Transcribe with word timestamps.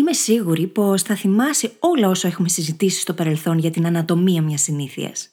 Είμαι 0.00 0.12
σίγουρη 0.12 0.66
πως 0.66 1.02
θα 1.02 1.14
θυμάσαι 1.14 1.72
όλα 1.78 2.08
όσα 2.08 2.28
έχουμε 2.28 2.48
συζητήσει 2.48 3.00
στο 3.00 3.14
παρελθόν 3.14 3.58
για 3.58 3.70
την 3.70 3.86
ανατομία 3.86 4.42
μιας 4.42 4.62
συνήθειας. 4.62 5.28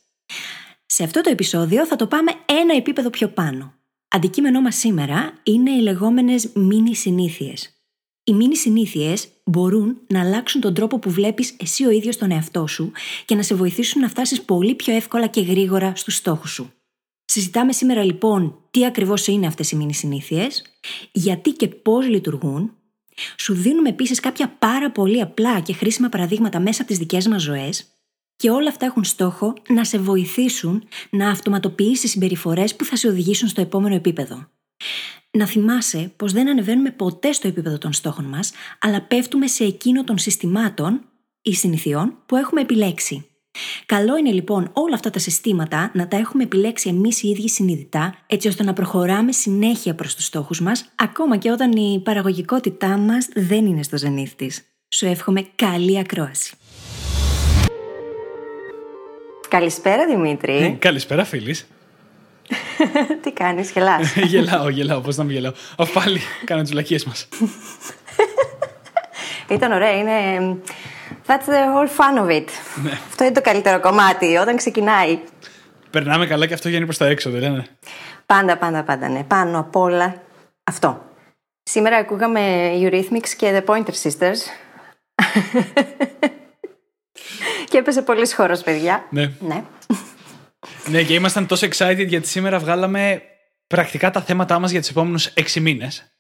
Σε 0.85 1.03
αυτό 1.03 1.21
το 1.21 1.29
επεισόδιο 1.29 1.85
θα 1.85 1.95
το 1.95 2.07
πάμε 2.07 2.31
ένα 2.45 2.75
επίπεδο 2.75 3.09
πιο 3.09 3.27
πάνω. 3.27 3.73
Αντικείμενό 4.07 4.61
μας 4.61 4.75
σήμερα 4.75 5.33
είναι 5.43 5.71
οι 5.71 5.81
λεγόμενες 5.81 6.49
μίνι 6.53 6.95
συνήθειες. 6.95 7.75
Οι 8.23 8.33
μίνι 8.33 8.57
συνήθειες 8.57 9.27
μπορούν 9.43 9.97
να 10.07 10.19
αλλάξουν 10.21 10.61
τον 10.61 10.73
τρόπο 10.73 10.99
που 10.99 11.09
βλέπεις 11.11 11.55
εσύ 11.59 11.85
ο 11.85 11.89
ίδιος 11.89 12.17
τον 12.17 12.31
εαυτό 12.31 12.67
σου 12.67 12.91
και 13.25 13.35
να 13.35 13.43
σε 13.43 13.55
βοηθήσουν 13.55 14.01
να 14.01 14.09
φτάσεις 14.09 14.41
πολύ 14.41 14.75
πιο 14.75 14.95
εύκολα 14.95 15.27
και 15.27 15.41
γρήγορα 15.41 15.95
στους 15.95 16.15
στόχους 16.15 16.51
σου. 16.51 16.71
Συζητάμε 17.25 17.73
σήμερα 17.73 18.03
λοιπόν 18.03 18.57
τι 18.71 18.85
ακριβώς 18.85 19.27
είναι 19.27 19.47
αυτές 19.47 19.71
οι 19.71 19.75
μίνι 19.75 19.93
συνήθειες, 19.93 20.63
γιατί 21.11 21.51
και 21.51 21.67
πώς 21.67 22.07
λειτουργούν, 22.07 22.76
σου 23.37 23.53
δίνουμε 23.53 23.89
επίσης 23.89 24.19
κάποια 24.19 24.47
πάρα 24.59 24.91
πολύ 24.91 25.21
απλά 25.21 25.59
και 25.59 25.73
χρήσιμα 25.73 26.09
παραδείγματα 26.09 26.59
μέσα 26.59 26.81
από 26.81 26.89
τις 26.89 26.99
δικές 26.99 27.27
μας 27.27 27.41
ζωές 27.41 27.87
και 28.35 28.49
όλα 28.49 28.69
αυτά 28.69 28.85
έχουν 28.85 29.03
στόχο 29.03 29.53
να 29.69 29.83
σε 29.83 29.97
βοηθήσουν 29.97 30.87
να 31.09 31.29
αυτοματοποιήσεις 31.29 32.11
συμπεριφορές 32.11 32.75
που 32.75 32.85
θα 32.85 32.95
σε 32.95 33.07
οδηγήσουν 33.07 33.47
στο 33.47 33.61
επόμενο 33.61 33.95
επίπεδο. 33.95 34.47
Να 35.31 35.45
θυμάσαι 35.45 36.11
πως 36.15 36.33
δεν 36.33 36.49
ανεβαίνουμε 36.49 36.91
ποτέ 36.91 37.31
στο 37.31 37.47
επίπεδο 37.47 37.77
των 37.77 37.93
στόχων 37.93 38.25
μας, 38.25 38.51
αλλά 38.79 39.01
πέφτουμε 39.01 39.47
σε 39.47 39.63
εκείνο 39.63 40.03
των 40.03 40.17
συστημάτων 40.17 41.01
ή 41.41 41.53
συνηθιών 41.53 42.17
που 42.25 42.35
έχουμε 42.35 42.61
επιλέξει. 42.61 43.27
Καλό 43.85 44.17
είναι 44.17 44.31
λοιπόν 44.31 44.69
όλα 44.73 44.95
αυτά 44.95 45.09
τα 45.09 45.19
συστήματα 45.19 45.91
να 45.93 46.07
τα 46.07 46.17
έχουμε 46.17 46.43
επιλέξει 46.43 46.89
εμείς 46.89 47.23
οι 47.23 47.27
ίδιοι 47.29 47.49
συνειδητά, 47.49 48.15
έτσι 48.27 48.47
ώστε 48.47 48.63
να 48.63 48.73
προχωράμε 48.73 49.31
συνέχεια 49.31 49.95
προς 49.95 50.15
τους 50.15 50.25
στόχους 50.25 50.61
μας, 50.61 50.91
ακόμα 50.95 51.37
και 51.37 51.51
όταν 51.51 51.71
η 51.71 52.01
παραγωγικότητά 52.03 52.97
μας 52.97 53.27
δεν 53.33 53.65
είναι 53.65 53.83
στο 53.83 53.97
ζενήθ 53.97 54.33
της. 54.33 54.63
Σου 54.89 55.05
εύχομαι 55.05 55.47
καλή 55.55 55.99
ακρόαση. 55.99 56.55
Καλησπέρα 59.47 60.05
Δημήτρη. 60.05 60.55
Ε, 60.55 60.69
καλησπέρα 60.69 61.23
φίλης. 61.23 61.67
Τι 63.21 63.31
κάνεις, 63.31 63.71
γελάς. 63.71 64.15
γελάω, 64.31 64.69
γελάω, 64.69 64.99
πώς 64.99 65.17
να 65.17 65.23
μην 65.23 65.35
γελάω. 65.35 65.51
Αφού 65.77 65.93
πάλι 65.93 66.19
κάνω 66.45 66.61
τις 66.61 66.71
βλακίες 66.71 67.05
μας. 67.05 67.27
Ήταν 69.49 69.71
ωραία, 69.71 69.97
είναι 69.97 70.57
That's 71.27 71.45
the 71.45 71.63
whole 71.73 71.89
fun 71.97 72.23
of 72.23 72.29
it. 72.29 72.45
Ναι. 72.83 72.91
Αυτό 72.91 73.23
είναι 73.23 73.33
το 73.33 73.41
καλύτερο 73.41 73.79
κομμάτι, 73.79 74.35
όταν 74.35 74.57
ξεκινάει. 74.57 75.19
Περνάμε 75.89 76.27
καλά 76.27 76.45
και 76.45 76.53
αυτό 76.53 76.69
βγαίνει 76.69 76.85
προς 76.85 76.97
τα 76.97 77.05
έξω, 77.05 77.29
δεν 77.29 77.43
είναι. 77.43 77.65
Πάντα, 78.25 78.57
πάντα, 78.57 78.83
πάντα, 78.83 79.09
ναι. 79.09 79.23
Πάνω 79.23 79.59
απ' 79.59 79.75
όλα 79.75 80.21
αυτό. 80.63 81.05
Σήμερα 81.63 81.97
ακούγαμε 81.97 82.71
Eurythmics 82.81 83.29
και 83.37 83.63
The 83.65 83.73
Pointer 83.73 83.93
Sisters. 84.03 84.37
και 87.69 87.77
έπεσε 87.77 88.01
πολύ 88.01 88.31
χώρος, 88.31 88.61
παιδιά. 88.61 89.05
Ναι. 89.09 89.31
ναι. 89.39 89.63
ναι, 90.89 91.03
και 91.03 91.13
ήμασταν 91.13 91.47
τόσο 91.47 91.67
excited 91.67 92.05
γιατί 92.07 92.27
σήμερα 92.27 92.59
βγάλαμε 92.59 93.21
πρακτικά 93.67 94.11
τα 94.11 94.21
θέματά 94.21 94.59
μας 94.59 94.71
για 94.71 94.79
τους 94.79 94.89
επόμενους 94.89 95.25
έξι 95.25 95.59
μήνες. 95.59 96.16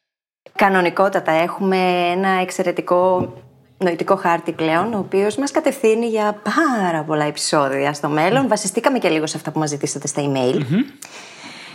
Κανονικότατα 0.57 1.31
έχουμε 1.31 1.77
ένα 2.11 2.29
εξαιρετικό 2.41 3.33
νοητικό 3.77 4.15
χάρτη 4.15 4.51
πλέον, 4.51 4.93
ο 4.93 4.97
οποίος 4.97 5.35
μας 5.35 5.51
κατευθύνει 5.51 6.05
για 6.05 6.41
πάρα 6.43 7.03
πολλά 7.03 7.23
επεισόδια 7.25 7.93
στο 7.93 8.09
μέλλον. 8.09 8.47
Βασιστήκαμε 8.47 8.99
και 8.99 9.09
λίγο 9.09 9.27
σε 9.27 9.37
αυτά 9.37 9.51
που 9.51 9.59
μας 9.59 9.69
ζητήσατε 9.69 10.07
στα 10.07 10.21
email. 10.25 10.61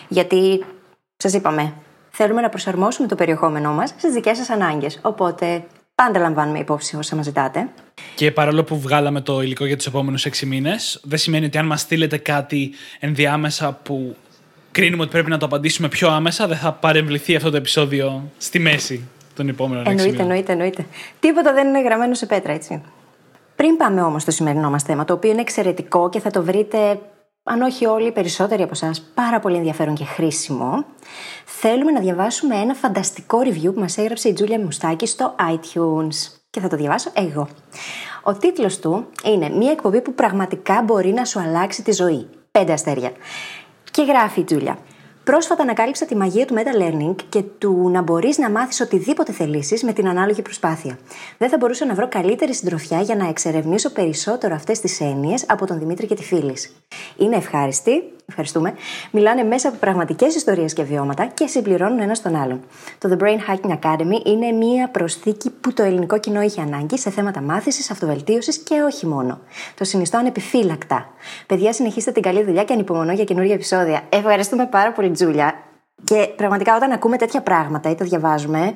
Γιατί, 0.08 0.64
σας 1.16 1.32
είπαμε, 1.32 1.72
θέλουμε 2.10 2.40
να 2.40 2.48
προσαρμόσουμε 2.48 3.08
το 3.08 3.14
περιεχόμενό 3.14 3.72
μας 3.72 3.88
στις 3.88 4.12
δικές 4.12 4.36
σας 4.36 4.50
ανάγκες. 4.50 4.98
Οπότε, 5.02 5.64
πάντα 5.94 6.18
λαμβάνουμε 6.18 6.58
υπόψη 6.58 6.96
όσα 6.96 7.16
μας 7.16 7.24
ζητάτε. 7.24 7.68
Και 8.14 8.30
παρόλο 8.30 8.64
που 8.64 8.80
βγάλαμε 8.80 9.20
το 9.20 9.42
υλικό 9.42 9.64
για 9.64 9.76
τους 9.76 9.86
επόμενους 9.86 10.24
6 10.24 10.46
μήνες, 10.46 11.00
δεν 11.04 11.18
σημαίνει 11.18 11.44
ότι 11.44 11.58
αν 11.58 11.66
μας 11.66 11.80
στείλετε 11.80 12.18
κάτι 12.18 12.70
ενδιάμεσα 13.00 13.72
που 13.82 14.16
κρίνουμε 14.72 15.02
ότι 15.02 15.10
πρέπει 15.10 15.30
να 15.30 15.38
το 15.38 15.46
απαντήσουμε 15.46 15.88
πιο 15.88 16.10
άμεσα, 16.10 16.46
δεν 16.46 16.56
θα 16.56 16.72
παρεμβληθεί 16.72 17.36
αυτό 17.36 17.50
το 17.50 17.56
επεισόδιο 17.56 18.30
στη 18.38 18.58
μέση 18.58 19.08
τον 19.34 19.48
επόμενο 19.48 19.82
Εννοείται, 19.90 20.22
εννοείται, 20.22 20.52
εννοείται. 20.52 20.86
Τίποτα 21.20 21.52
δεν 21.52 21.68
είναι 21.68 21.82
γραμμένο 21.82 22.14
σε 22.14 22.26
πέτρα, 22.26 22.52
έτσι. 22.52 22.82
Πριν 23.56 23.76
πάμε 23.76 24.02
όμως 24.02 24.22
στο 24.22 24.30
σημερινό 24.30 24.70
μας 24.70 24.82
θέμα, 24.82 25.04
το 25.04 25.12
οποίο 25.12 25.30
είναι 25.30 25.40
εξαιρετικό 25.40 26.08
και 26.08 26.20
θα 26.20 26.30
το 26.30 26.42
βρείτε, 26.42 26.98
αν 27.42 27.62
όχι 27.62 27.86
όλοι, 27.86 28.06
οι 28.06 28.12
περισσότεροι 28.12 28.62
από 28.62 28.72
εσάς, 28.74 29.10
πάρα 29.14 29.40
πολύ 29.40 29.56
ενδιαφέρον 29.56 29.94
και 29.94 30.04
χρήσιμο, 30.04 30.84
θέλουμε 31.44 31.90
να 31.90 32.00
διαβάσουμε 32.00 32.56
ένα 32.56 32.74
φανταστικό 32.74 33.38
review 33.44 33.74
που 33.74 33.80
μας 33.80 33.98
έγραψε 33.98 34.28
η 34.28 34.32
Τζούλια 34.32 34.58
Μουστάκη 34.60 35.06
στο 35.06 35.34
iTunes. 35.52 36.40
Και 36.50 36.60
θα 36.60 36.68
το 36.68 36.76
διαβάσω 36.76 37.10
εγώ. 37.14 37.48
Ο 38.22 38.32
τίτλος 38.32 38.78
του 38.78 39.06
είναι 39.24 39.48
Μία 39.48 39.70
εκπομπή 39.70 40.00
που 40.00 40.14
πραγματικά 40.14 40.82
μπορεί 40.82 41.12
να 41.12 41.24
σου 41.24 41.40
αλλάξει 41.40 41.82
τη 41.82 41.92
ζωή. 41.92 42.26
Πέντε 42.50 42.72
αστέρια. 42.72 43.12
Και 43.92 44.02
γράφει 44.02 44.40
η 44.40 44.44
Τζούλια. 44.44 44.78
Πρόσφατα 45.24 45.62
ανακάλυψα 45.62 46.06
τη 46.06 46.16
μαγεία 46.16 46.46
του 46.46 46.54
meta 46.54 46.82
learning 46.82 47.14
και 47.28 47.42
του 47.42 47.90
να 47.92 48.02
μπορείς 48.02 48.38
να 48.38 48.50
μάθεις 48.50 48.80
οτιδήποτε 48.80 49.32
θελήσεις 49.32 49.82
με 49.82 49.92
την 49.92 50.08
ανάλογη 50.08 50.42
προσπάθεια. 50.42 50.98
Δεν 51.38 51.48
θα 51.48 51.56
μπορούσα 51.56 51.86
να 51.86 51.94
βρω 51.94 52.08
καλύτερη 52.08 52.54
συντροφιά 52.54 53.00
για 53.00 53.16
να 53.16 53.28
εξερευνήσω 53.28 53.90
περισσότερο 53.90 54.54
αυτές 54.54 54.80
τις 54.80 55.00
έννοιες 55.00 55.44
από 55.48 55.66
τον 55.66 55.78
Δημήτρη 55.78 56.06
και 56.06 56.14
τη 56.14 56.22
φίλης. 56.22 56.76
Είναι 57.16 57.36
ευχάριστοι, 57.36 58.02
ευχαριστούμε, 58.26 58.74
μιλάνε 59.10 59.42
μέσα 59.42 59.68
από 59.68 59.76
πραγματικές 59.76 60.34
ιστορίες 60.34 60.72
και 60.72 60.82
βιώματα 60.82 61.26
και 61.26 61.46
συμπληρώνουν 61.46 62.00
ένα 62.00 62.16
τον 62.22 62.36
άλλον. 62.36 62.60
Το 62.98 63.08
The 63.12 63.22
Brain 63.22 63.38
Hacking 63.50 63.78
Academy 63.78 64.26
είναι 64.26 64.52
μία 64.52 64.88
προσθήκη 64.88 65.50
που 65.50 65.72
το 65.72 65.82
ελληνικό 65.82 66.18
κοινό 66.18 66.42
είχε 66.42 66.60
ανάγκη 66.60 66.98
σε 66.98 67.10
θέματα 67.10 67.40
μάθησης, 67.40 67.90
αυτοβελτίωσης 67.90 68.58
και 68.58 68.82
όχι 68.82 69.06
μόνο. 69.06 69.40
Το 69.74 69.84
συνιστώ 69.84 70.18
ανεπιφύλακτα. 70.18 71.06
Παιδιά, 71.46 71.72
συνεχίστε 71.72 72.12
την 72.12 72.22
καλή 72.22 72.44
δουλειά 72.44 72.64
και 72.64 72.72
ανυπομονώ 72.72 73.12
για 73.12 73.24
καινούργια 73.24 73.54
επεισόδια. 73.54 74.02
Ευχαριστούμε 74.08 74.66
πάρα 74.66 74.92
πολύ, 74.92 75.10
Τζούλια. 75.10 75.54
Και 76.04 76.28
πραγματικά 76.36 76.76
όταν 76.76 76.92
ακούμε 76.92 77.16
τέτοια 77.16 77.40
πράγματα 77.40 77.90
ή 77.90 77.94
τα 77.94 78.04
διαβάζουμε, 78.04 78.74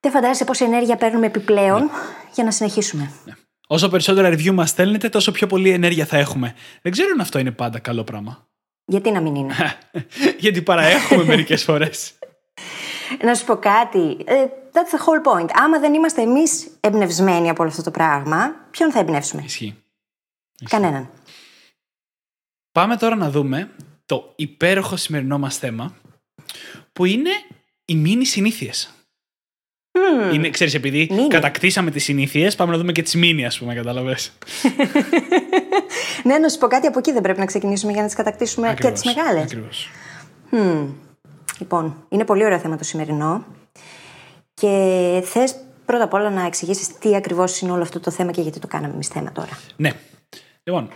δεν 0.00 0.10
φαντάζεσαι 0.12 0.44
πόση 0.44 0.64
ενέργεια 0.64 0.96
παίρνουμε 0.96 1.26
επιπλέον 1.26 1.82
ναι. 1.82 1.88
για 2.34 2.44
να 2.44 2.50
συνεχίσουμε. 2.50 3.10
Ναι. 3.24 3.32
Όσο 3.72 3.88
περισσότερα 3.88 4.28
review 4.28 4.50
μας 4.50 4.70
στέλνετε, 4.70 5.08
τόσο 5.08 5.32
πιο 5.32 5.46
πολλή 5.46 5.70
ενέργεια 5.70 6.06
θα 6.06 6.16
έχουμε. 6.16 6.54
Δεν 6.82 6.92
ξέρω 6.92 7.08
αν 7.12 7.20
αυτό 7.20 7.38
είναι 7.38 7.50
πάντα 7.50 7.78
καλό 7.78 8.04
πράγμα. 8.04 8.48
Γιατί 8.84 9.10
να 9.10 9.20
μην 9.20 9.34
είναι; 9.34 9.54
Γιατί 10.38 10.62
παραέχουμε 10.62 11.24
μερικές 11.32 11.64
φορές. 11.64 12.12
Να 13.22 13.34
σου 13.34 13.44
πω 13.44 13.56
κάτι. 13.56 14.16
Ε, 14.24 14.44
that's 14.72 14.96
the 14.96 14.98
whole 14.98 15.32
point. 15.32 15.48
Άμα 15.52 15.78
δεν 15.78 15.94
είμαστε 15.94 16.22
εμείς 16.22 16.70
εμπνευσμένοι 16.80 17.48
από 17.48 17.62
όλο 17.62 17.70
αυτό 17.70 17.82
το 17.82 17.90
πράγμα, 17.90 18.54
ποιον 18.70 18.90
θα 18.90 18.98
εμπνεύσουμε; 18.98 19.42
Ισχύει. 19.44 19.82
Κανέναν. 20.68 21.10
Πάμε 22.72 22.96
τώρα 22.96 23.16
να 23.16 23.30
δούμε 23.30 23.70
το 24.06 24.32
υπέροχο 24.36 24.96
σημερινό 24.96 25.38
μας 25.38 25.58
θέμα, 25.58 25.94
που 26.92 27.04
είναι 27.04 27.30
οι 27.84 27.94
μίνι 27.94 28.24
συνήθειες. 28.24 28.94
Mm. 29.92 30.34
Είναι, 30.34 30.50
ξέρεις, 30.50 30.74
επειδή 30.74 31.10
κατακτήσαμε 31.28 31.90
τις 31.90 32.04
συνήθειες, 32.04 32.54
πάμε 32.54 32.72
να 32.72 32.78
δούμε 32.78 32.92
και 32.92 33.02
τις 33.02 33.14
μίνι, 33.14 33.46
ας 33.46 33.58
πούμε, 33.58 33.74
καταλαβες. 33.74 34.32
ναι, 36.24 36.38
να 36.38 36.48
σου 36.48 36.58
πω 36.58 36.66
κάτι, 36.66 36.86
από 36.86 36.98
εκεί 36.98 37.12
δεν 37.12 37.22
πρέπει 37.22 37.38
να 37.38 37.44
ξεκινήσουμε 37.44 37.92
για 37.92 38.00
να 38.00 38.06
τις 38.06 38.16
κατακτήσουμε 38.16 38.68
ακριβώς, 38.68 39.00
και 39.00 39.08
τις 39.08 39.14
μεγάλες. 39.14 39.42
Ακριβώς. 39.42 39.90
Mm. 40.52 40.86
Λοιπόν, 41.58 42.04
είναι 42.08 42.24
πολύ 42.24 42.44
ωραίο 42.44 42.58
θέμα 42.58 42.76
το 42.76 42.84
σημερινό 42.84 43.44
και 44.54 45.22
θες 45.24 45.54
πρώτα 45.84 46.04
απ' 46.04 46.12
όλα 46.12 46.30
να 46.30 46.46
εξηγήσεις 46.46 46.98
τι 46.98 47.16
ακριβώς 47.16 47.60
είναι 47.60 47.72
όλο 47.72 47.82
αυτό 47.82 48.00
το 48.00 48.10
θέμα 48.10 48.30
και 48.30 48.40
γιατί 48.40 48.58
το 48.58 48.66
κάναμε 48.66 48.94
εμείς 48.94 49.08
θέμα 49.08 49.32
τώρα. 49.32 49.58
Ναι. 49.76 49.90
Λοιπόν, 50.62 50.90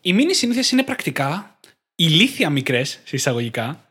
οι 0.00 0.12
μίνι 0.12 0.34
συνήθειες 0.34 0.70
είναι 0.70 0.82
πρακτικά 0.82 1.58
ηλίθια 1.94 2.50
μικρές, 2.50 3.00
εισαγωγικά, 3.10 3.84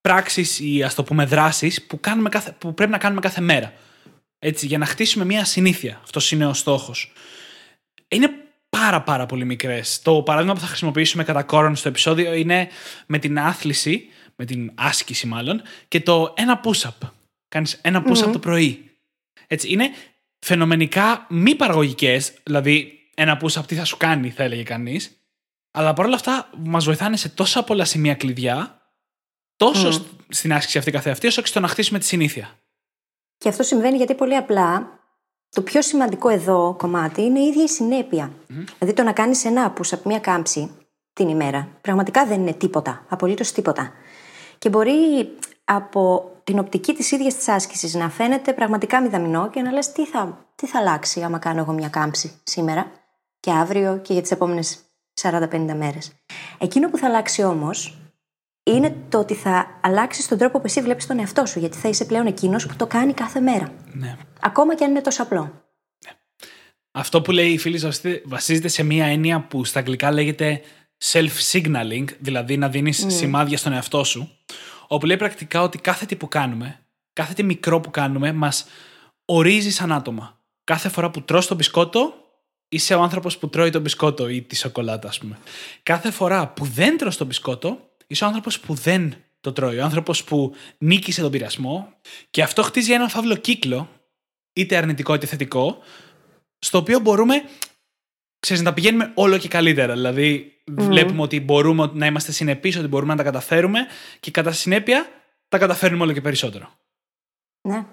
πράξεις 0.00 0.60
ή 0.60 0.82
ας 0.82 0.94
το 0.94 1.02
πούμε 1.04 1.24
δράσεις 1.24 1.82
που, 1.86 2.00
που 2.58 2.74
πρέπει 2.74 2.90
να 2.90 2.98
κάνουμε 2.98 3.20
κάθε 3.20 3.40
μέρα. 3.40 3.72
Έτσι, 4.46 4.66
για 4.66 4.78
να 4.78 4.86
χτίσουμε 4.86 5.24
μια 5.24 5.44
συνήθεια. 5.44 6.00
Αυτός 6.02 6.32
είναι 6.32 6.46
ο 6.46 6.54
στόχος. 6.54 7.12
Είναι 8.08 8.30
πάρα 8.68 9.02
πάρα 9.02 9.26
πολύ 9.26 9.44
μικρές. 9.44 10.02
Το 10.02 10.22
παράδειγμα 10.22 10.54
που 10.54 10.60
θα 10.60 10.66
χρησιμοποιήσουμε 10.66 11.24
κατά 11.24 11.42
κόρον 11.42 11.76
στο 11.76 11.88
επεισόδιο 11.88 12.34
είναι 12.34 12.68
με 13.06 13.18
την 13.18 13.38
άθληση, 13.38 14.08
με 14.36 14.44
την 14.44 14.72
άσκηση 14.74 15.26
μάλλον, 15.26 15.62
και 15.88 16.00
το 16.00 16.34
ένα 16.36 16.60
push-up. 16.64 17.08
Κάνεις 17.48 17.78
ένα 17.82 18.02
push-up 18.06 18.32
το 18.32 18.38
πρωί. 18.38 18.90
Έτσι, 19.46 19.72
είναι 19.72 19.90
φαινομενικά 20.38 21.26
μη 21.28 21.54
παραγωγικές, 21.54 22.32
δηλαδή 22.42 22.92
ένα 23.14 23.40
push-up 23.42 23.62
τι 23.66 23.74
θα 23.74 23.84
σου 23.84 23.96
κάνει, 23.96 24.30
θα 24.30 24.42
έλεγε 24.42 24.62
κανείς. 24.62 25.16
Αλλά 25.70 25.92
παρόλα 25.92 26.14
αυτά 26.14 26.50
μας 26.56 26.84
βοηθάνε 26.84 27.16
σε 27.16 27.28
τόσα 27.28 27.62
πολλά 27.64 27.84
σημεία 27.84 28.14
κλειδιά, 28.14 28.82
τόσο 29.56 29.88
Mm. 29.88 30.02
στην 30.28 30.52
άσκηση 30.52 30.78
αυτή 30.78 30.90
καθεαυτή, 30.90 31.26
όσο 31.26 31.40
και 31.42 31.48
στο 31.48 31.60
να 31.60 31.68
χτίσουμε 31.68 31.98
τη 31.98 32.04
συνήθεια. 32.04 32.58
Και 33.44 33.50
αυτό 33.50 33.62
συμβαίνει 33.62 33.96
γιατί 33.96 34.14
πολύ 34.14 34.36
απλά 34.36 34.98
το 35.50 35.62
πιο 35.62 35.82
σημαντικό 35.82 36.28
εδώ 36.28 36.74
κομμάτι 36.78 37.22
είναι 37.22 37.40
η 37.40 37.46
ίδια 37.46 37.62
η 37.62 37.68
συνέπεια. 37.68 38.30
Δηλαδή 38.78 38.96
το 38.96 39.02
να 39.02 39.12
κάνεις 39.12 39.44
ένα 39.44 39.72
push 39.72 39.88
από 39.90 40.08
μία 40.08 40.18
κάμψη 40.18 40.70
την 41.12 41.28
ημέρα 41.28 41.68
πραγματικά 41.80 42.26
δεν 42.26 42.40
είναι 42.40 42.52
τίποτα. 42.52 43.04
Απολύτως 43.08 43.52
τίποτα. 43.52 43.92
Και 44.58 44.68
μπορεί 44.68 44.92
από 45.64 46.32
την 46.44 46.58
οπτική 46.58 46.94
της 46.94 47.10
ίδιας 47.10 47.34
της 47.34 47.48
άσκησης 47.48 47.94
να 47.94 48.10
φαίνεται 48.10 48.52
πραγματικά 48.52 49.02
μηδαμινό 49.02 49.50
και 49.50 49.62
να 49.62 49.72
λες 49.72 49.92
τι 49.92 50.06
θα, 50.06 50.46
τι 50.54 50.66
θα 50.66 50.78
αλλάξει 50.78 51.22
άμα 51.22 51.38
κάνω 51.38 51.60
εγώ 51.60 51.72
μια 51.72 51.88
κάμψη 51.88 52.40
σήμερα 52.42 52.90
και 53.40 53.50
αύριο 53.50 53.98
και 54.02 54.12
για 54.12 54.22
τις 54.22 54.30
επόμενες 54.30 54.78
40-50 55.22 55.74
μέρες. 55.76 56.12
Εκείνο 56.58 56.90
που 56.90 56.96
θα 56.96 57.06
αλλάξει 57.06 57.42
όμως 57.42 57.98
είναι 58.64 58.96
το 59.08 59.18
ότι 59.18 59.34
θα 59.34 59.80
αλλάξεις 59.82 60.28
τον 60.28 60.38
τρόπο 60.38 60.58
που 60.58 60.66
εσύ 60.66 60.80
βλέπεις 60.80 61.06
τον 61.06 61.18
εαυτό 61.18 61.46
σου, 61.46 61.58
γιατί 61.58 61.76
θα 61.76 61.88
είσαι 61.88 62.04
πλέον 62.04 62.26
εκείνος 62.26 62.66
που 62.66 62.74
το 62.76 62.86
κάνει 62.86 63.12
κάθε 63.12 63.40
μέρα. 63.40 63.72
Ναι. 63.92 64.16
Ακόμα 64.40 64.74
και 64.74 64.84
αν 64.84 64.90
είναι 64.90 65.00
τόσο 65.00 65.22
απλό. 65.22 65.62
Αυτό 66.96 67.22
που 67.22 67.30
λέει 67.30 67.50
η 67.50 67.58
φίλη 67.58 67.78
βασίζεται- 67.78 68.22
βασίζεται 68.24 68.68
σε 68.68 68.82
μία 68.82 69.06
έννοια 69.06 69.40
που 69.40 69.64
στα 69.64 69.78
αγγλικά 69.78 70.12
λέγεται 70.12 70.60
self-signaling, 71.04 72.04
δηλαδή 72.18 72.56
να 72.56 72.68
δίνεις 72.68 73.04
σημάδια 73.08 73.58
στον 73.58 73.72
εαυτό 73.72 74.04
σου, 74.04 74.38
όπου 74.88 75.06
λέει 75.06 75.16
πρακτικά 75.16 75.62
ότι 75.62 75.78
κάθε 75.78 76.06
τι 76.06 76.16
που 76.16 76.28
κάνουμε, 76.28 76.86
κάθε 77.12 77.34
τι 77.34 77.42
μικρό 77.42 77.80
που 77.80 77.90
κάνουμε, 77.90 78.32
μας 78.32 78.66
ορίζει 79.24 79.70
σαν 79.70 79.92
άτομα. 79.92 80.38
Κάθε 80.64 80.88
φορά 80.88 81.10
που 81.10 81.22
τρως 81.22 81.46
το 81.46 81.54
μπισκότο, 81.54 82.14
είσαι 82.68 82.94
ο 82.94 83.02
άνθρωπος 83.02 83.38
που 83.38 83.48
τρώει 83.48 83.70
το 83.70 83.80
μπισκότο 83.80 84.28
ή 84.28 84.42
τη 84.42 84.56
σοκολάτα, 84.56 85.08
ας 85.08 85.18
πούμε. 85.18 85.38
Κάθε 85.82 86.10
φορά 86.10 86.48
που 86.48 86.64
δεν 86.64 86.98
τρως 86.98 87.16
το 87.16 87.24
μπισκότο, 87.24 87.78
είσαι 88.06 88.24
ο 88.24 88.26
άνθρωπος 88.26 88.60
που 88.60 88.74
δεν 88.74 89.14
το 89.40 89.52
τρώει, 89.52 89.78
ο 89.78 89.84
άνθρωπος 89.84 90.24
που 90.24 90.54
νίκησε 90.78 91.20
τον 91.20 91.30
πειρασμό 91.30 91.92
και 92.30 92.42
αυτό 92.42 92.62
χτίζει 92.62 92.92
έναν 92.92 93.08
φαύλο 93.08 93.36
κύκλο, 93.36 93.88
είτε 94.52 94.76
αρνητικό 94.76 95.14
είτε 95.14 95.26
θετικό, 95.26 95.78
στο 96.58 96.78
οποίο 96.78 96.98
μπορούμε 96.98 97.42
ξέρεις, 98.44 98.62
να 98.62 98.68
τα 98.68 98.74
πηγαίνουμε 98.74 99.12
όλο 99.14 99.38
και 99.38 99.48
καλύτερα. 99.48 99.92
Δηλαδή, 99.92 100.52
βλέπουμε 100.66 101.22
ότι 101.22 101.40
μπορούμε 101.40 101.90
να 101.92 102.06
είμαστε 102.06 102.32
συνεπείς, 102.32 102.76
ότι 102.76 102.86
μπορούμε 102.86 103.10
να 103.10 103.16
τα 103.16 103.24
καταφέρουμε 103.24 103.86
και 104.20 104.30
κατά 104.30 104.52
συνέπεια 104.52 105.06
τα 105.48 105.58
καταφέρνουμε 105.58 106.02
όλο 106.02 106.12
και 106.12 106.20
περισσότερο. 106.20 106.68
Ναι. 107.68 107.84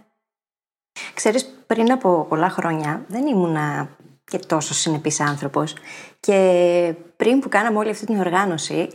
Ξέρεις, 1.13 1.63
πριν 1.67 1.91
από 1.91 2.25
πολλά 2.29 2.49
χρόνια 2.49 3.05
δεν 3.07 3.27
ήμουνα 3.27 3.97
και 4.23 4.37
τόσο 4.37 4.73
συνεπής 4.73 5.19
άνθρωπος 5.19 5.73
και 6.19 6.95
πριν 7.17 7.39
που 7.39 7.49
κάναμε 7.49 7.77
όλη 7.77 7.89
αυτή 7.89 8.05
την 8.05 8.19
οργάνωση 8.19 8.87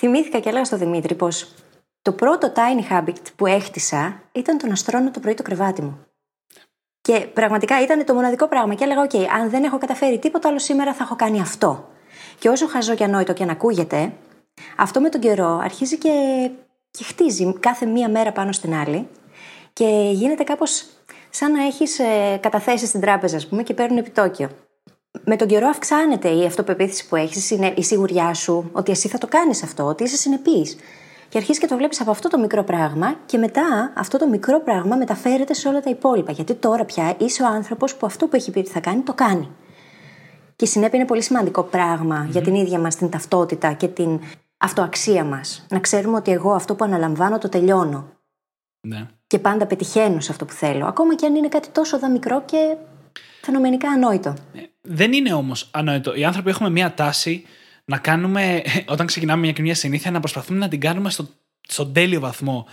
θυμήθηκα 0.00 0.38
και 0.38 0.48
έλεγα 0.48 0.64
στο 0.64 0.76
Δημήτρη 0.76 1.14
πως 1.14 1.54
το 2.02 2.12
πρώτο 2.12 2.52
tiny 2.56 2.92
habit 2.92 3.16
που 3.36 3.46
έχτισα 3.46 4.22
ήταν 4.32 4.58
το 4.58 4.66
να 4.66 4.74
στρώνω 4.74 5.10
το 5.10 5.20
πρωί 5.20 5.34
το 5.34 5.42
κρεβάτι 5.42 5.82
μου. 5.82 6.06
Και 7.00 7.20
πραγματικά 7.20 7.82
ήταν 7.82 8.04
το 8.04 8.14
μοναδικό 8.14 8.48
πράγμα. 8.48 8.74
Και 8.74 8.84
έλεγα: 8.84 9.02
Οκ, 9.02 9.14
αν 9.40 9.50
δεν 9.50 9.64
έχω 9.64 9.78
καταφέρει 9.78 10.18
τίποτα 10.18 10.48
άλλο 10.48 10.58
σήμερα, 10.58 10.94
θα 10.94 11.02
έχω 11.02 11.16
κάνει 11.16 11.40
αυτό. 11.40 11.88
Και 12.38 12.48
όσο 12.48 12.66
χαζό 12.66 12.94
και 12.94 13.04
ανόητο 13.04 13.32
και 13.32 13.42
αν 13.42 13.50
ακούγεται, 13.50 14.12
αυτό 14.76 15.00
με 15.00 15.08
τον 15.08 15.20
καιρό 15.20 15.58
αρχίζει 15.62 15.98
και, 15.98 16.50
και 16.90 17.04
χτίζει 17.04 17.52
κάθε 17.60 17.86
μία 17.86 18.08
μέρα 18.08 18.32
πάνω 18.32 18.52
στην 18.52 18.74
άλλη 18.74 19.08
και 19.72 20.10
γίνεται 20.12 20.44
κάπως 20.44 20.84
σαν 21.30 21.52
να 21.52 21.64
έχεις 21.64 21.98
ε, 21.98 22.38
καταθέσεις 22.42 22.88
στην 22.88 23.00
τράπεζα, 23.00 23.36
ας 23.36 23.46
πούμε, 23.48 23.62
και 23.62 23.74
παίρνουν 23.74 23.98
επιτόκιο. 23.98 24.50
Με 25.24 25.36
τον 25.36 25.48
καιρό 25.48 25.68
αυξάνεται 25.68 26.28
η 26.28 26.44
αυτοπεποίθηση 26.44 27.08
που 27.08 27.16
έχεις, 27.16 27.36
η 27.36 27.40
συνε- 27.40 27.78
η 27.78 27.82
σιγουριά 27.82 28.34
σου 28.34 28.70
ότι 28.72 28.90
εσύ 28.90 29.08
θα 29.08 29.18
το 29.18 29.26
κάνεις 29.26 29.62
αυτό, 29.62 29.84
ότι 29.84 30.02
είσαι 30.02 30.16
συνεπής. 30.16 30.76
Και 31.28 31.38
αρχίζεις 31.38 31.60
και 31.60 31.66
το 31.66 31.76
βλέπεις 31.76 32.00
από 32.00 32.10
αυτό 32.10 32.28
το 32.28 32.38
μικρό 32.38 32.62
πράγμα, 32.62 33.14
και 33.26 33.38
μετά 33.38 33.92
αυτό 33.96 34.18
το 34.18 34.28
μικρό 34.28 34.60
πράγμα 34.60 34.96
μεταφέρεται 34.96 35.54
σε 35.54 35.68
όλα 35.68 35.80
τα 35.80 35.90
υπόλοιπα. 35.90 36.32
Γιατί 36.32 36.54
τώρα 36.54 36.84
πια 36.84 37.14
είσαι 37.18 37.42
ο 37.42 37.46
άνθρωπος 37.46 37.94
που 37.96 38.06
αυτό 38.06 38.26
που 38.26 38.36
έχει 38.36 38.50
πει 38.50 38.58
ότι 38.58 38.70
θα 38.70 38.80
κάνει, 38.80 39.00
το 39.00 39.14
κάνει. 39.14 39.50
Και 40.56 40.64
η 40.64 40.68
συνέπεια 40.68 40.98
είναι 40.98 41.08
πολύ 41.08 41.22
σημαντικό 41.22 41.62
πράγμα 41.62 42.26
για 42.30 42.40
την 42.40 42.54
ίδια 42.54 42.78
μας 42.78 42.96
την 42.96 43.10
ταυτότητα 43.10 43.72
και 43.72 43.88
την 43.88 44.20
αυτοαξία 44.56 45.24
μας. 45.24 45.66
Να 45.68 45.78
ξέρουμε 45.78 46.16
ότι 46.16 46.30
εγώ 46.30 46.52
αυτό 46.52 46.74
που 46.74 46.84
αναλαμβάνω 46.84 47.38
το 47.38 47.48
τελειώνω. 47.48 48.08
Ναι. 48.80 49.06
Και 49.26 49.38
πάντα 49.38 49.66
πετυχαίνω 49.66 50.20
σε 50.20 50.32
αυτό 50.32 50.44
που 50.44 50.52
θέλω. 50.52 50.86
Ακόμα 50.86 51.14
και 51.14 51.26
αν 51.26 51.34
είναι 51.34 51.48
κάτι 51.48 51.68
τόσο 51.68 51.98
δα 51.98 52.10
μικρό 52.10 52.42
και 52.44 52.76
φαινομενικά 53.40 53.90
ανόητο. 53.90 54.36
Δεν 54.82 55.12
είναι 55.12 55.32
όμως 55.32 55.68
ανόητο. 55.70 56.14
Οι 56.14 56.24
άνθρωποι 56.24 56.50
έχουμε 56.50 56.70
μία 56.70 56.94
τάση 56.94 57.44
να 57.84 57.98
κάνουμε, 57.98 58.62
όταν 58.86 59.06
ξεκινάμε 59.06 59.40
μια 59.40 59.52
καινούργια 59.52 59.74
συνήθεια, 59.74 60.10
να 60.10 60.20
προσπαθούμε 60.20 60.58
να 60.58 60.68
την 60.68 60.80
κάνουμε 60.80 61.10
στο, 61.10 61.28
στον 61.68 61.92
τέλειο 61.92 62.20
βαθμό. 62.20 62.66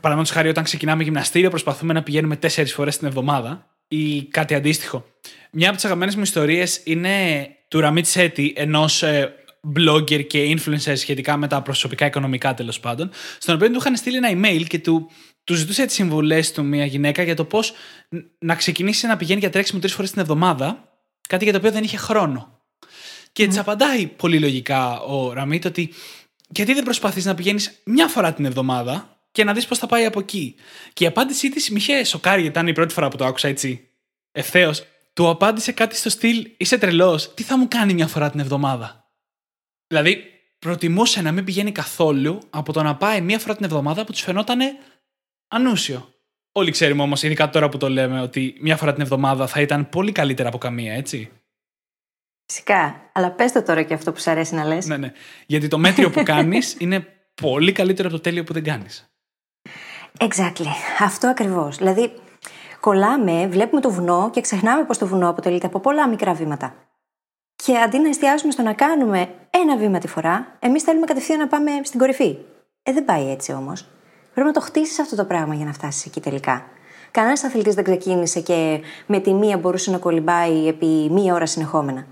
Παραδείγματος 0.00 0.36
χάρη, 0.36 0.48
όταν 0.48 0.64
ξεκινάμε 0.64 1.02
γυμναστήριο, 1.02 1.50
προσπαθούμε 1.50 1.92
να 1.92 2.02
πηγαίνουμε 2.02 2.36
τέσσερις 2.36 2.72
φορές 2.72 2.98
την 2.98 3.06
εβδομάδα 3.06 3.66
ή 3.88 4.22
κάτι 4.22 4.54
αντίστοιχο. 4.54 5.04
Μια 5.50 5.66
από 5.66 5.76
τις 5.76 5.84
αγαπημένες 5.84 6.16
μου 6.16 6.22
ιστορίες 6.22 6.80
είναι 6.84 7.46
του 7.68 7.80
Ραμίτ 7.80 8.06
Σέτη, 8.06 8.52
ενός 8.56 9.04
blogger 9.76 10.26
και 10.26 10.56
influencer 10.56 10.92
σχετικά 10.94 11.36
με 11.36 11.48
τα 11.48 11.62
προσωπικά 11.62 12.06
οικονομικά 12.06 12.54
τέλος 12.54 12.80
πάντων, 12.80 13.10
στον 13.38 13.54
οποίο 13.54 13.70
του 13.70 13.76
είχαν 13.78 13.96
στείλει 13.96 14.16
ένα 14.16 14.30
email 14.32 14.64
και 14.66 14.78
του, 14.78 15.10
του 15.50 15.56
ζητούσε 15.56 15.86
τις 15.86 15.94
συμβουλές 15.94 16.52
του 16.52 16.64
μια 16.64 16.84
γυναίκα 16.84 17.22
για 17.22 17.34
το 17.34 17.44
πώς 17.44 17.72
να 18.38 18.54
ξεκινήσει 18.54 19.06
να 19.06 19.16
πηγαίνει 19.16 19.40
για 19.40 19.50
τρέξιμο 19.50 19.80
τρεις 19.80 19.92
φορές 19.92 20.10
την 20.10 20.20
εβδομάδα, 20.20 20.88
κάτι 21.28 21.44
για 21.44 21.52
το 21.52 21.58
οποίο 21.58 21.70
δεν 21.70 21.82
είχε 21.82 21.96
χρόνο. 21.96 22.60
Και 23.32 23.46
της 23.46 23.58
απαντάει 23.58 24.06
πολύ 24.06 24.38
λογικά 24.38 25.00
ο 25.00 25.32
Ραμίτ 25.32 25.64
ότι 25.64 25.92
γιατί 26.48 26.74
δεν 26.74 26.82
προσπαθείς 26.84 27.24
να 27.24 27.34
πηγαίνεις 27.34 27.80
μια 27.84 28.08
φορά 28.08 28.32
την 28.32 28.44
εβδομάδα 28.44 29.20
και 29.32 29.44
να 29.44 29.52
δεις 29.52 29.66
πώς 29.66 29.78
θα 29.78 29.86
πάει 29.86 30.04
από 30.04 30.20
εκεί. 30.20 30.54
Και 30.92 31.04
η 31.04 31.06
απάντησή 31.06 31.50
της 31.50 31.70
με 31.70 31.78
είχε 31.78 32.04
σοκάρει, 32.04 32.40
γιατί 32.40 32.58
ήταν 32.58 32.68
η 32.68 32.72
πρώτη 32.72 32.92
φορά 32.92 33.08
που 33.08 33.16
το 33.16 33.24
άκουσα 33.24 33.48
έτσι 33.48 33.88
ευθέως. 34.32 34.84
Του 35.12 35.28
απάντησε 35.28 35.72
κάτι 35.72 35.96
στο 35.96 36.10
στυλ: 36.10 36.50
Είσαι 36.56 36.78
τρελός, 36.78 37.34
τι 37.34 37.42
θα 37.42 37.58
μου 37.58 37.68
κάνει 37.68 37.94
μια 37.94 38.06
φορά 38.06 38.30
την 38.30 38.40
εβδομάδα; 38.40 39.10
Δηλαδή, 39.86 40.24
προτιμούσε 40.58 41.22
να 41.22 41.32
μην 41.32 41.44
πηγαίνει 41.44 41.72
καθόλου 41.72 42.38
από 42.50 42.72
το 42.72 42.82
να 42.82 42.96
πάει 42.96 43.20
μία 43.20 43.38
φορά 43.38 43.56
την 43.56 43.64
εβδομάδα 43.64 44.04
που 44.04 44.12
του 44.12 44.18
φαινόταν 44.18 44.60
ανούσιο. 45.50 46.14
Όλοι 46.52 46.70
ξέρουμε 46.70 47.02
όμως, 47.02 47.22
ειδικά 47.22 47.50
τώρα 47.50 47.68
που 47.68 47.76
το 47.76 47.88
λέμε, 47.88 48.20
ότι 48.20 48.56
μία 48.60 48.76
φορά 48.76 48.92
την 48.92 49.02
εβδομάδα 49.02 49.46
θα 49.46 49.60
ήταν 49.60 49.88
πολύ 49.88 50.12
καλύτερα 50.12 50.48
από 50.48 50.58
καμία, 50.58 50.92
έτσι. 50.92 51.30
Φυσικά. 52.46 53.10
Αλλά 53.12 53.30
πες 53.30 53.52
το 53.52 53.62
τώρα 53.62 53.82
και 53.82 53.94
αυτό 53.94 54.12
που 54.12 54.20
σου 54.20 54.30
αρέσει 54.30 54.54
να 54.54 54.64
λες. 54.64 54.86
Ναι, 54.86 54.96
ναι. 54.96 55.12
Γιατί 55.46 55.68
το 55.68 55.78
μέτριο 55.78 56.10
που 56.10 56.22
κάνεις 56.22 56.74
είναι 56.80 57.06
πολύ 57.34 57.72
καλύτερο 57.72 58.08
από 58.08 58.16
το 58.16 58.22
τέλειο 58.22 58.44
που 58.44 58.52
δεν 58.52 58.64
κάνεις. 58.64 59.10
Exactly. 60.18 60.66
Αυτό 60.98 61.28
ακριβώς. 61.28 61.76
Δηλαδή, 61.76 62.12
κολλάμε, 62.80 63.46
βλέπουμε 63.46 63.80
το 63.80 63.90
βουνό 63.90 64.30
και 64.32 64.40
ξεχνάμε 64.40 64.84
πως 64.84 64.98
το 64.98 65.06
βουνό 65.06 65.28
αποτελείται 65.28 65.66
από 65.66 65.80
πολλά 65.80 66.08
μικρά 66.08 66.34
βήματα. 66.34 66.74
Και 67.56 67.78
αντί 67.78 67.98
να 67.98 68.08
εστιάσουμε 68.08 68.52
στο 68.52 68.62
να 68.62 68.72
κάνουμε 68.72 69.28
ένα 69.50 69.76
βήμα 69.76 69.98
τη 69.98 70.08
φορά, 70.08 70.56
εμείς 70.58 70.82
θέλουμε 70.82 71.06
κατευθείαν 71.06 71.38
να 71.38 71.46
πάμε 71.46 71.70
στην 71.82 71.98
κορυφή. 71.98 72.38
Ε, 72.82 72.92
δεν 72.92 73.04
πάει 73.04 73.30
έτσι 73.30 73.52
όμως. 73.52 73.86
Πρέπει 74.34 74.46
να 74.46 74.52
το 74.52 74.60
χτίσεις 74.60 74.98
αυτό 74.98 75.16
το 75.16 75.24
πράγμα 75.24 75.54
για 75.54 75.64
να 75.64 75.72
φτάσεις 75.72 76.06
εκεί 76.06 76.20
τελικά. 76.20 76.64
Κανένας 77.10 77.44
αθλητής 77.44 77.74
δεν 77.74 77.84
ξεκίνησε 77.84 78.40
και 78.40 78.80
με 79.06 79.20
τη 79.20 79.32
μία 79.34 79.58
μπορούσε 79.58 79.90
να 79.90 79.98
κολυμπάει 79.98 80.66
επί 80.66 80.86
μία 80.86 81.34
ώρα 81.34 81.46
συνεχόμενα. 81.46 82.06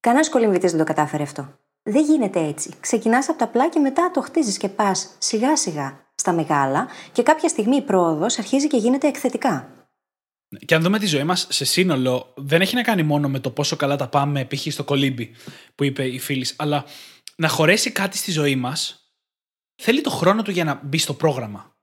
Κανένας 0.00 0.28
κολυμβητή 0.28 0.68
δεν 0.68 0.78
το 0.78 0.84
κατάφερε 0.84 1.22
αυτό. 1.22 1.58
Δεν 1.82 2.04
γίνεται 2.04 2.40
έτσι. 2.40 2.70
Ξεκινάς 2.80 3.28
από 3.28 3.38
τα 3.38 3.44
απλά 3.44 3.68
και 3.68 3.78
μετά 3.78 4.10
το 4.10 4.20
χτίζεις 4.20 4.56
και 4.56 4.68
πας 4.68 5.14
σιγά 5.18 5.56
σιγά 5.56 6.06
στα 6.14 6.32
μεγάλα 6.32 6.88
και 7.12 7.22
κάποια 7.22 7.48
στιγμή 7.48 7.76
η 7.76 7.82
πρόοδος 7.82 8.38
αρχίζει 8.38 8.66
και 8.66 8.76
γίνεται 8.76 9.06
εκθετικά. 9.06 9.72
Και 10.64 10.74
αν 10.74 10.82
δούμε 10.82 10.98
τη 10.98 11.06
ζωή 11.06 11.24
μας 11.24 11.46
σε 11.50 11.64
σύνολο, 11.64 12.32
δεν 12.36 12.60
έχει 12.60 12.74
να 12.74 12.82
κάνει 12.82 13.02
μόνο 13.02 13.28
με 13.28 13.38
το 13.38 13.50
πόσο 13.50 13.76
καλά 13.76 13.96
τα 13.96 14.08
πάμε, 14.08 14.44
π.χ. 14.44 14.72
στο 14.72 14.84
κολύμπι 14.84 15.30
που 15.74 15.84
είπε 15.84 16.04
η 16.04 16.18
φίλης, 16.18 16.54
αλλά 16.58 16.84
να 17.36 17.48
χωρέσει 17.48 17.90
κάτι 17.90 18.16
στη 18.16 18.30
ζωή 18.30 18.56
μας 18.56 19.07
θέλει 19.82 20.00
το 20.00 20.10
χρόνο 20.10 20.42
του 20.42 20.50
για 20.50 20.64
να 20.64 20.80
μπει 20.82 20.98
στο 20.98 21.14
πρόγραμμα. 21.14 21.76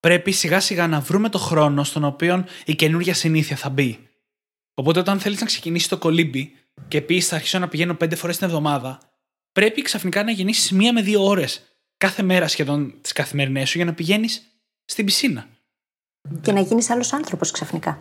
Πρέπει 0.00 0.30
σιγά 0.30 0.60
σιγά 0.60 0.86
να 0.86 1.00
βρούμε 1.00 1.28
το 1.28 1.38
χρόνο 1.38 1.84
στον 1.84 2.04
οποίο 2.04 2.44
η 2.64 2.74
καινούργια 2.74 3.14
συνήθεια 3.14 3.56
θα 3.56 3.68
μπει. 3.68 4.08
Οπότε 4.74 4.98
όταν 4.98 5.20
θέλεις 5.20 5.40
να 5.40 5.46
ξεκινήσεις 5.46 5.88
το 5.88 5.98
κολύμπι 5.98 6.54
και 6.88 7.00
πεις 7.00 7.28
θα 7.28 7.34
αρχίσω 7.34 7.58
να 7.58 7.68
πηγαίνω 7.68 7.94
πέντε 7.94 8.16
φορές 8.16 8.36
την 8.36 8.46
εβδομάδα, 8.46 8.98
πρέπει 9.52 9.82
ξαφνικά 9.82 10.24
να 10.24 10.30
γεννήσεις 10.30 10.70
μία 10.72 10.92
με 10.92 11.02
δύο 11.02 11.24
ώρες 11.24 11.62
κάθε 11.96 12.22
μέρα 12.22 12.48
σχεδόν 12.48 13.00
τις 13.00 13.12
καθημερινές 13.12 13.68
σου 13.68 13.76
για 13.76 13.86
να 13.86 13.94
πηγαίνεις 13.94 14.42
στην 14.84 15.04
πισίνα. 15.04 15.46
Και 16.40 16.52
να 16.52 16.60
γίνεις 16.60 16.90
άλλος 16.90 17.12
άνθρωπος 17.12 17.50
ξαφνικά. 17.50 17.98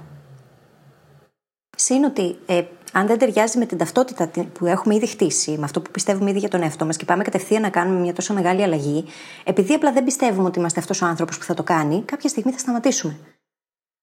Συν 1.77 2.03
ότι 2.03 2.38
ε, 2.46 2.63
αν 2.93 3.08
δεν 3.08 3.17
ταιριάζει 3.17 3.58
με 3.58 3.65
την 3.65 3.77
ταυτότητα 3.77 4.29
που 4.53 4.65
έχουμε 4.65 4.96
ήδη 4.96 5.08
χτίσει, 5.08 5.51
με 5.51 5.63
αυτό 5.63 5.81
που 5.81 5.91
πιστεύουμε 5.91 6.29
ήδη 6.29 6.39
για 6.39 6.50
τον 6.50 6.62
εαυτό 6.62 6.86
μας 6.86 6.98
και 6.98 7.05
πάμε 7.05 7.24
κατευθείαν 7.24 7.62
να 7.62 7.69
κάνουμε 7.69 8.00
μια 8.00 8.13
τόσο 8.13 8.34
μεγάλη 8.34 8.63
αλλαγή, 8.63 9.05
επειδή 9.43 9.74
απλά 9.74 9.91
δεν 9.91 10.03
πιστεύουμε 10.03 10.48
ότι 10.48 10.60
είμαστε 10.60 10.79
αυτός 10.79 11.01
ο 11.01 11.05
άνθρωπος 11.05 11.38
που 11.38 11.43
θα 11.43 11.53
το 11.53 11.63
κάνει, 11.63 12.03
κάποια 12.03 12.29
στιγμή 12.29 12.51
θα 12.51 12.58
σταματήσουμε. 12.58 13.17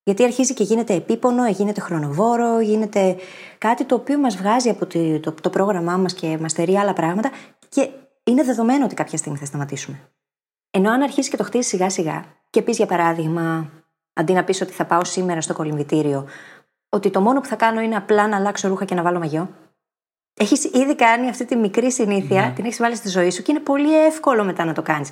Γιατί 0.03 0.23
αρχίζει 0.23 0.53
και 0.53 0.63
γίνεται 0.63 0.93
επίπονο, 0.93 1.47
γίνεται 1.47 1.81
χρονοβόρο, 1.81 2.59
γίνεται 2.59 3.15
κάτι 3.57 3.85
το 3.85 3.95
οποίο 3.95 4.17
μας 4.17 4.37
βγάζει 4.37 4.69
από 4.69 4.85
το, 4.85 5.19
το, 5.19 5.31
το 5.41 5.49
πρόγραμμά 5.49 5.97
μας 5.97 6.13
και 6.13 6.37
μας 6.41 6.51
στερεί 6.51 6.77
άλλα 6.77 6.93
πράγματα 6.93 7.31
και 7.69 7.89
είναι 8.23 8.43
δεδομένο 8.43 8.85
ότι 8.85 8.95
κάποια 8.95 9.17
στιγμή 9.17 9.37
θα 9.37 9.45
σταματήσουμε. 9.45 10.11
Ενώ 10.71 10.91
αν 10.91 11.01
αρχίσει 11.01 11.29
και 11.29 11.37
το 11.37 11.43
χτίσει 11.43 11.69
σιγά 11.69 11.89
σιγά 11.89 12.25
και 12.49 12.61
πεις 12.61 12.77
για 12.77 12.85
παράδειγμα, 12.85 13.71
αντί 14.13 14.33
να 14.33 14.43
πεις 14.43 14.61
ότι 14.61 14.71
θα 14.73 14.85
πάω 14.85 15.03
σήμερα 15.03 15.41
στο 15.41 15.53
κολυμβητήριο, 15.53 16.27
ότι 16.89 17.09
το 17.09 17.21
μόνο 17.21 17.39
που 17.41 17.47
θα 17.47 17.55
κάνω 17.55 17.79
είναι 17.81 17.95
απλά 17.95 18.27
να 18.27 18.35
αλλάξω 18.35 18.67
ρούχα 18.67 18.85
και 18.85 18.95
να 18.95 19.01
βάλω 19.01 19.19
μαγιό. 19.19 19.49
Έχεις 20.39 20.63
ήδη 20.63 20.95
κάνει 20.95 21.29
αυτή 21.29 21.45
τη 21.45 21.55
μικρή 21.55 21.91
συνήθεια, 21.91 22.41
Ναι. 22.47 22.53
την 22.53 22.65
έχεις 22.65 22.77
βάλει 22.77 22.95
στη 22.95 23.09
ζωή 23.09 23.29
σου 23.31 23.41
και 23.41 23.51
είναι 23.51 23.59
πολύ 23.61 24.05
εύκολο 24.05 24.43
μετά 24.43 24.65
να 24.65 24.73
το 24.73 24.81
κάνεις. 24.81 25.09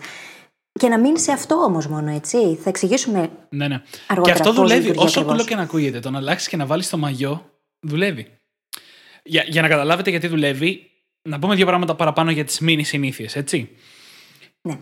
Και 0.80 0.88
να 0.90 1.00
μείνει 1.00 1.20
σε 1.20 1.32
αυτό 1.32 1.56
όμως 1.56 1.88
μόνο, 1.88 2.12
έτσι. 2.12 2.56
Θα 2.56 2.70
εξηγήσουμε 2.70 3.30
Ναι, 3.50 3.68
ναι. 3.68 3.82
Αργότερα, 4.08 4.22
και 4.36 4.42
αυτό 4.42 4.44
πώς 4.44 4.56
δουλεύει. 4.56 4.80
λειτουργεί 4.82 5.04
Όσο 5.06 5.20
ακριβώς. 5.20 5.34
απλό 5.42 5.48
και 5.50 5.56
να 5.56 5.62
ακούγεται, 5.62 6.00
το 6.00 6.10
να 6.10 6.18
αλλάξεις 6.18 6.48
και 6.48 6.58
να 6.58 6.66
βάλεις 6.66 6.90
το 6.90 6.98
μαγιό, 6.98 7.50
δουλεύει. 7.80 8.38
Για, 9.24 9.44
για 9.48 9.62
να 9.62 9.68
καταλάβετε 9.68 10.10
γιατί 10.10 10.28
δουλεύει, 10.28 10.92
να 11.22 11.40
πούμε 11.40 11.56
δύο 11.56 11.66
πράγματα 11.66 11.96
παραπάνω 11.96 12.32
για 12.32 12.44
τις 12.46 12.60
μήνυ 12.60 12.84
συνήθειες, 12.84 13.36
έτσι. 13.36 13.70
Ναι. 14.62 14.78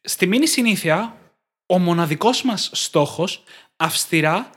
Στη 0.00 0.26
μήνυ 0.26 0.46
συνήθεια, 0.46 1.16
ο 1.66 1.78
μοναδικός 1.78 2.42
μας 2.42 2.70
στόχος 2.72 3.42
αυστηρά 3.76 4.50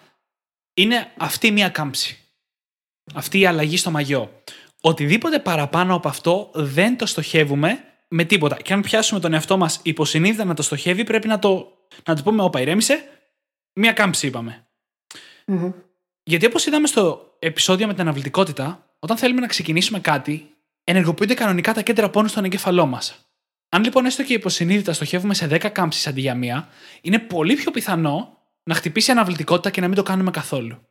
είναι 0.75 1.11
αυτή 1.17 1.51
μία 1.51 1.69
κάμψη. 1.69 2.17
Αυτή 3.13 3.39
η 3.39 3.45
αλλαγή 3.45 3.77
στο 3.77 3.91
μαγιό. 3.91 4.41
Οτιδήποτε 4.81 5.39
παραπάνω 5.39 5.95
από 5.95 6.07
αυτό 6.07 6.51
δεν 6.53 6.97
το 6.97 7.05
στοχεύουμε 7.05 7.83
με 8.07 8.23
τίποτα. 8.23 8.55
Και 8.55 8.73
αν 8.73 8.81
πιάσουμε 8.81 9.19
τον 9.19 9.33
εαυτό 9.33 9.57
μας 9.57 9.79
υποσυνείδητα 9.83 10.45
να 10.45 10.53
το 10.53 10.61
στοχεύει, 10.61 11.03
πρέπει 11.03 11.27
να 11.27 11.39
το, 11.39 11.77
να 12.05 12.15
του 12.15 12.23
πούμε: 12.23 12.43
Όπα, 12.43 12.61
ηρέμησε. 12.61 13.03
Μία 13.73 13.91
κάμψη 13.91 14.27
είπαμε. 14.27 14.67
Μμμ. 15.45 15.71
Γιατί 16.23 16.45
όπως 16.45 16.65
είδαμε 16.65 16.87
στο 16.87 17.35
επεισόδιο 17.39 17.87
με 17.87 17.93
την 17.93 18.01
αναβλητικότητα, 18.01 18.85
όταν 18.99 19.17
θέλουμε 19.17 19.41
να 19.41 19.47
ξεκινήσουμε 19.47 19.99
κάτι, 19.99 20.49
ενεργοποιούνται 20.83 21.33
κανονικά 21.33 21.73
τα 21.73 21.81
κέντρα 21.81 22.09
πόνου 22.09 22.27
στον 22.27 22.43
εγκέφαλό 22.43 22.85
μας. 22.85 23.29
Αν 23.69 23.83
λοιπόν 23.83 24.05
έστω 24.05 24.23
και 24.23 24.33
υποσυνείδητα 24.33 24.93
στοχεύουμε 24.93 25.33
σε 25.33 25.47
10 25.51 25.69
κάμψεις 25.71 26.07
αντί 26.07 26.21
για 26.21 26.35
μία, 26.35 26.69
είναι 27.01 27.19
πολύ 27.19 27.55
πιο 27.55 27.71
πιθανό 27.71 28.34
να 28.69 28.75
χτυπήσει 28.75 29.09
η 29.09 29.13
αναβλητικότητα 29.13 29.69
και 29.69 29.81
να 29.81 29.87
μην 29.87 29.95
το 29.95 30.03
κάνουμε 30.03 30.31
καθόλου. 30.31 30.87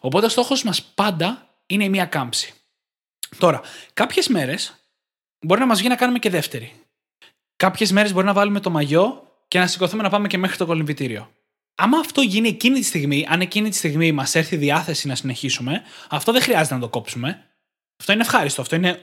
Οπότε 0.00 0.26
ο 0.26 0.28
στόχος 0.28 0.62
μας 0.62 0.82
πάντα 0.82 1.54
είναι 1.66 1.84
η 1.84 1.88
μία 1.88 2.06
κάμψη. 2.06 2.54
Τώρα, 3.38 3.60
κάποιες 3.92 4.28
μέρες 4.28 4.74
μπορεί 5.40 5.60
να 5.60 5.66
μας 5.66 5.78
βγει 5.78 5.88
να 5.88 5.96
κάνουμε 5.96 6.18
και 6.18 6.30
δεύτερη. 6.30 6.72
Κάποιες 7.56 7.92
μέρες 7.92 8.12
μπορεί 8.12 8.26
να 8.26 8.32
βάλουμε 8.32 8.60
το 8.60 8.70
μαγιό 8.70 9.34
και 9.48 9.58
να 9.58 9.66
σηκωθούμε 9.66 10.02
να 10.02 10.10
πάμε 10.10 10.28
και 10.28 10.38
μέχρι 10.38 10.56
το 10.56 10.66
κολυμβητήριο. 10.66 11.32
Άμα 11.74 11.98
αυτό 11.98 12.20
γίνει 12.20 12.48
εκείνη 12.48 12.78
τη 12.78 12.84
στιγμή, 12.84 13.26
αν 13.28 13.40
εκείνη 13.40 13.68
τη 13.68 13.76
στιγμή 13.76 14.12
μας 14.12 14.34
έρθει 14.34 14.54
η 14.54 14.58
διάθεση 14.58 15.06
να 15.06 15.14
συνεχίσουμε, 15.14 15.82
αυτό 16.08 16.32
δεν 16.32 16.42
χρειάζεται 16.42 16.74
να 16.74 16.80
το 16.80 16.88
κόψουμε. 16.88 17.50
Αυτό 18.00 18.12
είναι 18.12 18.22
ευχάριστο. 18.22 18.60
Αυτό 18.60 18.76
είναι 18.76 19.00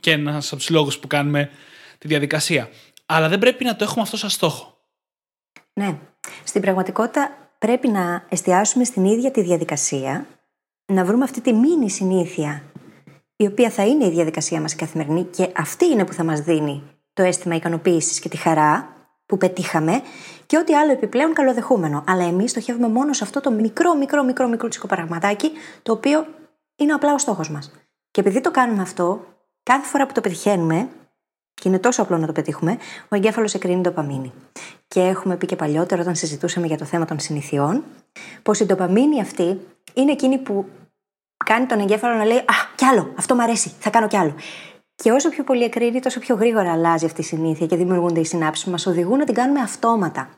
και 0.00 0.10
ένας 0.10 0.46
από 0.46 0.56
τους 0.56 0.70
λόγους 0.70 0.98
που 0.98 1.06
κάνουμε 1.06 1.50
τη 1.98 2.08
διαδικασία. 2.08 2.70
Αλλά 3.06 3.28
δεν 3.28 3.38
πρέπει 3.38 3.64
να 3.64 3.76
το 3.76 3.84
έχουμε 3.84 4.02
αυτό 4.02 4.16
σαν 4.16 4.30
στόχο. 4.30 4.78
Ναι. 5.72 5.98
Στην 6.44 6.60
πραγματικότητα 6.60 7.30
πρέπει 7.58 7.88
να 7.88 8.24
εστιάσουμε 8.28 8.84
στην 8.84 9.04
ίδια 9.04 9.30
τη 9.30 9.42
διαδικασία, 9.42 10.26
να 10.92 11.04
βρούμε 11.04 11.24
αυτή 11.24 11.40
τη 11.40 11.52
μίνι 11.52 11.90
συνήθεια, 11.90 12.62
η 13.36 13.46
οποία 13.46 13.70
θα 13.70 13.86
είναι 13.86 14.06
η 14.06 14.10
διαδικασία 14.10 14.60
μας 14.60 14.72
η 14.72 14.76
καθημερινή 14.76 15.24
και 15.24 15.48
αυτή 15.56 15.86
είναι 15.86 16.04
που 16.04 16.12
θα 16.12 16.24
μας 16.24 16.40
δίνει 16.40 16.82
το 17.12 17.22
αίσθημα 17.22 17.54
ικανοποίησης 17.54 18.18
και 18.18 18.28
τη 18.28 18.36
χαρά 18.36 18.96
που 19.26 19.36
πετύχαμε 19.36 20.02
και 20.46 20.58
ό,τι 20.58 20.74
άλλο 20.74 20.92
επιπλέον 20.92 21.32
καλοδεχούμενο. 21.32 22.04
Αλλά 22.06 22.24
εμείς 22.24 22.50
στοχεύουμε 22.50 22.88
μόνο 22.88 23.12
σε 23.12 23.24
αυτό 23.24 23.40
το 23.40 23.50
μικρό, 23.50 23.94
μικρό, 23.94 24.24
μικρό, 24.24 24.48
μικρό 24.48 24.68
πραγματάκι, 24.88 25.50
το 25.82 25.92
οποίο 25.92 26.26
είναι 26.76 26.92
απλά 26.92 27.14
ο 27.14 27.18
στόχος 27.18 27.50
μας. 27.50 27.72
Και 28.10 28.20
επειδή 28.20 28.40
το 28.40 28.50
κάνουμε 28.50 28.82
αυτό, 28.82 29.26
κάθε 29.62 29.86
φορά 29.86 30.06
που 30.06 30.12
το 30.12 30.20
πετυχαίνουμε, 30.20 30.88
και 31.54 31.68
είναι 31.68 31.78
τόσο 31.78 32.02
απλό 32.02 32.18
να 32.18 32.26
το 32.26 32.32
πετύχουμε, 32.32 32.76
ο 33.08 33.16
εγκέφαλος 33.16 33.54
εκρίνει 33.54 33.80
ντοπαμίνη. 33.80 34.32
Και 34.88 35.00
έχουμε 35.00 35.36
πει 35.36 35.46
και 35.46 35.56
παλιότερα, 35.56 36.02
όταν 36.02 36.14
συζητούσαμε 36.14 36.66
για 36.66 36.78
το 36.78 36.84
θέμα 36.84 37.04
των 37.04 37.20
συνηθιών, 37.20 37.84
πως 38.42 38.60
η 38.60 38.64
ντοπαμίνη 38.64 39.20
αυτή 39.20 39.60
είναι 39.94 40.12
εκείνη 40.12 40.38
που 40.38 40.66
κάνει 41.44 41.66
τον 41.66 41.80
εγκέφαλο 41.80 42.14
να 42.14 42.24
λέει 42.24 42.36
Α, 42.36 42.54
κι 42.76 42.84
άλλο, 42.84 43.12
αυτό 43.18 43.34
μου 43.34 43.42
αρέσει, 43.42 43.72
θα 43.78 43.90
κάνω 43.90 44.08
κι 44.08 44.16
άλλο. 44.16 44.34
Και 44.94 45.12
όσο 45.12 45.28
πιο 45.28 45.44
πολύ 45.44 45.64
εκρίνει, 45.64 46.00
τόσο 46.00 46.20
πιο 46.20 46.34
γρήγορα 46.34 46.72
αλλάζει 46.72 47.04
αυτή 47.04 47.20
η 47.20 47.24
συνήθεια 47.24 47.66
και 47.66 47.76
δημιουργούνται 47.76 48.20
οι 48.20 48.24
συνάψεις 48.24 48.64
που 48.64 48.70
μας 48.70 48.86
οδηγούν 48.86 49.18
να 49.18 49.24
την 49.24 49.34
κάνουμε 49.34 49.60
αυτόματα. 49.60 50.28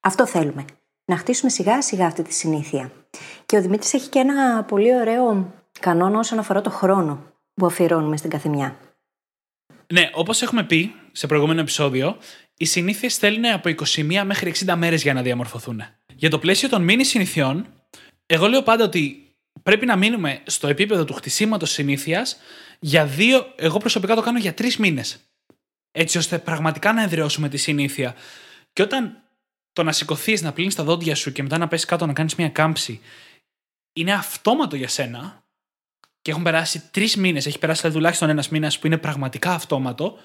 Αυτό 0.00 0.26
θέλουμε. 0.26 0.64
Να 1.04 1.16
χτίσουμε 1.16 1.50
σιγά 1.50 1.82
σιγά 1.82 2.06
αυτή 2.06 2.22
τη 2.22 2.32
συνήθεια. 2.32 2.90
Και 3.46 3.56
ο 3.56 3.60
Δημήτρης 3.60 3.94
έχει 3.94 4.08
και 4.08 4.18
ένα 4.18 4.64
πολύ 4.64 4.96
ωραίο 4.96 5.52
κανόνα 5.80 6.18
όσον 6.18 6.38
αφορά 6.38 6.60
το 6.60 6.70
χρόνο 6.70 7.18
που 7.54 7.66
αφιερώνουμε 7.66 8.16
στην 8.16 8.30
καθεμιά. 8.30 8.76
Ναι, 9.92 10.10
όπως 10.12 10.42
έχουμε 10.42 10.64
πει 10.64 10.94
σε 11.12 11.26
προηγούμενο 11.26 11.60
επεισόδιο, 11.60 12.16
οι 12.56 12.64
συνήθειες 12.64 13.16
θέλουν 13.16 13.44
από 13.44 13.68
21 13.68 14.22
μέχρι 14.24 14.52
60 14.66 14.74
μέρες 14.76 15.02
για 15.02 15.14
να 15.14 15.22
διαμορφωθούν. 15.22 15.82
Για 16.14 16.30
το 16.30 16.38
πλαίσιο 16.38 16.68
των 16.68 16.82
μήνυ 16.82 17.04
συνηθιών, 17.04 17.66
εγώ 18.26 18.48
λέω 18.48 18.62
πάντα 18.62 18.84
ότι 18.84 19.34
πρέπει 19.62 19.86
να 19.86 19.96
μείνουμε 19.96 20.42
στο 20.46 20.68
επίπεδο 20.68 21.04
του 21.04 21.12
χτισήματος 21.12 21.70
συνήθειας 21.70 22.36
για 22.80 23.06
δύο. 23.06 23.52
Εγώ 23.56 23.78
προσωπικά 23.78 24.14
το 24.14 24.20
κάνω 24.20 24.38
για 24.38 24.54
τρεις 24.54 24.76
μήνες. 24.76 25.18
Έτσι 25.92 26.18
ώστε 26.18 26.38
πραγματικά 26.38 26.92
να 26.92 27.02
εδραιώσουμε 27.02 27.48
τη 27.48 27.56
συνήθεια. 27.56 28.14
Και 28.72 28.82
όταν 28.82 29.22
το 29.72 29.82
να 29.82 29.92
σηκωθείς, 29.92 30.42
να 30.42 30.52
πλύνεις 30.52 30.74
τα 30.74 30.84
δόντια 30.84 31.14
σου 31.14 31.32
και 31.32 31.42
μετά 31.42 31.58
να 31.58 31.68
πέσει 31.68 31.86
κάτω 31.86 32.06
να 32.06 32.12
κάνεις 32.12 32.34
μια 32.34 32.48
κάμψη 32.48 33.00
είναι 33.92 34.12
αυτόματο 34.12 34.76
για 34.76 34.88
σένα, 34.88 35.43
και 36.24 36.30
έχουν 36.30 36.42
περάσει 36.42 36.82
τρεις 36.90 37.16
μήνες, 37.16 37.46
έχει 37.46 37.58
περάσει 37.58 37.80
δηλαδή 37.80 37.96
τουλάχιστον 37.96 38.28
ένας 38.28 38.48
μήνας 38.48 38.78
που 38.78 38.86
είναι 38.86 38.98
πραγματικά 38.98 39.52
αυτόματο, 39.52 40.18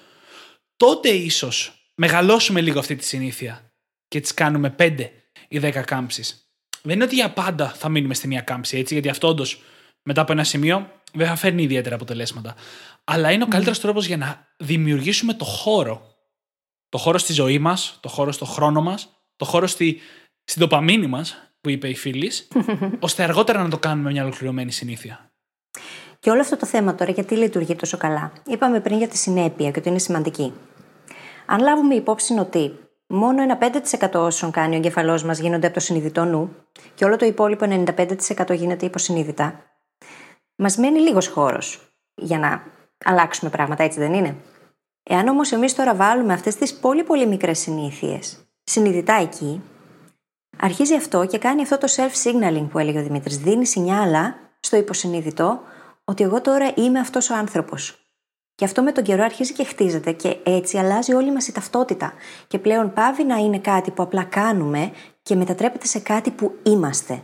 τότε 0.76 1.08
ίσως 1.08 1.72
μεγαλώσουμε 1.94 2.60
λίγο 2.60 2.78
αυτή 2.78 2.96
τη 2.96 3.04
συνήθεια 3.04 3.72
και 4.08 4.20
τις 4.20 4.34
κάνουμε 4.34 4.74
5 4.78 5.10
ή 5.48 5.58
10 5.58 5.82
κάμψεις. 5.84 6.50
Δεν 6.82 6.94
είναι 6.94 7.04
ότι 7.04 7.14
για 7.14 7.32
πάντα 7.32 7.68
θα 7.68 7.88
μείνουμε 7.88 8.14
στη 8.14 8.26
μία 8.26 8.40
κάμψη, 8.40 8.78
έτσι, 8.78 8.92
γιατί 8.92 9.08
αυτό 9.08 9.28
όντως 9.28 9.60
μετά 10.02 10.20
από 10.20 10.32
ένα 10.32 10.44
σημείο 10.44 10.90
δεν 11.12 11.26
θα 11.26 11.36
φέρνει 11.36 11.62
ιδιαίτερα 11.62 11.94
αποτελέσματα. 11.94 12.54
Αλλά 13.04 13.32
είναι 13.32 13.44
ο 13.44 13.48
καλύτερος 13.48 13.80
τρόπος 13.80 14.06
για 14.06 14.16
να 14.16 14.48
δημιουργήσουμε 14.56 15.34
το 15.34 15.44
χώρο. 15.44 16.14
Το 16.88 16.98
χώρο 16.98 17.18
στη 17.18 17.32
ζωή 17.32 17.58
μας, 17.58 17.98
το 18.00 18.08
χώρο 18.08 18.32
στο 18.32 18.44
χρόνο 18.44 18.82
μας, 18.82 19.08
το 19.36 19.44
χώρο 19.44 19.66
στη, 19.66 20.00
στην 20.44 20.60
τοπαμίνη 20.60 21.06
μας, 21.06 21.36
που 21.60 21.70
είπε 21.70 21.88
η 21.88 21.94
φίλης, 21.94 22.48
ώστε 23.00 23.22
αργότερα 23.22 23.62
να 23.62 23.68
το 23.68 23.78
κάνουμε 23.78 24.10
μια 24.10 24.22
ολοκληρωμένη 24.22 24.72
συνήθεια. 24.72 25.29
Και 26.18 26.30
όλο 26.30 26.40
αυτό 26.40 26.56
το 26.56 26.66
θέμα 26.66 26.94
τώρα 26.94 27.10
γιατί 27.10 27.36
λειτουργεί 27.36 27.76
τόσο 27.76 27.96
καλά. 27.96 28.32
Είπαμε 28.46 28.80
πριν 28.80 28.98
για 28.98 29.08
τη 29.08 29.16
συνέπεια 29.16 29.70
και 29.70 29.78
ότι 29.78 29.88
είναι 29.88 29.98
σημαντική. 29.98 30.52
Αν 31.46 31.60
λάβουμε 31.60 31.94
υπόψη 31.94 32.38
ότι 32.38 32.78
μόνο 33.06 33.42
ένα 33.42 33.58
5% 34.00 34.12
όσων 34.14 34.50
κάνει 34.50 34.74
ο 34.74 34.76
εγκεφαλός 34.76 35.24
μας 35.24 35.38
γίνονται 35.38 35.66
από 35.66 35.74
το 35.74 35.80
συνειδητό 35.80 36.24
νου 36.24 36.56
και 36.94 37.04
όλο 37.04 37.16
το 37.16 37.26
υπόλοιπο 37.26 37.84
95% 38.36 38.54
γίνεται 38.54 38.86
υποσυνείδητα, 38.86 39.64
μας 40.56 40.76
μένει 40.76 40.98
λίγος 40.98 41.28
χώρος 41.28 41.94
για 42.14 42.38
να 42.38 42.62
αλλάξουμε 43.04 43.50
πράγματα, 43.50 43.82
έτσι 43.82 43.98
δεν 43.98 44.12
είναι; 44.12 44.36
Εάν 45.02 45.28
όμως 45.28 45.52
εμείς 45.52 45.74
τώρα 45.74 45.94
βάλουμε 45.94 46.32
αυτές 46.32 46.56
τις 46.56 46.74
πολύ 46.74 47.04
πολύ 47.04 47.26
μικρές 47.26 47.58
συνήθειες 47.58 48.50
συνειδητά 48.70 49.14
εκεί, 49.14 49.62
αρχίζει 50.60 50.94
αυτό 50.94 51.26
και 51.26 51.38
κάνει 51.38 51.62
αυτό 51.62 51.78
το 51.78 51.86
self-signaling 51.96 52.66
που 52.70 52.78
έλεγε 52.78 52.98
ο 52.98 53.02
Δημήτρης. 53.02 53.38
Δίνει 53.38 53.66
σινιάλα 53.66 54.34
στο 54.70 54.78
υποσυνείδητο 54.78 55.60
ότι 56.04 56.24
εγώ 56.24 56.40
τώρα 56.40 56.72
είμαι 56.74 56.98
αυτός 56.98 57.30
ο 57.30 57.34
άνθρωπος. 57.34 57.98
Και 58.54 58.64
αυτό 58.64 58.82
με 58.82 58.92
τον 58.92 59.04
καιρό 59.04 59.24
αρχίζει 59.24 59.52
και 59.52 59.64
χτίζεται 59.64 60.12
και 60.12 60.36
έτσι 60.42 60.78
αλλάζει 60.78 61.14
όλη 61.14 61.32
μας 61.32 61.48
η 61.48 61.52
ταυτότητα. 61.52 62.12
Και 62.46 62.58
πλέον 62.58 62.92
πάβει 62.92 63.24
να 63.24 63.36
είναι 63.36 63.58
κάτι 63.58 63.90
που 63.90 64.02
απλά 64.02 64.24
κάνουμε 64.24 64.92
και 65.22 65.34
μετατρέπεται 65.34 65.86
σε 65.86 65.98
κάτι 65.98 66.30
που 66.30 66.54
είμαστε. 66.62 67.22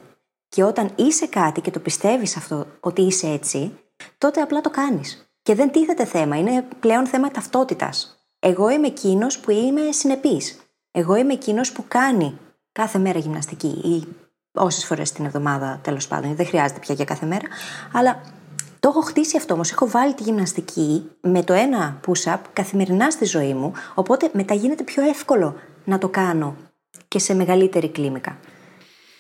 Και 0.49 0.63
όταν 0.63 0.91
είσαι 0.97 1.27
κάτι 1.27 1.61
και 1.61 1.71
το 1.71 1.81
πιστεύεις 1.81 2.37
αυτό 2.37 2.67
ότι 2.81 3.03
είσαι 3.03 3.27
έτσι, 3.27 3.79
τότε 4.19 4.41
απλά 4.41 4.61
το 4.61 4.71
κάνεις. 4.71 5.31
Και 5.43 5.55
δεν 5.55 5.71
τίθεται 5.71 6.05
θέμα, 6.05 6.39
είναι 6.39 6.65
πλέον 6.81 7.07
θέμα 7.07 7.31
ταυτότητας. 7.31 8.27
Εγώ 8.39 8.71
είμαι 8.71 8.87
εκείνος 8.87 9.39
που 9.39 9.51
είμαι 9.51 9.93
συνεπής. 9.93 10.59
Εγώ 10.91 11.17
είμαι 11.17 11.33
εκείνος 11.33 11.73
που 11.73 11.85
κάνει 11.89 12.39
κάθε 12.73 12.99
μέρα 12.99 13.19
γυμναστική 13.19 13.81
ή 13.85 14.26
όσες 14.57 14.85
φορές 14.85 15.13
την 15.13 15.25
εβδομάδα 15.25 15.81
τέλος 15.83 16.09
πάντων. 16.09 16.37
Δεν 16.37 16.47
χρειάζεται 16.47 16.81
πια 16.81 16.95
για 16.95 17.05
κάθε 17.05 17.27
μέρα. 17.27 17.47
Αλλά 17.93 18.21
το 18.81 18.89
έχω 18.89 19.01
χτίσει 19.01 19.37
αυτό 19.37 19.55
όμως. 19.55 19.71
Έχω 19.73 19.89
βάλει 19.89 20.15
τη 20.15 20.23
γυμναστική 20.23 21.11
με 21.21 21.43
το 21.43 21.53
ένα 21.53 22.01
push-up 22.07 22.39
καθημερινά 22.53 23.11
στη 23.11 23.25
ζωή 23.25 23.55
μου. 23.55 23.73
Οπότε 23.95 24.31
μετά 24.33 24.55
γίνεται 24.55 24.83
πιο 24.83 25.03
εύκολο 25.09 25.57
να 25.85 25.99
το 25.99 26.09
κάνω 26.09 26.57
και 27.09 27.19
σε 27.19 27.35
μεγαλύτερη 27.35 27.89
κλίμακα. 27.89 28.39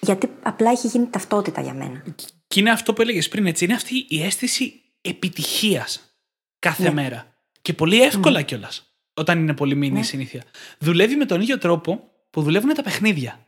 Γιατί 0.01 0.31
απλά 0.43 0.71
έχει 0.71 0.87
γίνει 0.87 1.07
ταυτότητα 1.07 1.61
για 1.61 1.75
μένα. 1.75 2.05
Και 2.47 2.61
είναι 2.61 2.71
αυτό 2.71 2.93
που 2.93 3.03
έλεγες 3.03 3.29
πριν, 3.29 3.47
έτσι. 3.47 3.65
Είναι 3.65 3.75
αυτή 3.75 4.07
η 4.09 4.23
αίσθηση 4.23 4.81
επιτυχίας 5.01 6.17
κάθε 6.59 6.83
Ναι. 6.83 6.91
μέρα. 6.93 7.27
Και 7.63 7.73
πολύ 7.73 8.03
εύκολα 8.03 8.43
κιόλας. 8.43 8.97
Όταν 9.15 9.39
είναι 9.39 9.55
πολύ 9.55 9.75
μήνυ 9.75 9.99
η 9.99 10.03
συνήθεια. 10.03 10.43
Δουλεύει 10.79 11.17
με 11.17 11.25
τον 11.25 11.41
ίδιο 11.41 11.59
τρόπο 11.59 12.11
που 12.31 12.43
δουλεύουν 12.43 12.75
τα 12.75 12.83
παιχνίδια. 12.83 13.47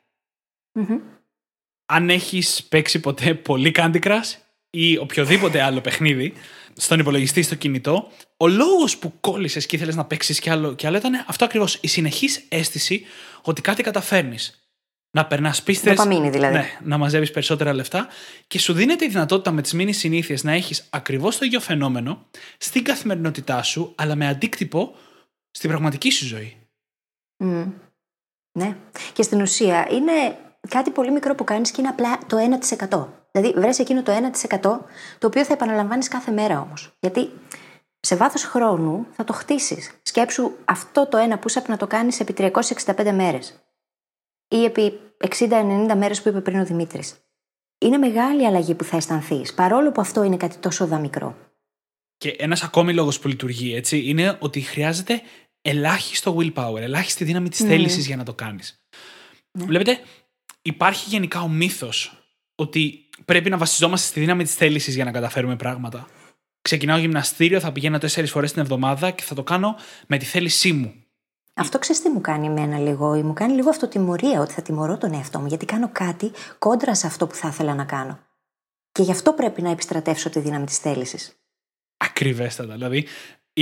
Μμμ. 0.72 0.98
Αν 1.88 2.10
έχεις 2.10 2.64
παίξει 2.68 3.00
ποτέ 3.00 3.34
πολύ 3.34 3.72
Candy 3.76 4.00
Crush 4.02 4.36
ή 4.70 4.96
οποιοδήποτε 4.96 5.62
άλλο 5.62 5.80
παιχνίδι 5.80 6.32
στον 6.74 6.98
υπολογιστή, 6.98 7.42
στο 7.42 7.54
κινητό, 7.54 8.10
ο 8.36 8.48
λόγος 8.48 8.98
που 8.98 9.12
κόλλησες 9.20 9.66
και 9.66 9.76
ήθελες 9.76 9.96
να 9.96 10.04
παίξεις 10.04 10.38
κι 10.40 10.50
άλλο, 10.50 10.74
κι 10.74 10.86
άλλο 10.86 10.96
ήταν 10.96 11.24
αυτό 11.26 11.44
ακριβώς. 11.44 11.78
Η 11.80 11.88
συνεχής 11.88 12.44
αίσθηση 12.48 13.04
ότι 13.42 13.60
κάτι 13.60 13.82
καταφέρνεις. 13.82 14.62
Να 15.10 15.26
περνάς 15.26 15.62
πίστες. 15.62 15.96
Δοπαμίνη 15.96 16.30
δηλαδή. 16.30 16.54
Ναι, 16.54 16.78
να 16.84 16.98
μαζεύεις 16.98 17.30
περισσότερα 17.30 17.72
λεφτά 17.72 18.08
και 18.46 18.58
σου 18.58 18.72
δίνεται 18.72 19.04
η 19.04 19.08
δυνατότητα 19.08 19.50
με 19.50 19.62
τις 19.62 19.72
μήνυ 19.72 19.92
συνήθειες 19.92 20.44
να 20.44 20.52
έχεις 20.52 20.86
ακριβώς 20.90 21.38
το 21.38 21.44
ίδιο 21.44 21.60
φαινόμενο 21.60 22.26
στην 22.58 22.84
καθημερινότητά 22.84 23.62
σου, 23.62 23.92
αλλά 23.96 24.14
με 24.14 24.28
αντίκτυπο 24.28 24.94
στην 25.50 25.68
πραγματική 25.70 26.10
σου 26.10 26.26
ζωή. 26.26 26.56
Μμ. 27.36 27.64
Ναι. 28.58 28.76
Και 29.12 29.22
στην 29.22 29.40
ουσία 29.40 29.88
είναι 29.90 30.38
κάτι 30.68 30.90
πολύ 30.90 31.10
μικρό 31.10 31.34
που 31.34 31.44
κάνεις 31.44 31.70
και 31.70 31.80
είναι 31.80 31.90
απλά 31.90 32.18
το 32.26 32.36
1%. 32.36 33.08
Δηλαδή, 33.30 33.60
βρες 33.60 33.78
εκείνο 33.78 34.02
το 34.02 34.12
1% 34.12 34.60
το 35.18 35.26
οποίο 35.26 35.44
θα 35.44 35.52
επαναλαμβάνεις 35.52 36.08
κάθε 36.08 36.30
μέρα 36.30 36.60
όμως. 36.60 36.96
Γιατί 37.00 37.30
σε 38.00 38.16
βάθος 38.16 38.44
χρόνου 38.44 39.06
θα 39.12 39.24
το 39.24 39.32
χτίσεις. 39.32 39.90
Σκέψου 40.02 40.52
αυτό 40.64 41.06
το 41.06 41.16
ένα 41.16 41.38
push-up 41.38 41.64
να 41.68 41.76
το 41.76 41.86
κάνεις 41.86 42.20
επί 42.20 42.32
365 42.32 43.12
μέρες. 43.12 43.62
Ή 44.48 44.64
επί 44.64 45.00
60-90 45.38 45.94
μέρες 45.96 46.22
που 46.22 46.28
είπε 46.28 46.40
πριν 46.40 46.60
ο 46.60 46.64
Δημήτρης. 46.64 47.14
Είναι 47.78 47.98
μεγάλη 47.98 48.46
αλλαγή 48.46 48.74
που 48.74 48.84
θα 48.84 48.96
αισθανθείς, 48.96 49.54
παρόλο 49.54 49.92
που 49.92 50.00
αυτό 50.00 50.22
είναι 50.22 50.36
κάτι 50.36 50.56
τόσο 50.56 50.86
δαμικρό. 50.86 51.36
Και 52.16 52.30
ένας 52.38 52.62
ακόμη 52.62 52.94
λόγος 52.94 53.18
που 53.18 53.28
λειτουργεί 53.28 53.74
έτσι 53.74 54.02
είναι 54.04 54.36
ότι 54.40 54.60
χρειάζεται 54.60 55.22
ελάχιστο 55.62 56.36
willpower, 56.38 56.80
ελάχιστη 56.80 57.24
δύναμη 57.24 57.48
της 57.48 57.60
θέλησης 57.60 58.06
για 58.06 58.16
να 58.16 58.24
το 58.24 58.34
κάνεις. 58.34 58.82
Βλέπετε, 59.52 60.00
υπάρχει 60.68 61.08
γενικά 61.08 61.40
ο 61.40 61.48
μύθος 61.48 62.22
ότι 62.54 63.08
πρέπει 63.24 63.50
να 63.50 63.56
βασιζόμαστε 63.56 64.06
στη 64.06 64.20
δύναμη 64.20 64.42
της 64.42 64.54
θέλησης 64.54 64.94
για 64.94 65.04
να 65.04 65.10
καταφέρουμε 65.10 65.56
πράγματα. 65.56 66.08
Ξεκινάω 66.62 66.98
γυμναστήριο, 66.98 67.60
θα 67.60 67.72
πηγαίνω 67.72 67.98
τέσσερις 67.98 68.30
φορές 68.30 68.52
την 68.52 68.62
εβδομάδα 68.62 69.10
και 69.10 69.22
θα 69.22 69.34
το 69.34 69.42
κάνω 69.42 69.76
με 70.06 70.16
τη 70.16 70.24
θέλησή 70.24 70.72
μου. 70.72 70.94
Αυτό 71.54 71.78
ξέρεις 71.78 72.02
τι 72.02 72.08
μου 72.08 72.20
κάνει 72.20 72.46
εμένα 72.46 72.78
λίγο; 72.78 73.22
Μου 73.22 73.32
κάνει 73.32 73.54
λίγο 73.54 73.70
αυτοτιμωρία 73.70 74.40
ότι 74.40 74.52
θα 74.52 74.62
τιμωρώ 74.62 74.98
τον 74.98 75.12
εαυτό 75.12 75.38
μου 75.38 75.46
γιατί 75.46 75.64
κάνω 75.64 75.88
κάτι 75.92 76.30
κόντρα 76.58 76.94
σε 76.94 77.06
αυτό 77.06 77.26
που 77.26 77.34
θα 77.34 77.48
ήθελα 77.48 77.74
να 77.74 77.84
κάνω. 77.84 78.18
Και 78.92 79.02
γι' 79.02 79.10
αυτό 79.10 79.32
πρέπει 79.32 79.62
να 79.62 79.70
επιστρατεύσω 79.70 80.30
τη 80.30 80.40
δύναμη 80.40 80.66
της 80.66 80.78
θέλησης. 80.78 81.36
Ακριβέστατα. 81.96 82.72
Δηλαδή, 82.72 83.06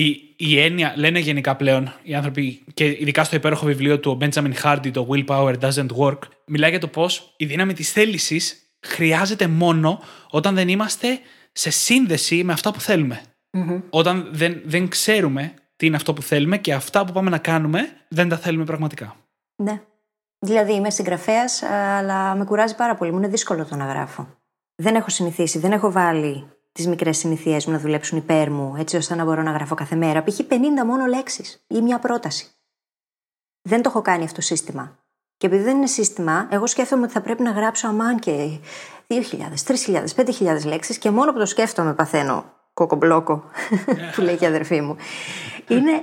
η, 0.00 0.34
η 0.36 0.60
έννοια, 0.60 0.92
λένε 0.96 1.18
γενικά 1.18 1.56
πλέον 1.56 1.94
οι 2.02 2.14
άνθρωποι, 2.14 2.64
και 2.74 2.84
ειδικά 2.84 3.24
στο 3.24 3.36
υπέροχο 3.36 3.66
βιβλίο 3.66 4.00
του 4.00 4.18
Benjamin 4.20 4.52
Hardy, 4.62 4.90
το 4.92 5.08
Willpower 5.10 5.54
Doesn't 5.60 5.88
Work, 5.98 6.18
μιλάει 6.46 6.70
για 6.70 6.78
το 6.78 6.88
πώς 6.88 7.34
η 7.36 7.44
δύναμη 7.44 7.72
της 7.72 7.92
θέλησης 7.92 8.70
χρειάζεται 8.86 9.46
μόνο 9.46 10.00
όταν 10.30 10.54
δεν 10.54 10.68
είμαστε 10.68 11.18
σε 11.52 11.70
σύνδεση 11.70 12.44
με 12.44 12.52
αυτά 12.52 12.72
που 12.72 12.80
θελουμε 12.80 13.20
Όταν 13.90 14.28
δεν, 14.32 14.62
δεν 14.64 14.88
ξέρουμε 14.88 15.54
τι 15.76 15.86
είναι 15.86 15.96
αυτό 15.96 16.12
που 16.12 16.22
θέλουμε 16.22 16.58
και 16.58 16.74
αυτά 16.74 17.04
που 17.04 17.12
πάμε 17.12 17.30
να 17.30 17.38
κάνουμε 17.38 17.88
δεν 18.08 18.28
τα 18.28 18.36
θέλουμε 18.36 18.64
πραγματικά. 18.64 19.16
Ναι. 19.62 19.82
Δηλαδή 20.38 20.74
είμαι 20.74 20.90
συγγραφέας, 20.90 21.62
αλλά 21.62 22.34
με 22.34 22.44
κουράζει 22.44 22.74
πάρα 22.74 22.94
πολύ. 22.94 23.10
Μου 23.10 23.18
είναι 23.18 23.28
δύσκολο 23.28 23.64
το 23.64 23.76
να 23.76 23.84
γράφω. 23.84 24.28
Δεν 24.82 24.94
έχω 24.94 25.10
συνηθίσει, 25.10 25.58
δεν 25.58 25.72
έχω 25.72 25.92
βάλει 25.92 26.55
τις 26.76 26.86
μικρές 26.86 27.18
συνηθίες 27.18 27.66
μου 27.66 27.72
να 27.72 27.78
δουλέψουν 27.78 28.18
υπέρ 28.18 28.50
μου, 28.50 28.74
έτσι 28.78 28.96
ώστε 28.96 29.14
να 29.14 29.24
μπορώ 29.24 29.42
να 29.42 29.50
γράφω 29.50 29.74
κάθε 29.74 29.96
μέρα. 29.96 30.22
Π.χ. 30.22 30.38
50 30.48 30.54
μόνο 30.86 31.06
λέξεις 31.06 31.64
ή 31.66 31.80
μια 31.80 31.98
πρόταση. 31.98 32.46
Δεν 33.62 33.82
το 33.82 33.88
έχω 33.88 34.02
κάνει 34.02 34.24
αυτό 34.24 34.34
το 34.34 34.40
σύστημα. 34.40 34.98
Και 35.36 35.46
επειδή 35.46 35.62
δεν 35.62 35.76
είναι 35.76 35.86
σύστημα, 35.86 36.48
εγώ 36.50 36.66
σκέφτομαι 36.66 37.02
ότι 37.02 37.12
θα 37.12 37.20
πρέπει 37.20 37.42
να 37.42 37.50
γράψω 37.50 37.88
αμάν 37.88 38.18
και 38.18 38.58
2.000, 39.08 39.14
3.000, 39.86 40.04
5.000 40.16 40.64
λέξεις 40.64 40.98
και 40.98 41.10
μόνο 41.10 41.32
που 41.32 41.38
το 41.38 41.46
σκέφτομαι 41.46 41.94
παθαίνω 41.94 42.44
κοκομπλόκο, 42.74 43.44
που 44.14 44.20
λέει 44.20 44.36
και 44.36 44.44
η 44.44 44.48
αδερφή 44.48 44.80
μου. 44.80 44.96
Είναι, 45.68 46.02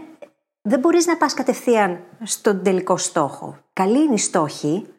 δεν 0.62 0.80
μπορείς 0.80 1.06
να 1.06 1.18
πας 1.18 1.34
κατευθείαν 1.34 2.00
στον 2.24 2.64
τελικό 2.64 2.98
στόχο. 2.98 3.58
Καλή 3.74 4.04
είναι 4.04 4.14
η 4.14 4.18
στόχη, 4.18 4.93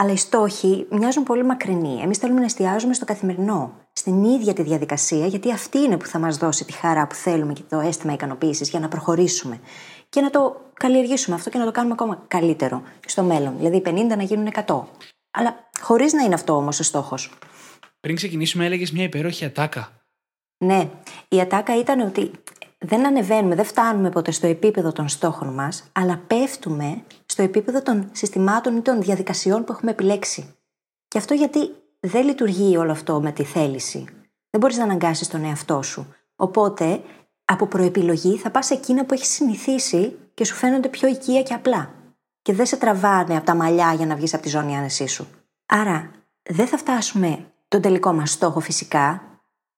αλλά 0.00 0.12
οι 0.12 0.16
στόχοι 0.16 0.86
μοιάζουν 0.90 1.22
πολύ 1.22 1.44
μακρινοί. 1.44 2.00
Εμείς 2.02 2.18
θέλουμε 2.18 2.38
να 2.38 2.44
εστιάζουμε 2.44 2.94
στο 2.94 3.04
καθημερινό, 3.04 3.72
στην 3.92 4.24
ίδια 4.24 4.52
τη 4.52 4.62
διαδικασία, 4.62 5.26
γιατί 5.26 5.52
αυτή 5.52 5.78
είναι 5.78 5.96
που 5.96 6.06
θα 6.06 6.18
μας 6.18 6.36
δώσει 6.36 6.64
τη 6.64 6.72
χαρά 6.72 7.06
που 7.06 7.14
θέλουμε 7.14 7.52
και 7.52 7.62
το 7.68 7.78
αίσθημα 7.78 8.12
ικανοποίησης 8.12 8.70
για 8.70 8.80
να 8.80 8.88
προχωρήσουμε. 8.88 9.60
Και 10.08 10.20
να 10.20 10.30
το 10.30 10.60
καλλιεργήσουμε 10.72 11.36
αυτό 11.36 11.50
και 11.50 11.58
να 11.58 11.64
το 11.64 11.70
κάνουμε 11.70 11.92
ακόμα 11.92 12.24
καλύτερο 12.28 12.82
στο 13.06 13.22
μέλλον. 13.22 13.56
Δηλαδή 13.56 13.82
50 13.86 14.16
να 14.16 14.22
γίνουν 14.22 14.48
100. 14.66 14.82
Αλλά 15.30 15.70
χωρίς 15.80 16.12
να 16.12 16.22
είναι 16.22 16.34
αυτό 16.34 16.56
όμως 16.56 16.80
ο 16.80 16.82
στόχος. 16.82 17.38
Πριν 18.00 18.16
ξεκινήσουμε, 18.16 18.64
έλεγες 18.64 18.92
μια 18.92 19.04
υπέροχη 19.04 19.44
ατάκα. 19.44 19.88
Ναι, 20.64 20.88
η 21.28 21.40
ατάκα 21.40 21.78
ήταν 21.78 22.00
ότι 22.00 22.30
δεν 22.78 23.06
ανεβαίνουμε, 23.06 23.54
δεν 23.54 23.64
φτάνουμε 23.64 24.10
ποτέ 24.10 24.30
στο 24.30 24.46
επίπεδο 24.46 24.92
των 24.92 25.08
στόχων 25.08 25.54
μας, 25.54 25.84
αλλά 25.92 26.22
πέφτουμε 26.26 27.02
στο 27.30 27.42
επίπεδο 27.42 27.82
των 27.82 28.08
συστημάτων 28.12 28.76
ή 28.76 28.80
των 28.80 29.02
διαδικασιών 29.02 29.64
που 29.64 29.72
έχουμε 29.72 29.90
επιλέξει. 29.90 30.54
Και 31.08 31.18
αυτό 31.18 31.34
γιατί 31.34 31.70
δεν 32.00 32.24
λειτουργεί 32.24 32.76
όλο 32.76 32.90
αυτό 32.90 33.20
με 33.20 33.32
τη 33.32 33.44
θέληση. 33.44 34.04
Δεν 34.50 34.60
μπορείς 34.60 34.76
να 34.76 34.84
αναγκάσεις 34.84 35.28
τον 35.28 35.44
εαυτό 35.44 35.82
σου. 35.82 36.14
Οπότε, 36.36 37.02
από 37.44 37.66
προεπιλογή 37.66 38.36
θα 38.36 38.50
πας 38.50 38.70
εκείνα 38.70 39.04
που 39.04 39.14
έχει 39.14 39.26
συνηθίσει 39.26 40.18
και 40.34 40.44
σου 40.44 40.54
φαίνονται 40.54 40.88
πιο 40.88 41.08
οικεία 41.08 41.42
και 41.42 41.54
απλά. 41.54 41.94
Και 42.42 42.52
δεν 42.52 42.66
σε 42.66 42.76
τραβάνε 42.76 43.36
από 43.36 43.46
τα 43.46 43.54
μαλλιά 43.54 43.92
για 43.92 44.06
να 44.06 44.16
βγεις 44.16 44.34
από 44.34 44.42
τη 44.42 44.48
ζώνη 44.48 44.76
άνεσή 44.76 45.06
σου. 45.06 45.28
Άρα, 45.66 46.10
δεν 46.42 46.66
θα 46.66 46.76
φτάσουμε 46.76 47.52
τον 47.68 47.80
τελικό 47.80 48.12
μας 48.12 48.30
στόχο 48.30 48.60
φυσικά, 48.60 49.22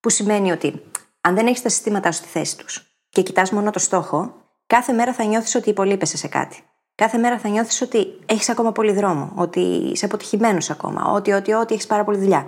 που 0.01 0.11
σημαίνει 0.11 0.53
ότι 0.53 0.83
αν 1.21 1.35
δεν 1.35 1.47
έχεις 1.47 1.63
τα 1.63 1.69
συστήματά 1.69 2.13
σου 2.13 2.19
στη 2.19 2.29
θέση 2.29 2.57
τους 2.57 2.97
και 3.09 3.23
κοιτάς 3.23 3.51
μόνο 3.51 3.71
το 3.71 3.79
στόχο, 3.79 4.35
κάθε 4.67 4.93
μέρα 4.93 5.13
θα 5.13 5.25
νιώθεις 5.25 5.55
ότι 5.55 5.69
υπολείπεσαι 5.69 6.17
σε 6.17 6.29
κάτι. 6.29 6.63
Κάθε 7.03 7.19
μέρα 7.19 7.39
θα 7.39 7.49
νιώθεις 7.49 7.81
ότι 7.81 8.19
έχεις 8.27 8.49
ακόμα 8.49 8.73
πολύ 8.73 8.93
δρόμο, 8.93 9.33
ότι 9.35 9.61
είσαι 9.61 10.05
αποτυχημένος 10.05 10.71
ακόμα, 10.71 11.05
ότι, 11.05 11.33
ότι, 11.33 11.53
ότι 11.53 11.75
έχεις 11.75 11.87
πάρα 11.87 12.05
πολύ 12.05 12.19
δουλειά. 12.19 12.47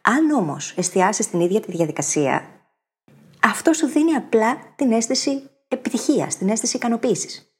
Αν 0.00 0.30
όμως 0.30 0.72
εστιάσεις 0.76 1.30
την 1.30 1.40
ίδια 1.40 1.60
τη 1.60 1.72
διαδικασία, 1.72 2.48
αυτό 3.42 3.72
σου 3.72 3.86
δίνει 3.86 4.14
απλά 4.14 4.56
την 4.76 4.92
αίσθηση 4.92 5.50
επιτυχίας, 5.68 6.36
την 6.36 6.48
αίσθηση 6.48 6.76
ικανοποίησης. 6.76 7.52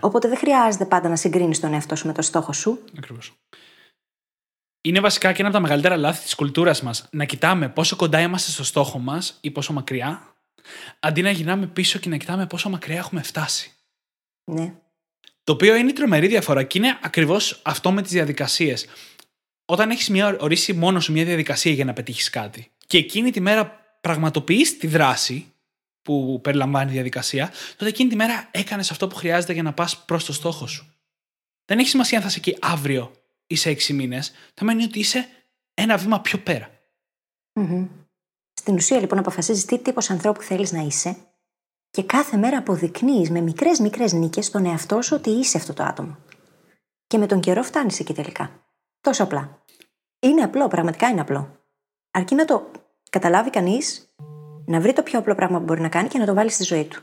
Οπότε 0.00 0.28
δεν 0.28 0.36
χρειάζεται 0.36 0.84
πάντα 0.84 1.08
να 1.08 1.16
συγκρίνεις 1.16 1.60
τον 1.60 1.72
εαυτό 1.72 1.96
σου 1.96 2.06
με 2.06 2.12
το 2.12 2.22
στόχο 2.22 2.52
σου. 2.52 2.84
Ακριβώς. 2.98 3.32
Είναι 4.80 5.00
βασικά 5.00 5.32
και 5.32 5.38
ένα 5.38 5.48
από 5.48 5.56
τα 5.56 5.62
μεγαλύτερα 5.62 5.96
λάθη 5.96 6.22
της 6.22 6.34
κουλτούρας 6.34 6.82
μας 6.82 7.08
να 7.10 7.24
κοιτάμε 7.24 7.68
πόσο 7.68 7.96
κοντά 7.96 8.20
είμαστε 8.20 8.50
στο 8.50 8.64
στόχο 8.64 8.98
μας 8.98 9.38
ή 9.40 9.50
πόσο 9.50 9.72
μακριά, 9.72 10.34
αντί 11.00 11.22
να 11.22 11.30
γυρνάμε 11.30 11.66
πίσω 11.66 11.98
και 11.98 12.08
να 12.08 12.16
κοιτάμε 12.16 12.46
πόσο 12.46 12.68
μακριά 12.68 12.96
έχουμε 12.96 13.22
φτάσει. 13.22 13.72
Ναι. 14.44 14.74
Το 15.44 15.52
οποίο 15.52 15.74
είναι 15.74 15.90
η 15.90 15.92
τρομερή 15.92 16.26
διαφορά 16.26 16.62
και 16.62 16.78
είναι 16.78 16.98
ακριβώς 17.02 17.60
αυτό 17.62 17.92
με 17.92 18.02
τις 18.02 18.12
διαδικασίες. 18.12 18.86
Όταν 19.64 19.90
έχεις 19.90 20.10
ορίσει 20.38 20.72
μόνο 20.72 21.00
σου 21.00 21.12
μια 21.12 21.24
διαδικασία 21.24 21.72
για 21.72 21.84
να 21.84 21.92
πετύχεις 21.92 22.30
κάτι 22.30 22.70
και 22.86 22.98
εκείνη 22.98 23.30
τη 23.30 23.40
μέρα 23.40 23.96
πραγματοποιείς 24.00 24.78
τη 24.78 24.86
δράση 24.86 25.52
που 26.02 26.40
περιλαμβάνει 26.42 26.90
η 26.90 26.94
διαδικασία, 26.94 27.52
τότε 27.76 27.90
εκείνη 27.90 28.08
τη 28.08 28.16
μέρα 28.16 28.48
έκανες 28.50 28.90
αυτό 28.90 29.08
που 29.08 29.14
χρειάζεται 29.14 29.52
για 29.52 29.62
να 29.62 29.72
πας 29.72 30.04
προς 30.04 30.24
το 30.24 30.32
στόχο 30.32 30.66
σου. 30.66 30.94
Δεν 31.64 31.78
έχει 31.78 31.88
σημασία 31.88 32.16
αν 32.16 32.22
θα 32.22 32.28
είσαι 32.28 32.38
εκεί 32.38 32.56
αύριο 32.60 33.12
ή 33.46 33.54
σε 33.54 33.70
έξι 33.70 33.92
μήνες. 33.92 34.32
Θα 34.54 34.64
μένει 34.64 34.82
ότι 34.82 34.98
είσαι 34.98 35.28
ένα 35.74 35.96
βήμα 35.96 36.20
πιο 36.20 36.38
πέρα. 36.38 36.70
Mm-hmm. 37.60 37.88
Στην 38.52 38.74
ουσία, 38.74 39.00
λοιπόν, 39.00 39.18
αποφασίζεις 39.18 39.64
τι 39.64 39.78
τύπος 39.78 40.10
ανθρώπου 40.10 40.42
θέλεις 40.42 40.72
να 40.72 40.80
είσαι 40.80 41.16
και 41.94 42.02
κάθε 42.02 42.36
μέρα 42.36 42.58
αποδεικνύεις 42.58 43.30
με 43.30 43.40
μικρές 43.40 43.78
μικρές 43.78 44.12
νίκες 44.12 44.46
στον 44.46 44.66
εαυτό 44.66 45.02
σου 45.02 45.16
ότι 45.16 45.30
είσαι 45.30 45.56
αυτό 45.56 45.72
το 45.72 45.82
άτομο. 45.82 46.16
Και 47.06 47.18
με 47.18 47.26
τον 47.26 47.40
καιρό 47.40 47.62
φτάνεις 47.62 48.00
εκεί 48.00 48.12
τελικά. 48.12 48.50
Τόσο 49.00 49.22
απλά. 49.22 49.62
Είναι 50.18 50.42
απλό, 50.42 50.68
πραγματικά 50.68 51.08
είναι 51.08 51.20
απλό. 51.20 51.60
Αρκεί 52.10 52.34
να 52.34 52.44
το 52.44 52.70
καταλάβει 53.10 53.50
κανείς, 53.50 54.14
να 54.66 54.80
βρει 54.80 54.92
το 54.92 55.02
πιο 55.02 55.18
απλό 55.18 55.34
πράγμα 55.34 55.58
που 55.58 55.64
μπορεί 55.64 55.80
να 55.80 55.88
κάνει 55.88 56.08
και 56.08 56.18
να 56.18 56.26
το 56.26 56.34
βάλει 56.34 56.50
στη 56.50 56.64
ζωή 56.64 56.84
του. 56.84 57.02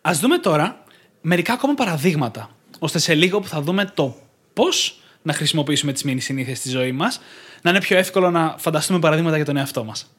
Α 0.00 0.10
δούμε 0.12 0.38
τώρα 0.38 0.84
μερικά 1.20 1.52
ακόμα 1.52 1.74
παραδείγματα, 1.74 2.50
ώστε 2.78 2.98
σε 2.98 3.14
λίγο 3.14 3.40
που 3.40 3.48
θα 3.48 3.60
δούμε 3.60 3.84
το 3.84 4.16
πώς 4.52 5.00
να 5.22 5.32
χρησιμοποιήσουμε 5.32 5.92
τις 5.92 6.02
μήνυ 6.02 6.20
συνήθειε 6.20 6.54
στη 6.54 6.68
ζωή 6.68 6.92
μας, 6.92 7.20
να 7.62 7.70
είναι 7.70 7.80
πιο 7.80 7.96
εύκολο 7.96 8.30
να 8.30 8.54
φανταστούμε 8.58 8.98
παραδείγματα 8.98 9.36
για 9.36 9.44
τον 9.44 9.56
εαυτό 9.56 9.84
μας. 9.84 10.16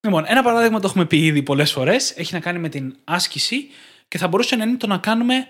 Λοιπόν, 0.00 0.24
ένα 0.26 0.42
παράδειγμα 0.42 0.80
το 0.80 0.86
έχουμε 0.86 1.06
πει 1.06 1.24
ήδη 1.24 1.42
πολλές 1.42 1.72
φορές. 1.72 2.10
Έχει 2.16 2.34
να 2.34 2.40
κάνει 2.40 2.58
με 2.58 2.68
την 2.68 2.96
άσκηση 3.04 3.68
και 4.08 4.18
θα 4.18 4.28
μπορούσε 4.28 4.56
να 4.56 4.64
είναι 4.64 4.76
το 4.76 4.86
να 4.86 4.98
κάνουμε 4.98 5.48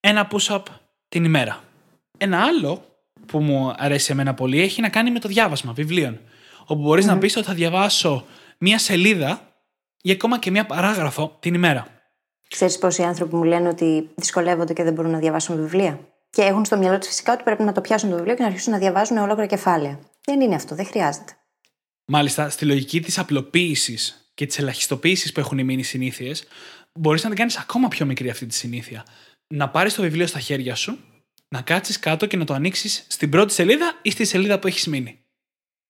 ένα 0.00 0.28
push-up 0.30 0.62
την 1.08 1.24
ημέρα. 1.24 1.62
Ένα 2.18 2.42
άλλο 2.42 2.84
που 3.26 3.40
μου 3.40 3.72
αρέσει 3.76 4.12
εμένα 4.12 4.34
πολύ 4.34 4.60
έχει 4.60 4.80
να 4.80 4.88
κάνει 4.88 5.10
με 5.10 5.18
το 5.18 5.28
διάβασμα 5.28 5.72
βιβλίων. 5.72 6.20
Όπου 6.66 6.82
μπορείς 6.82 7.06
να 7.06 7.18
πεις 7.18 7.36
ότι 7.36 7.46
θα 7.46 7.54
διαβάσω 7.54 8.26
μία 8.58 8.78
σελίδα 8.78 9.40
ή 10.02 10.10
ακόμα 10.10 10.38
και 10.38 10.50
μία 10.50 10.66
παράγραφο 10.66 11.36
την 11.40 11.54
ημέρα. 11.54 11.86
Ξέρεις 12.48 12.78
πόσοι 12.78 13.02
άνθρωποι 13.02 13.36
μου 13.36 13.44
λένε 13.44 13.68
ότι 13.68 14.10
δυσκολεύονται 14.14 14.72
και 14.72 14.82
δεν 14.82 14.92
μπορούν 14.92 15.10
να 15.10 15.18
διαβάσουν 15.18 15.56
βιβλία; 15.56 16.00
Και 16.30 16.42
έχουν 16.42 16.64
στο 16.64 16.76
μυαλό 16.76 16.98
τους 16.98 17.08
φυσικά 17.08 17.32
ότι 17.32 17.42
πρέπει 17.42 17.62
να 17.62 17.72
το 17.72 17.80
πιάσουν 17.80 18.10
το 18.10 18.16
βιβλίο 18.16 18.34
και 18.34 18.42
να 18.42 18.48
αρχίσουν 18.48 18.72
να 18.72 18.78
διαβάζουν 18.78 19.16
ολόκληρα 19.16 19.46
κεφάλαια. 19.46 19.98
Δεν 20.24 20.40
είναι 20.40 20.54
αυτό, 20.54 20.74
δεν 20.74 20.86
χρειάζεται. 20.86 21.32
Μάλιστα, 22.06 22.50
στη 22.50 22.64
λογική 22.64 23.00
της 23.00 23.18
απλοποίησης 23.18 24.30
και 24.34 24.46
της 24.46 24.58
ελαχιστοποίησης 24.58 25.32
που 25.32 25.40
έχουν 25.40 25.58
οι 25.58 25.64
μήνυ 25.64 25.82
συνήθειες, 25.82 26.44
μπορείς 26.92 27.22
να 27.22 27.28
την 27.28 27.38
κάνεις 27.38 27.56
ακόμα 27.56 27.88
πιο 27.88 28.06
μικρή 28.06 28.30
αυτή 28.30 28.46
τη 28.46 28.54
συνήθεια. 28.54 29.06
Να 29.46 29.68
πάρεις 29.70 29.94
το 29.94 30.02
βιβλίο 30.02 30.26
στα 30.26 30.40
χέρια 30.40 30.74
σου, 30.74 30.98
να 31.48 31.62
κάτσεις 31.62 31.98
κάτω 31.98 32.26
και 32.26 32.36
να 32.36 32.44
το 32.44 32.54
ανοίξεις 32.54 33.06
στην 33.08 33.30
πρώτη 33.30 33.52
σελίδα 33.52 33.98
ή 34.02 34.10
στη 34.10 34.24
σελίδα 34.24 34.58
που 34.58 34.66
έχεις 34.66 34.86
μείνει. 34.86 35.24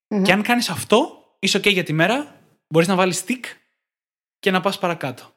Μμμ. 0.09 0.23
Και 0.23 0.33
αν 0.33 0.43
κάνεις 0.43 0.69
αυτό, 0.69 1.25
είσαι 1.39 1.59
OK 1.59 1.73
για 1.73 1.83
τη 1.83 1.93
μέρα, 1.93 2.41
μπορείς 2.69 2.89
να 2.89 2.95
βάλεις 2.95 3.25
stick 3.27 3.45
και 4.39 4.51
να 4.51 4.61
πας 4.61 4.79
παρακάτω. 4.79 5.35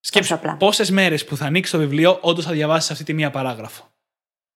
Σκέψου 0.00 0.34
απλά. 0.34 0.56
πόσες 0.56 0.90
μέρες 0.90 1.24
που 1.24 1.36
θα 1.36 1.46
ανοίξεις 1.46 1.72
το 1.72 1.78
βιβλίο, 1.78 2.18
όντως 2.22 2.44
θα 2.44 2.52
διαβάσεις 2.52 2.90
αυτή 2.90 3.04
τη 3.04 3.12
μία 3.12 3.30
παράγραφο. 3.30 3.92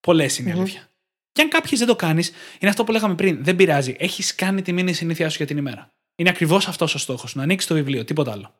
Πολλές 0.01 0.39
είναι 0.39 0.51
η 0.51 0.53
Μμμ. 0.53 0.61
αλήθεια. 0.61 0.91
Και 1.37 1.42
αν 1.42 1.49
κάποιες 1.49 1.79
δεν 1.79 1.88
το 1.88 1.96
κάνεις, 1.96 2.29
είναι 2.59 2.70
αυτό 2.70 2.85
που 2.85 2.92
λέγαμε 2.92 3.14
πριν. 3.14 3.44
Δεν 3.44 3.57
πειράζει. 3.57 3.96
Έχεις 3.99 4.35
κάνει 4.35 4.62
τη 4.62 4.72
μήνυ 4.72 4.92
συνήθειά 4.92 5.29
σου 5.29 5.37
για 5.37 5.46
την 5.46 5.57
ημέρα. 5.57 5.92
Είναι 6.16 6.29
ακριβώς 6.29 6.68
αυτός 6.68 6.94
ο 6.94 6.99
στόχος. 6.99 7.35
Να 7.35 7.42
ανοίξεις 7.42 7.68
το 7.68 7.75
βιβλίο, 7.75 8.05
τίποτα 8.05 8.33
άλλο. 8.33 8.55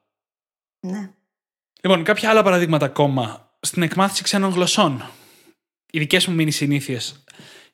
Ναι. 0.87 1.11
Λοιπόν, 1.83 2.03
κάποια 2.03 2.31
άλλα 2.31 2.43
παραδείγματα 2.43 2.87
ακόμα. 2.87 3.51
Στην 3.61 3.83
εκμάθηση 3.83 4.23
ξένων 4.23 4.51
γλωσσών. 4.51 5.11
Οι 5.91 5.99
δικές 5.99 6.27
μου 6.27 6.35
μήνυ 6.35 6.51
συνήθειες. 6.51 7.25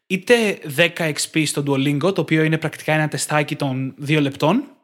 Είτε 0.07 0.59
10 0.77 1.13
XP 1.13 1.47
στο 1.47 1.63
Duolingo, 1.67 2.15
το 2.15 2.21
οποίο 2.21 2.43
είναι 2.43 2.59
πρακτικά 2.59 2.93
ένα 2.93 3.09
τεστάκι 3.09 3.57
των 3.57 3.95
2 4.07 4.21
λεπτών, 4.21 4.77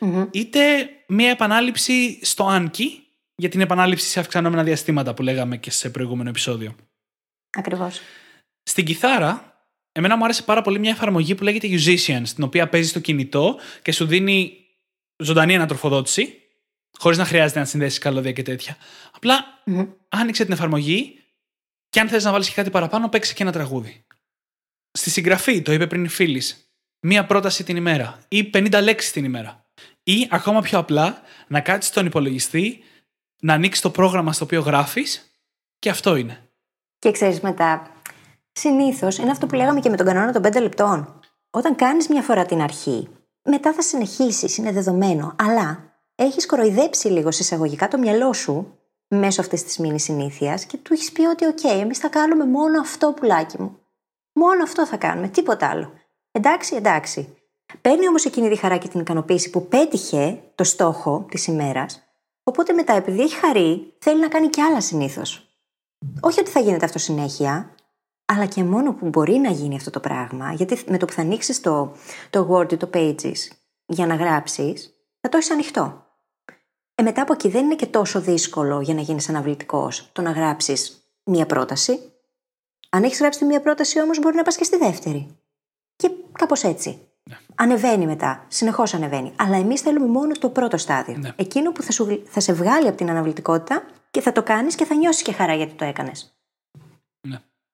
Μμμ. 0.00 0.28
είτε 0.30 0.88
μία 1.08 1.30
επανάληψη 1.30 2.18
στο 2.24 2.48
Anki 2.50 2.86
για 3.34 3.48
την 3.48 3.60
επανάληψη 3.60 4.06
σε 4.06 4.20
αυξανόμενα 4.20 4.62
διαστήματα 4.62 5.14
που 5.14 5.22
λέγαμε 5.22 5.56
και 5.56 5.70
σε 5.70 5.90
προηγούμενο 5.90 6.28
επεισόδιο. 6.28 6.74
Ακριβώς. 7.50 8.00
Στην 8.62 8.84
κιθάρα, 8.84 9.64
εμένα 9.92 10.16
μου 10.16 10.24
άρεσε 10.24 10.42
πάρα 10.42 10.62
πολύ 10.62 10.78
μια 10.78 10.90
εφαρμογή 10.90 11.34
που 11.34 11.42
λέγεται 11.42 11.68
Musicians, 11.70 12.28
την 12.34 12.44
οποία 12.44 12.68
παίζει 12.68 12.88
στο 12.88 13.00
κινητό 13.00 13.58
και 13.82 13.92
σου 13.92 14.06
δίνει 14.06 14.56
ζωντανή 15.16 15.54
ανατροφοδότηση, 15.54 16.42
χωρίς 16.98 17.18
να 17.18 17.24
χρειάζεται 17.24 17.58
να 17.58 17.64
συνδέσεις 17.64 17.98
καλώδια 17.98 18.32
και 18.32 18.42
τέτοια. 18.42 18.76
Απλά 19.12 19.60
Μμμ. 19.64 19.86
άνοιξε 20.08 20.44
την 20.44 20.52
εφαρμογή 20.52 21.18
και 21.88 22.00
αν 22.00 22.08
θες 22.08 22.24
να 22.24 22.32
βάλεις 22.32 22.48
και 22.48 22.54
κάτι 22.54 22.70
παραπάνω, 22.70 23.08
παίξε 23.08 23.34
και 23.34 23.42
ένα 23.42 23.52
τραγούδι. 23.52 24.04
Στη 24.92 25.10
συγγραφή, 25.10 25.62
το 25.62 25.72
είπε 25.72 25.86
πριν 25.86 26.04
η 26.04 26.08
φίλης, 26.08 26.72
μία 27.00 27.26
πρόταση 27.26 27.64
την 27.64 27.76
ημέρα 27.76 28.24
ή 28.28 28.50
50 28.54 28.80
λέξεις 28.82 29.12
την 29.12 29.24
ημέρα. 29.24 29.64
Ή 30.02 30.28
ακόμα 30.30 30.60
πιο 30.60 30.78
απλά, 30.78 31.22
να 31.48 31.60
κάτσεις 31.60 31.90
στον 31.90 32.06
υπολογιστή, 32.06 32.82
να 33.40 33.54
ανοίξεις 33.54 33.82
το 33.82 33.90
πρόγραμμα 33.90 34.32
στο 34.32 34.44
οποίο 34.44 34.60
γράφεις 34.60 35.36
και 35.78 35.90
αυτό 35.90 36.16
είναι. 36.16 36.50
Και 36.98 37.10
ξέρεις 37.10 37.40
μετά, 37.40 37.91
συνήθως 38.52 39.18
είναι 39.18 39.30
αυτό 39.30 39.46
που 39.46 39.54
λέγαμε 39.54 39.80
και 39.80 39.90
με 39.90 39.96
τον 39.96 40.06
κανόνα 40.06 40.32
των 40.32 40.42
5 40.42 40.60
λεπτών. 40.60 41.20
Όταν 41.50 41.76
κάνεις 41.76 42.08
μια 42.08 42.22
φορά 42.22 42.46
την 42.46 42.60
αρχή, 42.60 43.08
μετά 43.42 43.72
θα 43.72 43.82
συνεχίσεις, 43.82 44.56
είναι 44.56 44.72
δεδομένο. 44.72 45.36
Αλλά 45.38 45.92
έχεις 46.14 46.46
κοροϊδέψει 46.46 47.08
λίγο 47.08 47.30
συσσαγωγικά 47.30 47.88
το 47.88 47.98
μυαλό 47.98 48.32
σου 48.32 48.78
μέσω 49.08 49.40
αυτής 49.40 49.64
της 49.64 49.78
μήνυ 49.78 50.00
συνήθειας 50.00 50.64
και 50.64 50.76
του 50.76 50.92
έχεις 50.92 51.12
πει 51.12 51.26
ότι, 51.26 51.44
OK, 51.48 51.80
εμείς 51.80 51.98
θα 51.98 52.08
κάνουμε 52.08 52.46
μόνο 52.46 52.80
αυτό, 52.80 53.12
πουλάκι 53.12 53.62
μου. 53.62 53.78
Μόνο 54.32 54.62
αυτό 54.62 54.86
θα 54.86 54.96
κάνουμε, 54.96 55.28
τίποτα 55.28 55.68
άλλο. 55.68 55.92
Εντάξει, 56.30 56.74
εντάξει. 56.76 57.36
Παίρνει 57.80 58.08
όμως 58.08 58.24
εκείνη 58.24 58.48
τη 58.48 58.56
χαρά 58.56 58.76
και 58.76 58.88
την 58.88 59.00
ικανοποίηση 59.00 59.50
που 59.50 59.68
πέτυχε 59.68 60.42
το 60.54 60.64
στόχο 60.64 61.26
της 61.30 61.46
ημέρας, 61.46 62.02
οπότε 62.42 62.72
μετά, 62.72 62.92
επειδή 62.92 63.20
έχει 63.20 63.34
χαρεί, 63.34 63.94
θέλει 63.98 64.20
να 64.20 64.28
κάνει 64.28 64.48
κι 64.48 64.60
άλλα 64.60 64.80
συνήθως. 64.80 65.46
Όχι 66.20 66.40
ότι 66.40 66.50
θα 66.50 66.60
γίνεται 66.60 66.84
αυτό 66.84 66.98
συνέχεια, 66.98 67.74
αλλά 68.24 68.46
και 68.46 68.64
μόνο 68.64 68.92
που 68.92 69.08
μπορεί 69.08 69.32
να 69.32 69.50
γίνει 69.50 69.76
αυτό 69.76 69.90
το 69.90 70.00
πράγμα, 70.00 70.52
γιατί 70.52 70.82
με 70.86 70.98
το 70.98 71.06
που 71.06 71.12
θα 71.12 71.20
ανοίξεις 71.20 71.60
το, 71.60 71.92
το 72.30 72.48
Word 72.50 72.72
ή 72.72 72.76
το 72.76 72.90
Pages 72.94 73.36
για 73.86 74.06
να 74.06 74.14
γράψεις, 74.14 74.94
θα 75.20 75.28
το 75.28 75.36
έχεις 75.36 75.50
ανοιχτό. 75.50 76.06
Ε, 76.94 77.02
μετά 77.02 77.22
από 77.22 77.32
εκεί 77.32 77.48
δεν 77.48 77.64
είναι 77.64 77.74
και 77.74 77.86
τόσο 77.86 78.20
δύσκολο 78.20 78.80
για 78.80 78.94
να 78.94 79.00
γίνεις 79.00 79.28
αναβλητικός 79.28 80.10
το 80.12 80.22
να 80.22 80.30
γράψεις 80.30 81.02
μία 81.24 81.46
πρόταση. 81.46 81.98
Αν 82.90 83.04
έχεις 83.04 83.18
γράψει 83.18 83.38
τη 83.38 83.44
μία 83.44 83.60
πρόταση 83.60 84.00
όμως, 84.00 84.18
μπορεί 84.18 84.36
να 84.36 84.42
πας 84.42 84.56
και 84.56 84.64
στη 84.64 84.76
δεύτερη. 84.76 85.36
Και 85.96 86.10
κάπως 86.32 86.62
έτσι. 86.62 87.00
Ανεβαίνει 87.54 88.06
μετά. 88.06 88.44
Συνεχώς 88.48 88.94
ανεβαίνει. 88.94 89.32
Αλλά 89.36 89.56
εμείς 89.56 89.80
θέλουμε 89.80 90.06
μόνο 90.06 90.32
το 90.32 90.48
πρώτο 90.48 90.76
στάδιο. 90.76 91.16
Ναι. 91.16 91.32
Εκείνο 91.36 91.72
που 91.72 91.82
θα, 91.82 91.92
σου, 91.92 92.22
θα 92.26 92.40
σε 92.40 92.52
βγάλει 92.52 92.88
από 92.88 92.96
την 92.96 93.10
αναβλητικότητα 93.10 93.82
και 94.10 94.20
θα 94.20 94.32
το 94.32 94.42
κάνεις 94.42 94.74
και 94.74 94.84
θα 94.84 94.94
νιώσεις 94.94 95.22
και 95.22 95.32
χαρά 95.32 95.54
γιατί 95.54 95.72
το 95.72 95.84
έκανες. 95.84 96.36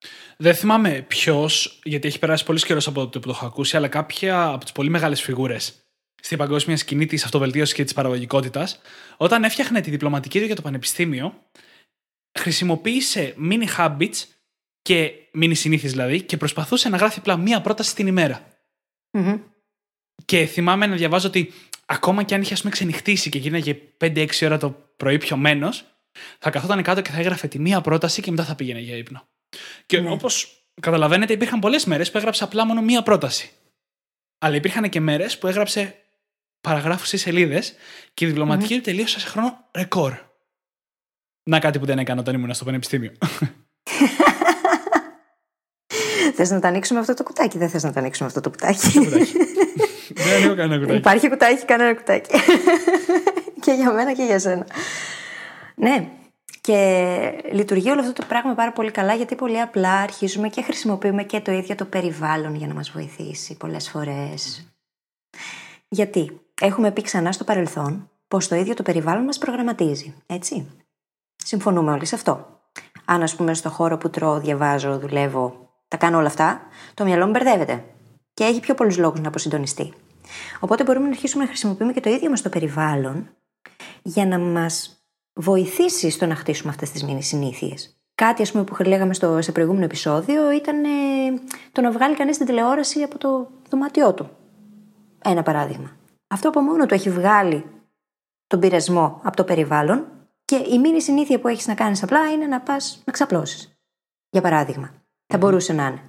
Ναι. 0.02 0.08
Δεν 0.36 0.54
θυμάμαι 0.54 1.04
ποιος, 1.08 1.80
γιατί 1.82 2.08
έχει 2.08 2.18
περάσει 2.18 2.44
πολύ 2.44 2.60
καιρός 2.60 2.86
από 2.86 3.00
τότε 3.00 3.18
που 3.18 3.26
το 3.26 3.30
έχω 3.30 3.46
ακούσει, 3.46 3.76
αλλά 3.76 3.88
κάποια 3.88 4.46
από 4.46 4.64
τις 4.64 4.72
πολύ 4.72 4.90
μεγάλες 4.90 5.22
φιγούρες 5.22 5.88
στην 6.22 6.38
παγκόσμια 6.38 6.76
σκηνή 6.76 7.06
της 7.06 7.24
αυτοβελτίωσης 7.24 7.74
και 7.74 7.84
της 7.84 7.92
παραγωγικότητας, 7.92 8.80
όταν 9.16 9.44
έφτιαχνε 9.44 9.80
τη 9.80 9.90
διπλωματική 9.90 10.38
του 10.38 10.44
για 10.44 10.54
το 10.54 10.62
πανεπιστήμιο, 10.62 11.34
χρησιμοποίησε 12.38 13.34
mini 13.50 13.76
habits 13.76 14.24
και 14.82 15.12
mini 15.34 15.52
συνήθειες 15.54 15.92
δηλαδή 15.92 16.22
και 16.22 16.36
προσπαθούσε 16.36 16.88
να 16.88 16.96
γράφει 16.96 17.18
απλά 17.18 17.36
μία 17.36 17.60
πρόταση 17.60 17.94
την 17.94 18.06
ημέρα. 18.06 18.46
Μμμ. 19.10 19.40
Και 20.24 20.46
θυμάμαι 20.46 20.86
να 20.86 20.96
διαβάζω 20.96 21.28
ότι 21.28 21.52
ακόμα 21.86 22.22
και 22.22 22.34
αν 22.34 22.40
είχε 22.40 22.52
ας 22.52 22.60
πούμε, 22.60 22.72
ξενυχτήσει 22.72 23.28
και 23.28 23.38
γίναγε 23.38 23.78
5-6 24.00 24.28
ώρα 24.42 24.58
το 24.58 24.70
πρωί 24.96 25.18
πιωμένος, 25.18 25.84
θα 26.38 26.50
καθόταν 26.50 26.82
κάτω 26.82 27.00
και 27.00 27.10
θα 27.10 27.18
έγραφε 27.18 27.48
τη 27.48 27.58
μία 27.58 27.80
πρόταση 27.80 28.22
και 28.22 28.30
μετά 28.30 28.44
θα 28.44 28.54
πήγαινε 28.54 28.80
για 28.80 28.96
ύπνο. 28.96 29.28
Και 29.86 30.00
Ναι. 30.00 30.10
όπως 30.10 30.62
καταλαβαίνετε, 30.80 31.32
υπήρχαν 31.32 31.58
πολλές 31.60 31.84
μέρες 31.84 32.10
που 32.10 32.18
έγραψε 32.18 32.44
απλά 32.44 32.66
μόνο 32.66 32.82
μία 32.82 33.02
πρόταση. 33.02 33.50
Αλλά 34.38 34.54
υπήρχαν 34.54 34.88
και 34.88 35.00
μέρες 35.00 35.38
που 35.38 35.46
έγραψε 35.46 35.96
παραγράφους 36.60 37.12
ή 37.12 37.16
σελίδες 37.16 37.74
και 38.14 38.24
η 38.24 38.28
διπλωματική 38.28 38.74
του 38.74 38.80
τελείωσε 38.80 39.20
σε 39.20 39.26
χρόνο 39.28 39.68
ρεκόρ. 39.76 40.14
Να 41.50 41.58
κάτι 41.58 41.78
που 41.78 41.84
δεν 41.86 41.98
έκανα 41.98 42.20
όταν 42.20 42.34
ήμουν 42.34 42.54
στο 42.54 42.64
πανεπιστήμιο. 42.64 43.12
Θες 46.34 46.50
να 46.50 46.60
το 46.60 46.66
ανοίξουμε 46.66 47.00
αυτό 47.00 47.14
το 47.14 47.22
κουτάκι, 47.22 47.58
δεν 47.58 47.68
θες 47.68 47.82
να 47.82 47.92
το 47.92 47.98
ανοίξουμε 47.98 48.28
αυτό 48.28 48.40
το 48.40 48.50
κουτάκι. 48.50 48.98
Κουτάκι. 48.98 49.32
δεν 50.14 50.34
ανοίγω 50.36 50.54
κανένα 50.54 50.78
κουτάκι. 50.80 50.98
Υπάρχει 50.98 51.28
κουτάκι, 51.28 51.64
κανένα 51.64 51.94
κουτάκι. 51.94 52.30
και 53.64 53.72
για 53.72 53.92
μένα 53.92 54.12
και 54.12 54.22
για 54.22 54.38
σένα. 54.38 54.66
Ναι. 55.74 56.08
Και 56.68 57.42
λειτουργεί 57.52 57.90
όλο 57.90 58.00
αυτό 58.00 58.12
το 58.12 58.26
πράγμα 58.28 58.54
πάρα 58.54 58.72
πολύ 58.72 58.90
καλά 58.90 59.14
γιατί 59.14 59.34
πολύ 59.34 59.60
απλά 59.60 59.92
αρχίζουμε 59.92 60.48
και 60.48 60.62
χρησιμοποιούμε 60.62 61.24
και 61.24 61.40
το 61.40 61.52
ίδιο 61.52 61.74
το 61.74 61.84
περιβάλλον 61.84 62.54
για 62.54 62.66
να 62.66 62.74
μας 62.74 62.90
βοηθήσει 62.90 63.56
πολλές 63.56 63.88
φορές. 63.88 64.72
Γιατί 65.88 66.40
έχουμε 66.60 66.90
πει 66.90 67.02
ξανά 67.02 67.32
στο 67.32 67.44
παρελθόν 67.44 68.10
πως 68.28 68.48
το 68.48 68.54
ίδιο 68.54 68.74
το 68.74 68.82
περιβάλλον 68.82 69.24
μας 69.24 69.38
προγραμματίζει, 69.38 70.14
έτσι. 70.26 70.68
Συμφωνούμε 71.36 71.92
όλοι 71.92 72.06
σε 72.06 72.14
αυτό. 72.14 72.60
Αν 73.04 73.22
ας 73.22 73.34
πούμε 73.36 73.54
στο 73.54 73.70
χώρο 73.70 73.98
που 73.98 74.10
τρώω, 74.10 74.40
διαβάζω, 74.40 74.98
δουλεύω, 74.98 75.70
τα 75.88 75.96
κάνω 75.96 76.18
όλα 76.18 76.26
αυτά, 76.26 76.60
το 76.94 77.04
μυαλό 77.04 77.24
μου 77.24 77.30
μπερδεύεται 77.30 77.84
και 78.34 78.44
έχει 78.44 78.60
πιο 78.60 78.74
πολλούς 78.74 78.98
λόγους 78.98 79.20
να 79.20 79.28
αποσυντονιστεί. 79.28 79.92
Οπότε 80.60 80.84
μπορούμε 80.84 81.04
να 81.04 81.10
αρχίσουμε 81.10 81.42
να 81.42 81.48
χρησιμοποιούμε 81.48 81.92
και 81.92 82.00
το 82.00 82.10
ίδιο 82.10 82.30
μας 82.30 82.42
το 82.42 82.48
περιβάλλον 82.48 83.28
για 84.02 84.26
να 84.26 84.38
μας 84.38 84.97
βοηθήσεις 85.40 86.14
στο 86.14 86.26
να 86.26 86.34
χτίσουμε 86.34 86.70
αυτές 86.70 86.90
τις 86.90 87.04
μήνυ 87.04 87.22
συνήθειες. 87.22 87.96
Κάτι 88.14 88.42
ας 88.42 88.52
πούμε 88.52 88.64
που 88.64 88.82
λέγαμε 88.82 89.14
στο, 89.14 89.42
σε 89.42 89.52
προηγούμενο 89.52 89.84
επεισόδιο 89.84 90.52
ήταν 90.52 90.84
ε, 90.84 90.88
το 91.72 91.80
να 91.80 91.90
βγάλει 91.90 92.16
κανείς 92.16 92.36
την 92.36 92.46
τηλεόραση 92.46 93.02
από 93.02 93.18
το 93.18 93.50
δωμάτιό 93.68 94.14
του. 94.14 94.30
Ένα 95.24 95.42
παράδειγμα. 95.42 95.96
Αυτό 96.28 96.48
από 96.48 96.60
μόνο 96.60 96.86
του 96.86 96.94
έχει 96.94 97.10
βγάλει 97.10 97.64
τον 98.46 98.60
πειρασμό 98.60 99.20
από 99.22 99.36
το 99.36 99.44
περιβάλλον 99.44 100.06
και 100.44 100.56
η 100.56 100.78
μήνυ 100.78 101.00
συνήθεια 101.00 101.40
που 101.40 101.48
έχεις 101.48 101.66
να 101.66 101.74
κάνεις 101.74 102.02
απλά 102.02 102.30
είναι 102.32 102.46
να 102.46 102.60
πας 102.60 103.02
να 103.04 103.12
ξαπλώσεις. 103.12 103.78
Για 104.30 104.40
παράδειγμα. 104.40 104.94
Θα 105.26 105.38
μπορούσε 105.38 105.72
να 105.72 105.86
είναι. 105.86 106.02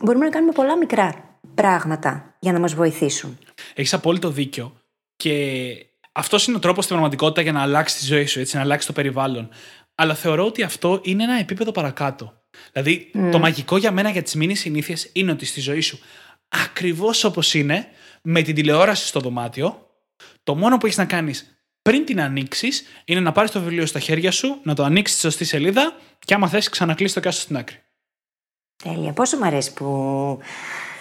Μπορούμε 0.00 0.24
να 0.24 0.30
κάνουμε 0.30 0.52
πολλά 0.52 0.76
μικρά 0.76 1.38
πράγματα 1.54 2.36
για 2.38 2.52
να 2.52 2.58
μας 2.58 2.74
βοηθήσουν. 2.74 3.38
Έχεις 3.74 3.94
απόλυτο 3.94 4.30
δίκιο. 4.30 4.72
Και 5.16 5.74
αυτός 6.12 6.46
είναι 6.46 6.56
ο 6.56 6.60
τρόπος 6.60 6.84
στην 6.84 6.96
πραγματικότητα 6.96 7.42
για 7.42 7.52
να 7.52 7.62
αλλάξει 7.62 7.98
τη 7.98 8.04
ζωή 8.04 8.26
σου, 8.26 8.40
έτσι, 8.40 8.56
να 8.56 8.62
αλλάξει 8.62 8.86
το 8.86 8.92
περιβάλλον. 8.92 9.48
Αλλά 9.94 10.14
θεωρώ 10.14 10.46
ότι 10.46 10.62
αυτό 10.62 11.00
είναι 11.02 11.22
ένα 11.22 11.38
επίπεδο 11.38 11.72
παρακάτω. 11.72 12.32
Δηλαδή, 12.72 13.10
το 13.30 13.38
μαγικό 13.38 13.76
για 13.76 13.90
μένα 13.90 14.10
για 14.10 14.22
τις 14.22 14.34
μήνυ 14.34 14.54
συνήθειες 14.54 15.10
είναι 15.12 15.32
ότι 15.32 15.44
στη 15.44 15.60
ζωή 15.60 15.80
σου, 15.80 15.98
ακριβώς 16.48 17.24
όπως 17.24 17.54
είναι, 17.54 17.86
με 18.22 18.42
την 18.42 18.54
τηλεόραση 18.54 19.06
στο 19.06 19.20
δωμάτιο, 19.20 19.86
το 20.42 20.54
μόνο 20.54 20.78
που 20.78 20.86
έχεις 20.86 20.98
να 20.98 21.04
κάνεις 21.04 21.60
πριν 21.82 22.04
την 22.04 22.20
ανοίξεις 22.20 22.84
είναι 23.04 23.20
να 23.20 23.32
πάρεις 23.32 23.50
το 23.50 23.60
βιβλίο 23.60 23.86
στα 23.86 23.98
χέρια 23.98 24.30
σου, 24.30 24.60
να 24.62 24.74
το 24.74 24.84
ανοίξεις 24.84 25.16
στη 25.16 25.26
σωστή 25.26 25.44
σελίδα 25.44 25.96
και 26.18 26.34
άμα 26.34 26.48
θες, 26.48 26.68
ξανακλείσει 26.68 27.14
το 27.14 27.20
κάστος 27.20 27.42
στην 27.42 27.56
άκρη. 27.56 27.82
Τέλεια. 28.82 29.12
Πόσο 29.12 29.36
μου 29.36 29.44
αρέσει 29.44 29.72
που 29.72 30.38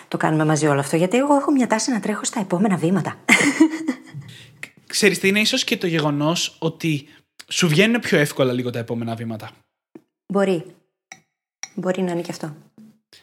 το 0.07 0.17
κάνουμε 0.17 0.45
μαζί 0.45 0.67
όλο 0.67 0.79
αυτό, 0.79 0.95
γιατί 0.95 1.17
εγώ 1.17 1.35
έχω 1.35 1.51
μια 1.51 1.67
τάση 1.67 1.91
να 1.91 1.99
τρέχω 1.99 2.23
στα 2.23 2.39
επόμενα 2.39 2.77
βήματα. 2.77 3.15
Ξέρεις 4.89 5.19
τι 5.19 5.27
είναι 5.27 5.39
ίσως 5.39 5.63
και 5.63 5.77
το 5.77 5.87
γεγονός 5.87 6.55
ότι 6.59 7.07
σου 7.47 7.67
βγαίνουν 7.67 7.99
πιο 7.99 8.17
εύκολα 8.17 8.53
λίγο 8.53 8.69
τα 8.69 8.79
επόμενα 8.79 9.15
βήματα. 9.15 9.51
Μπορεί. 10.27 10.63
Μπορεί 11.75 12.01
να 12.01 12.11
είναι 12.11 12.21
και 12.21 12.31
αυτό. 12.31 12.55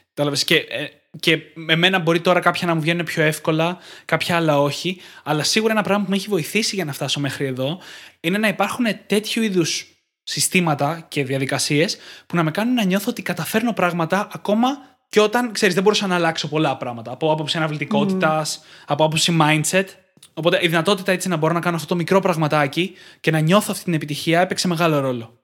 Κατάλαβες 0.07 0.43
και 0.43 0.55
ε, 0.55 0.87
και 1.19 1.41
εμένα 1.69 1.99
μπορεί 1.99 2.21
τώρα 2.21 2.39
κάποια 2.39 2.67
να 2.67 2.75
μου 2.75 2.81
βγαίνουν 2.81 3.05
πιο 3.05 3.23
εύκολα, 3.23 3.77
κάποια 4.05 4.35
άλλα 4.35 4.61
όχι. 4.61 5.01
Αλλά 5.23 5.43
σίγουρα 5.43 5.71
ένα 5.71 5.81
πράγμα 5.81 6.03
που 6.03 6.09
με 6.09 6.15
έχει 6.15 6.27
βοηθήσει 6.27 6.75
για 6.75 6.85
να 6.85 6.93
φτάσω 6.93 7.19
μέχρι 7.19 7.45
εδώ 7.45 7.79
είναι 8.19 8.37
να 8.37 8.47
υπάρχουν 8.47 8.85
τέτοιου 9.07 9.43
είδους 9.43 9.87
συστήματα 10.23 11.05
και 11.07 11.23
διαδικασίες 11.23 11.97
που 12.27 12.35
να 12.35 12.43
με 12.43 12.51
κάνουν 12.51 12.73
να 12.73 12.83
νιώθω 12.83 13.09
ότι 13.09 13.21
καταφέρνω 13.21 13.73
πράγματα 13.73 14.27
ακόμα 14.33 14.69
και 15.09 15.19
όταν 15.19 15.51
ξέρεις, 15.51 15.75
δεν 15.75 15.83
μπορούσα 15.83 16.07
να 16.07 16.15
αλλάξω 16.15 16.47
πολλά 16.47 16.77
πράγματα. 16.77 17.11
Από 17.11 17.31
άποψη 17.31 17.57
αναβλητικότητας, 17.57 18.63
από 18.85 19.03
άποψη 19.03 19.37
mindset. 19.41 19.85
Οπότε 20.33 20.59
η 20.61 20.67
δυνατότητα 20.67 21.11
έτσι 21.11 21.27
να 21.27 21.37
μπορώ 21.37 21.53
να 21.53 21.59
κάνω 21.59 21.75
αυτό 21.75 21.87
το 21.87 21.95
μικρό 21.95 22.19
πραγματάκι 22.19 22.93
και 23.19 23.31
να 23.31 23.39
νιώθω 23.39 23.67
αυτή 23.71 23.83
την 23.83 23.93
επιτυχία 23.93 24.41
έπαιξε 24.41 24.67
μεγάλο 24.67 24.99
ρόλο. 24.99 25.39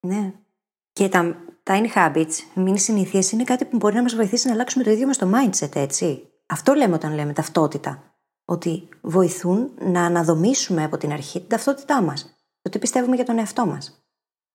Ναι. 0.00 0.32
Και 0.92 1.08
τα 1.08 1.36
tiny 1.62 1.92
habits, 1.94 2.32
μήνυ 2.54 2.78
συνήθειε, 2.78 3.22
είναι 3.32 3.44
κάτι 3.44 3.64
που 3.64 3.76
μπορεί 3.76 3.94
να 3.94 4.02
μας 4.02 4.14
βοηθήσει 4.14 4.46
να 4.46 4.52
αλλάξουμε 4.52 4.84
το 4.84 4.90
ίδιο 4.90 5.06
μας 5.06 5.18
το 5.18 5.30
mindset, 5.34 5.76
έτσι. 5.76 6.28
Αυτό 6.46 6.74
λέμε 6.74 6.94
όταν 6.94 7.14
λέμε 7.14 7.32
ταυτότητα. 7.32 8.14
Ότι 8.44 8.88
βοηθούν 9.00 9.70
να 9.80 10.04
αναδομήσουμε 10.04 10.84
από 10.84 10.96
την 10.96 11.12
αρχή 11.12 11.38
την 11.38 11.48
ταυτότητά 11.48 12.02
μας. 12.02 12.36
Το 12.62 12.70
τι 12.70 12.78
πιστεύουμε 12.78 13.16
για 13.16 13.24
τον 13.24 13.38
εαυτό 13.38 13.66
μας. 13.66 14.06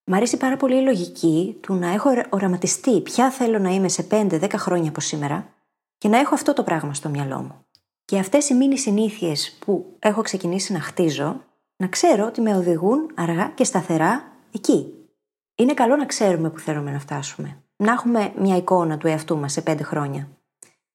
Μ' 0.03 0.13
αρέσει 0.13 0.37
πάρα 0.37 0.57
πολύ 0.57 0.77
η 0.77 0.83
λογική 0.83 1.57
του 1.61 1.73
να 1.73 1.87
έχω 1.87 2.09
οραματιστεί 2.29 3.01
ποια 3.01 3.31
θέλω 3.31 3.59
να 3.59 3.69
είμαι 3.69 3.87
σε 3.87 4.07
5-10 4.11 4.49
χρόνια 4.55 4.89
από 4.89 4.99
σήμερα 4.99 5.53
και 5.97 6.07
να 6.07 6.19
έχω 6.19 6.33
αυτό 6.33 6.53
το 6.53 6.63
πράγμα 6.63 6.93
στο 6.93 7.09
μυαλό 7.09 7.41
μου. 7.41 7.65
Και 8.11 8.19
αυτές 8.19 8.49
οι 8.49 8.53
μήνυ 8.53 8.77
συνήθειες 8.77 9.57
που 9.59 9.95
έχω 9.99 10.21
ξεκινήσει 10.21 10.73
να 10.73 10.79
χτίζω, 10.79 11.43
να 11.75 11.87
ξέρω 11.87 12.25
ότι 12.25 12.41
με 12.41 12.55
οδηγούν 12.55 13.11
αργά 13.15 13.51
και 13.55 13.63
σταθερά 13.63 14.31
εκεί, 14.51 14.93
είναι 15.55 15.73
καλό 15.73 15.95
να 15.95 16.05
ξέρουμε 16.05 16.49
που 16.49 16.59
θέλουμε 16.59 16.91
να 16.91 16.99
φτάσουμε. 16.99 17.63
Να 17.75 17.91
έχουμε 17.91 18.33
μια 18.37 18.57
εικόνα 18.57 18.97
του 18.97 19.07
εαυτού 19.07 19.37
μας 19.37 19.51
σε 19.51 19.61
πέντε 19.61 19.83
χρόνια. 19.83 20.27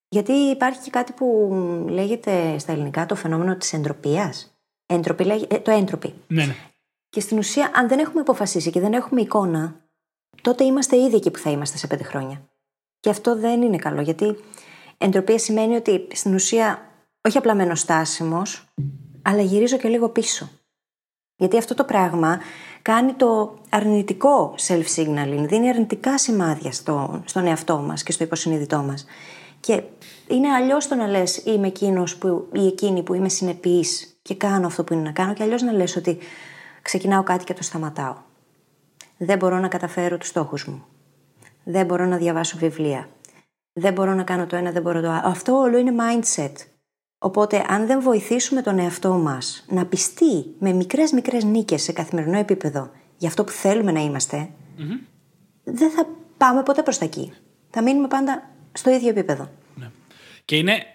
Γιατί 0.09 0.33
υπάρχει 0.33 0.81
και 0.81 0.91
κάτι 0.91 1.13
που 1.13 1.27
λέγεται 1.89 2.59
στα 2.59 2.73
ελληνικά 2.73 3.07
το 3.07 3.15
φαινόμενο 3.15 3.57
της 3.57 3.73
εντροπίας. 3.73 4.59
Έντροπη, 4.87 5.47
ε, 5.49 5.59
το 5.59 5.71
έντροπη. 5.71 6.15
Ναι, 6.27 6.45
ναι. 6.45 6.55
Και 7.09 7.21
στην 7.21 7.39
ουσία, 7.39 7.71
αν 7.75 7.89
δεν 7.89 7.99
έχουμε 7.99 8.21
αποφασίσει 8.21 8.71
και 8.71 8.81
δεν 8.81 8.93
έχουμε 8.93 9.21
εικόνα, 9.21 9.81
τότε 10.43 10.65
είμαστε 10.65 10.97
ήδη 10.97 11.17
εκεί 11.17 11.31
που 11.31 11.39
θα 11.39 11.51
είμαστε 11.51 11.77
σε 11.77 11.87
πέντε 11.87 12.03
χρόνια. 12.03 12.49
Και 13.01 13.11
αυτό 13.11 13.37
δεν 13.37 13.63
είναι 13.63 13.77
καλό, 13.77 14.01
γιατί 14.01 14.37
εντροπία 14.99 15.39
σημαίνει 15.39 15.77
ότι 15.77 16.07
στην 16.13 16.35
ουσία 16.35 16.91
όχι 17.27 17.39
απλά 17.39 17.55
μένω 17.55 17.75
στάσιμος, 17.75 18.65
αλλά 19.23 19.43
γυρίζω 19.43 19.77
και 19.77 19.89
λίγο 19.89 20.09
πίσω. 20.09 20.51
Γιατί 21.37 21.59
αυτό 21.59 21.75
το 21.75 21.85
πράγμα 21.85 22.41
κάνει 22.83 23.13
το 23.13 23.59
αρνητικό 23.69 24.55
self-signaling, 24.69 25.45
δίνει 25.49 25.69
αρνητικά 25.69 26.19
σημάδια 26.19 26.73
στο, 26.73 27.23
στον 27.25 27.47
εαυτό 27.47 27.77
μας 27.79 28.03
και 28.03 28.13
στο 28.13 28.25
υποσυνείδητό 28.25 28.79
μας. 28.79 29.07
Και 29.61 29.83
είναι 30.29 30.53
αλλιώς 30.53 30.89
το 30.89 30.95
να 30.95 31.07
λες 31.07 31.37
είμαι 31.37 31.67
εκείνος 31.67 32.19
ή 32.53 32.67
εκείνη 32.67 33.03
που 33.03 33.15
είμαι 33.15 33.29
συνεπής 33.29 34.19
και 34.23 34.35
κάνω 34.35 34.67
αυτό 34.67 34.85
που 34.85 34.93
είναι 34.93 35.03
να 35.03 35.13
κάνω, 35.13 35.33
και 35.33 35.43
αλλιώς 35.43 35.63
να 35.63 35.73
λες 35.73 35.97
ότι 35.97 36.19
ξεκινάω 36.83 37.23
κάτι 37.23 37.45
και 37.45 37.55
το 37.55 37.63
σταματάω. 37.63 38.17
Δεν 39.17 39.39
μπορώ 39.39 39.59
να 39.59 39.69
καταφέρω 39.69 40.19
τους 40.19 40.29
στόχους 40.29 40.65
μου. 40.67 40.85
Δεν 41.65 41.87
μπορώ 41.87 42.07
να 42.07 42.17
διαβάσω 42.17 42.57
βιβλία. 42.59 43.09
Δεν 43.73 43.93
μπορώ 43.93 44.15
να 44.15 44.23
κάνω 44.23 44.47
το 44.47 44.57
ένα, 44.57 44.71
δεν 44.71 44.83
μπορώ 44.83 45.01
το 45.01 45.11
άλλο. 45.11 45.29
Αυτό 45.29 45.53
όλο 45.53 45.79
είναι 45.79 45.93
mindset. 45.99 46.76
Οπότε, 47.19 47.65
αν 47.69 47.87
δεν 47.87 48.01
βοηθήσουμε 48.01 48.63
τον 48.63 48.79
εαυτό 48.79 49.13
μας 49.13 49.65
να 49.69 49.87
πιστεί 49.87 50.55
με 50.59 50.73
μικρές 50.73 51.13
μικρές 51.13 51.45
νίκες 51.45 51.83
σε 51.83 51.93
καθημερινό 51.93 52.39
επίπεδο 52.39 52.91
για 53.17 53.29
αυτό 53.29 53.45
που 53.45 53.51
θέλουμε 53.51 53.93
να 53.93 54.01
ειμαστε 54.01 54.51
δεν 55.67 55.91
θα 55.91 56.07
πάμε 56.37 56.63
ποτέ 56.63 56.83
προς 56.83 56.99
τα 56.99 57.05
εκεί. 57.05 57.33
Θα 57.71 57.83
μείνουμε 57.83 58.09
πάντα 58.09 58.51
στο 58.73 58.91
ίδιο 58.91 59.09
επίπεδο. 59.09 59.51
Ναι. 59.75 59.91
Και 60.45 60.57
είναι. 60.57 60.87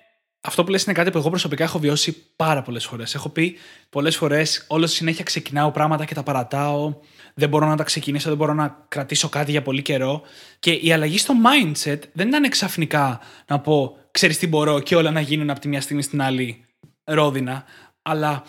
Αυτό 0.44 0.64
που 0.64 0.72
λες 0.72 0.84
είναι 0.84 0.94
κάτι 0.94 1.12
που 1.12 1.18
εγώ 1.18 1.30
προσωπικά 1.30 1.64
έχω 1.64 1.80
βιώσει 1.80 2.26
πάρα 2.36 2.62
πολλές 2.62 2.86
φορές. 2.86 3.16
Έχω 3.16 3.30
πει 3.30 3.56
πολλές 3.90 4.18
φορές, 4.18 4.66
όλο 4.68 4.88
συνέχεια 4.88 5.24
ξεκινάω 5.24 5.72
πράγματα 5.72 6.06
και 6.06 6.14
τα 6.14 6.24
παρατάω. 6.24 6.94
Δεν 7.34 7.50
μπορώ 7.50 7.66
να 7.66 7.76
τα 7.78 7.84
ξεκινήσω, 7.84 8.30
δεν 8.30 8.38
μπορώ 8.38 8.54
να 8.54 8.86
κρατήσω 8.88 9.30
κάτι 9.30 9.52
για 9.52 9.62
πολύ 9.62 9.82
καιρό. 9.82 10.22
Και 10.60 10.72
η 10.72 10.92
αλλαγή 10.92 11.18
στο 11.18 11.34
mindset 11.46 12.00
δεν 12.14 12.28
ήταν 12.28 12.50
ξαφνικά 12.50 13.20
να 13.48 13.60
πω 13.60 13.98
ξέρεις 14.12 14.38
τι 14.38 14.48
μπορώ 14.48 14.80
και 14.80 14.96
όλα 14.96 15.12
να 15.12 15.22
γίνουν 15.22 15.50
από 15.50 15.60
τη 15.60 15.68
μια 15.68 15.82
στιγμή 15.82 16.02
στην 16.02 16.22
άλλη 16.22 16.66
ρόδινα, 17.04 17.66
αλλά 18.02 18.44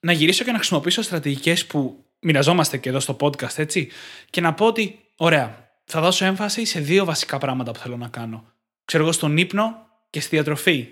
να 0.00 0.12
γυρίσω 0.12 0.44
και 0.44 0.50
να 0.50 0.56
χρησιμοποιήσω 0.56 1.02
στρατηγικές 1.02 1.66
που 1.66 2.04
μοιραζόμαστε 2.20 2.76
και 2.76 2.88
εδώ 2.88 3.00
στο 3.00 3.16
podcast, 3.20 3.58
έτσι, 3.58 3.88
και 4.30 4.40
να 4.40 4.54
πω 4.54 4.66
ότι, 4.66 4.98
ωραία, 5.16 5.72
θα 5.84 6.00
δώσω 6.00 6.24
έμφαση 6.24 6.64
σε 6.64 6.80
δύο 6.80 7.04
βασικά 7.04 7.38
πράγματα 7.38 7.72
που 7.72 7.78
θέλω 7.78 7.96
να 7.96 8.08
κάνω. 8.08 8.44
Ξέρω 8.84 9.02
εγώ 9.02 9.12
στον 9.12 9.36
ύπνο 9.36 9.86
και 10.10 10.20
στη 10.20 10.28
διατροφή. 10.36 10.88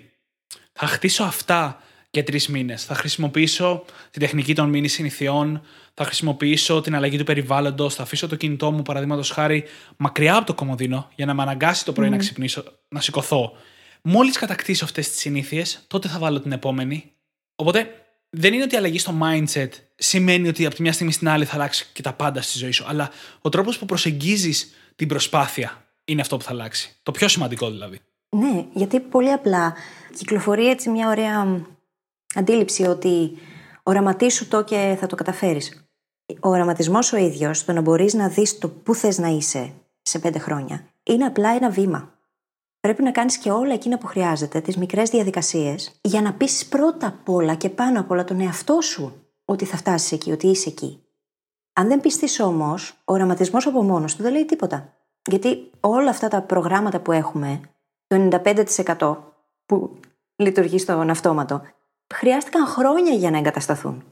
Θα 0.73 0.87
χτίσω 0.87 1.23
αυτά 1.23 1.81
για 2.09 2.23
τρεις 2.23 2.47
μήνες. 2.47 2.85
Θα 2.85 2.95
χρησιμοποιήσω 2.95 3.85
την 4.11 4.21
τεχνική 4.21 4.55
των 4.55 4.69
μήνυ 4.69 4.87
συνηθιών, 4.87 5.61
θα 5.93 6.03
χρησιμοποιήσω 6.03 6.81
την 6.81 6.95
αλλαγή 6.95 7.17
του 7.17 7.23
περιβάλλοντος, 7.23 7.95
θα 7.95 8.03
αφήσω 8.03 8.27
το 8.27 8.35
κινητό 8.35 8.71
μου, 8.71 8.81
παραδείγματος 8.81 9.29
χάρη, 9.29 9.63
μακριά 9.97 10.35
από 10.35 10.45
το 10.45 10.53
κομμωδίνο, 10.53 11.09
για 11.15 11.25
να 11.25 11.33
με 11.33 11.41
αναγκάσει 11.41 11.85
το 11.85 11.91
πρωί 11.93 12.09
να 12.09 12.17
ξυπνήσω, 12.17 12.63
να 12.89 13.01
σηκωθώ 13.01 13.51
Μόλις 14.09 14.37
κατακτήσω 14.37 14.85
αυτές 14.85 15.09
τις 15.09 15.19
συνήθειες, 15.19 15.83
τότε 15.87 16.07
θα 16.07 16.19
βάλω 16.19 16.41
την 16.41 16.51
επόμενη. 16.51 17.13
Οπότε 17.55 17.89
δεν 18.29 18.53
είναι 18.53 18.63
ότι 18.63 18.75
η 18.75 18.77
αλλαγή 18.77 18.99
στο 18.99 19.13
mindset 19.23 19.69
σημαίνει 19.95 20.47
ότι 20.47 20.65
από 20.65 20.75
τη 20.75 20.81
μια 20.81 20.93
στιγμή 20.93 21.11
στην 21.11 21.27
άλλη 21.29 21.45
θα 21.45 21.55
αλλάξει 21.55 21.89
και 21.93 22.01
τα 22.01 22.13
πάντα 22.13 22.41
στη 22.41 22.57
ζωή 22.57 22.71
σου. 22.71 22.85
Αλλά 22.87 23.09
ο 23.41 23.49
τρόπος 23.49 23.77
που 23.77 23.85
προσεγγίζεις 23.85 24.73
την 24.95 25.07
προσπάθεια 25.07 25.85
είναι 26.05 26.21
αυτό 26.21 26.37
που 26.37 26.43
θα 26.43 26.51
αλλάξει. 26.51 26.95
Το 27.03 27.11
πιο 27.11 27.27
σημαντικό 27.27 27.69
δηλαδή. 27.69 27.99
Ναι, 28.29 28.65
γιατί 28.73 28.99
πολύ 28.99 29.31
απλά 29.31 29.73
κυκλοφορεί 30.17 30.67
έτσι 30.67 30.89
μια 30.89 31.07
ωραία 31.07 31.65
αντίληψη 32.35 32.83
ότι 32.83 33.37
οραματίσου 33.83 34.47
το 34.47 34.63
και 34.63 34.97
θα 34.99 35.07
το 35.07 35.15
καταφέρεις. 35.15 35.87
Ο 36.39 36.49
οραματισμός 36.49 37.13
ο 37.13 37.17
ίδιος, 37.17 37.65
το 37.65 37.73
να 37.73 37.81
μπορείς 37.81 38.13
να 38.13 38.29
δεις 38.29 38.57
το 38.57 38.69
πού 38.69 38.95
θες 38.95 39.17
να 39.17 39.27
είσαι 39.27 39.73
σε 40.01 40.19
πέντε 40.19 40.39
χρόνια, 40.39 40.87
είναι 41.03 41.25
απλά 41.25 41.49
ένα 41.49 41.69
βήμα 41.69 42.16
πρέπει 42.87 43.03
να 43.03 43.11
κάνεις 43.11 43.37
και 43.37 43.51
όλα 43.51 43.73
εκείνα 43.73 43.97
που 43.97 44.07
χρειάζεται, 44.07 44.61
τις 44.61 44.77
μικρές 44.77 45.09
διαδικασίες, 45.09 45.99
για 46.01 46.21
να 46.21 46.33
πείσει 46.33 46.69
πρώτα 46.69 47.07
απ' 47.07 47.29
όλα 47.29 47.55
και 47.55 47.69
πάνω 47.69 47.99
απ' 47.99 48.11
όλα 48.11 48.23
τον 48.23 48.39
εαυτό 48.39 48.81
σου 48.81 49.27
ότι 49.45 49.65
θα 49.65 49.77
φτάσεις 49.77 50.11
εκεί, 50.11 50.31
ότι 50.31 50.47
είσαι 50.47 50.69
εκεί. 50.69 51.03
Αν 51.73 51.87
δεν 51.87 51.99
πιστείς 51.99 52.39
όμως, 52.39 52.91
ο 53.05 53.13
οραματισμός 53.13 53.67
από 53.67 53.83
μόνος 53.83 54.15
του 54.15 54.23
δεν 54.23 54.31
λέει 54.31 54.45
τίποτα. 54.45 54.93
Γιατί 55.29 55.69
όλα 55.79 56.09
αυτά 56.09 56.27
τα 56.27 56.41
προγράμματα 56.41 56.99
που 56.99 57.11
έχουμε, 57.11 57.59
το 58.07 58.15
95% 58.15 59.17
που 59.65 59.99
λειτουργεί 60.35 60.79
στον 60.79 61.09
αυτόματο, 61.09 61.61
χρειάστηκαν 62.13 62.65
χρόνια 62.65 63.13
για 63.13 63.31
να 63.31 63.37
εγκατασταθούν. 63.37 64.03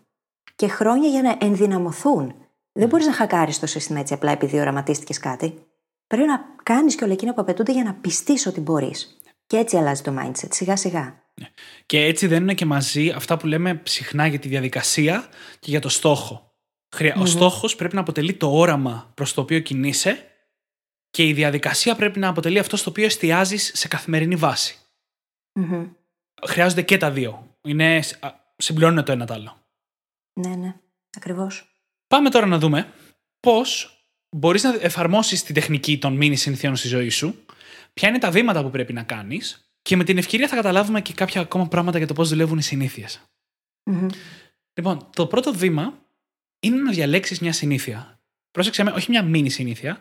Και 0.56 0.68
χρόνια 0.68 1.10
για 1.10 1.22
να 1.22 1.38
ενδυναμωθούν. 1.40 2.36
Δεν 2.72 2.88
μπορείς 2.88 3.06
να 3.06 3.14
χακάρει 3.14 3.56
το 3.56 3.66
σύστημα 3.66 4.00
έτσι 4.00 4.14
απλά 4.14 4.32
επειδή 4.32 4.60
οραματίστηκες 4.60 5.20
κάτι. 5.20 5.66
Πρέπει 6.08 6.28
να 6.28 6.46
κάνεις 6.63 6.96
και 6.96 7.04
όλα 7.04 7.13
εκείνα 7.13 7.34
που 7.34 7.41
απαιτούνται 7.41 7.72
για 7.72 7.84
να 7.84 7.94
πιστείς 7.94 8.46
ότι 8.46 8.60
μπορείς. 8.60 9.20
Και 9.48 9.58
έτσι 9.58 9.78
αλλάζει 9.78 10.02
το 10.02 10.15
mindset, 10.20 10.48
σιγά 10.50 10.76
σιγά. 10.76 11.24
Ναι. 11.41 11.50
Και 11.86 12.04
έτσι 12.04 12.28
δεν 12.28 12.41
είναι 12.41 12.54
και 12.54 12.65
μαζί 12.65 13.10
αυτά 13.10 13.38
που 13.38 13.48
λέμε 13.48 13.82
συχνά 13.86 14.28
για 14.28 14.39
τη 14.39 14.48
διαδικασία 14.48 15.30
και 15.60 15.70
για 15.70 15.80
το 15.80 15.89
στόχο. 15.89 16.54
Ο 17.18 17.26
στόχος 17.26 17.76
πρέπει 17.76 17.96
να 17.96 18.02
αποτελεί 18.02 18.34
το 18.34 18.52
όραμα 18.52 19.12
προς 19.13 19.34
το 19.34 19.41
οποίο 19.41 19.60
κινείσαι 19.60 20.30
και 21.10 21.28
η 21.28 21.34
διαδικασία 21.34 21.96
πρέπει 21.96 22.20
να 22.20 22.28
αποτελεί 22.28 22.60
αυτό 22.60 22.78
στο 22.78 22.89
οποίο 22.89 23.06
εστιάζεις 23.06 23.72
σε 23.76 23.88
καθημερινή 23.88 24.36
βάση. 24.36 24.80
Χρειάζονται 26.48 26.82
και 26.82 26.98
τα 26.98 27.12
δύο. 27.12 27.58
Είναι, 27.62 28.04
συμπληρώνουν 28.58 29.04
το 29.04 29.12
ένα 29.12 29.26
το 29.26 29.34
άλλο. 29.34 29.58
Ναι, 30.34 30.56
ναι, 30.56 30.76
ακριβώς. 31.18 31.70
Πάμε 32.08 32.30
τώρα 32.30 32.46
να 32.46 32.58
δούμε 32.58 32.94
πώς 33.39 33.94
μπορείς 34.36 34.63
να 34.63 34.78
εφαρμόσεις 34.80 35.43
την 35.43 35.56
τεχνική 35.56 35.98
των 35.98 36.13
μήνυ 36.15 36.36
συνηθιών 36.36 36.76
στη 36.76 36.88
ζωή 36.88 37.10
σου, 37.10 37.45
ποια 37.93 38.10
είναι 38.10 38.19
τα 38.19 38.32
βήματα 38.32 38.63
που 38.63 38.69
πρέπει 38.69 38.93
να 38.93 39.04
κάνεις 39.04 39.69
και 39.82 39.95
με 39.95 40.04
την 40.04 40.17
ευκαιρία 40.17 40.48
θα 40.48 40.56
καταλάβουμε 40.56 41.02
και 41.02 41.13
κάποια 41.13 41.41
ακόμα 41.41 41.67
πράγματα 41.67 41.98
για 41.98 42.08
το 42.08 42.13
πώς 42.13 42.30
δουλεύουν 42.30 42.58
οι 42.58 42.62
συνήθειες. 42.62 43.21
Λοιπόν, 44.74 45.10
το 45.15 45.28
πρώτο 45.28 45.54
βήμα 45.54 46.06
είναι 46.60 46.76
να 46.76 46.91
διαλέξεις 46.91 47.39
μια 47.39 47.54
συνήθεια. 47.54 48.19
Πρόσεξε 48.52 48.84
με, 48.84 48.91
όχι 48.91 49.10
μια 49.10 49.24
μήνυ 49.24 49.50
συνήθεια, 49.50 50.00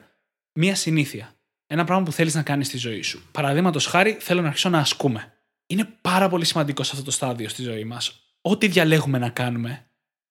μια 0.52 0.74
συνήθεια. 0.74 1.34
Ένα 1.66 1.84
πράγμα 1.84 2.04
που 2.04 2.12
θέλεις 2.12 2.34
να 2.34 2.42
κάνεις 2.42 2.66
στη 2.66 2.76
ζωή 2.76 3.02
σου. 3.02 3.22
Παραδείγματος 3.32 3.86
χάρη, 3.86 4.16
θέλω 4.20 4.40
να 4.40 4.46
αρχίσω 4.46 4.68
να 4.68 4.78
ασκούμε. 4.78 5.32
Είναι 5.66 5.84
πάρα 6.00 6.28
πολύ 6.28 6.44
σημαντικό 6.44 6.82
σε 6.82 6.90
αυτό 6.92 7.04
το 7.04 7.10
στάδιο 7.10 7.48
στη 7.48 7.62
ζωή 7.62 7.84
μας, 7.84 8.20
ό,τι 8.40 8.66
διαλέγουμε 8.68 9.18
να 9.18 9.28
κάνουμε, 9.28 9.86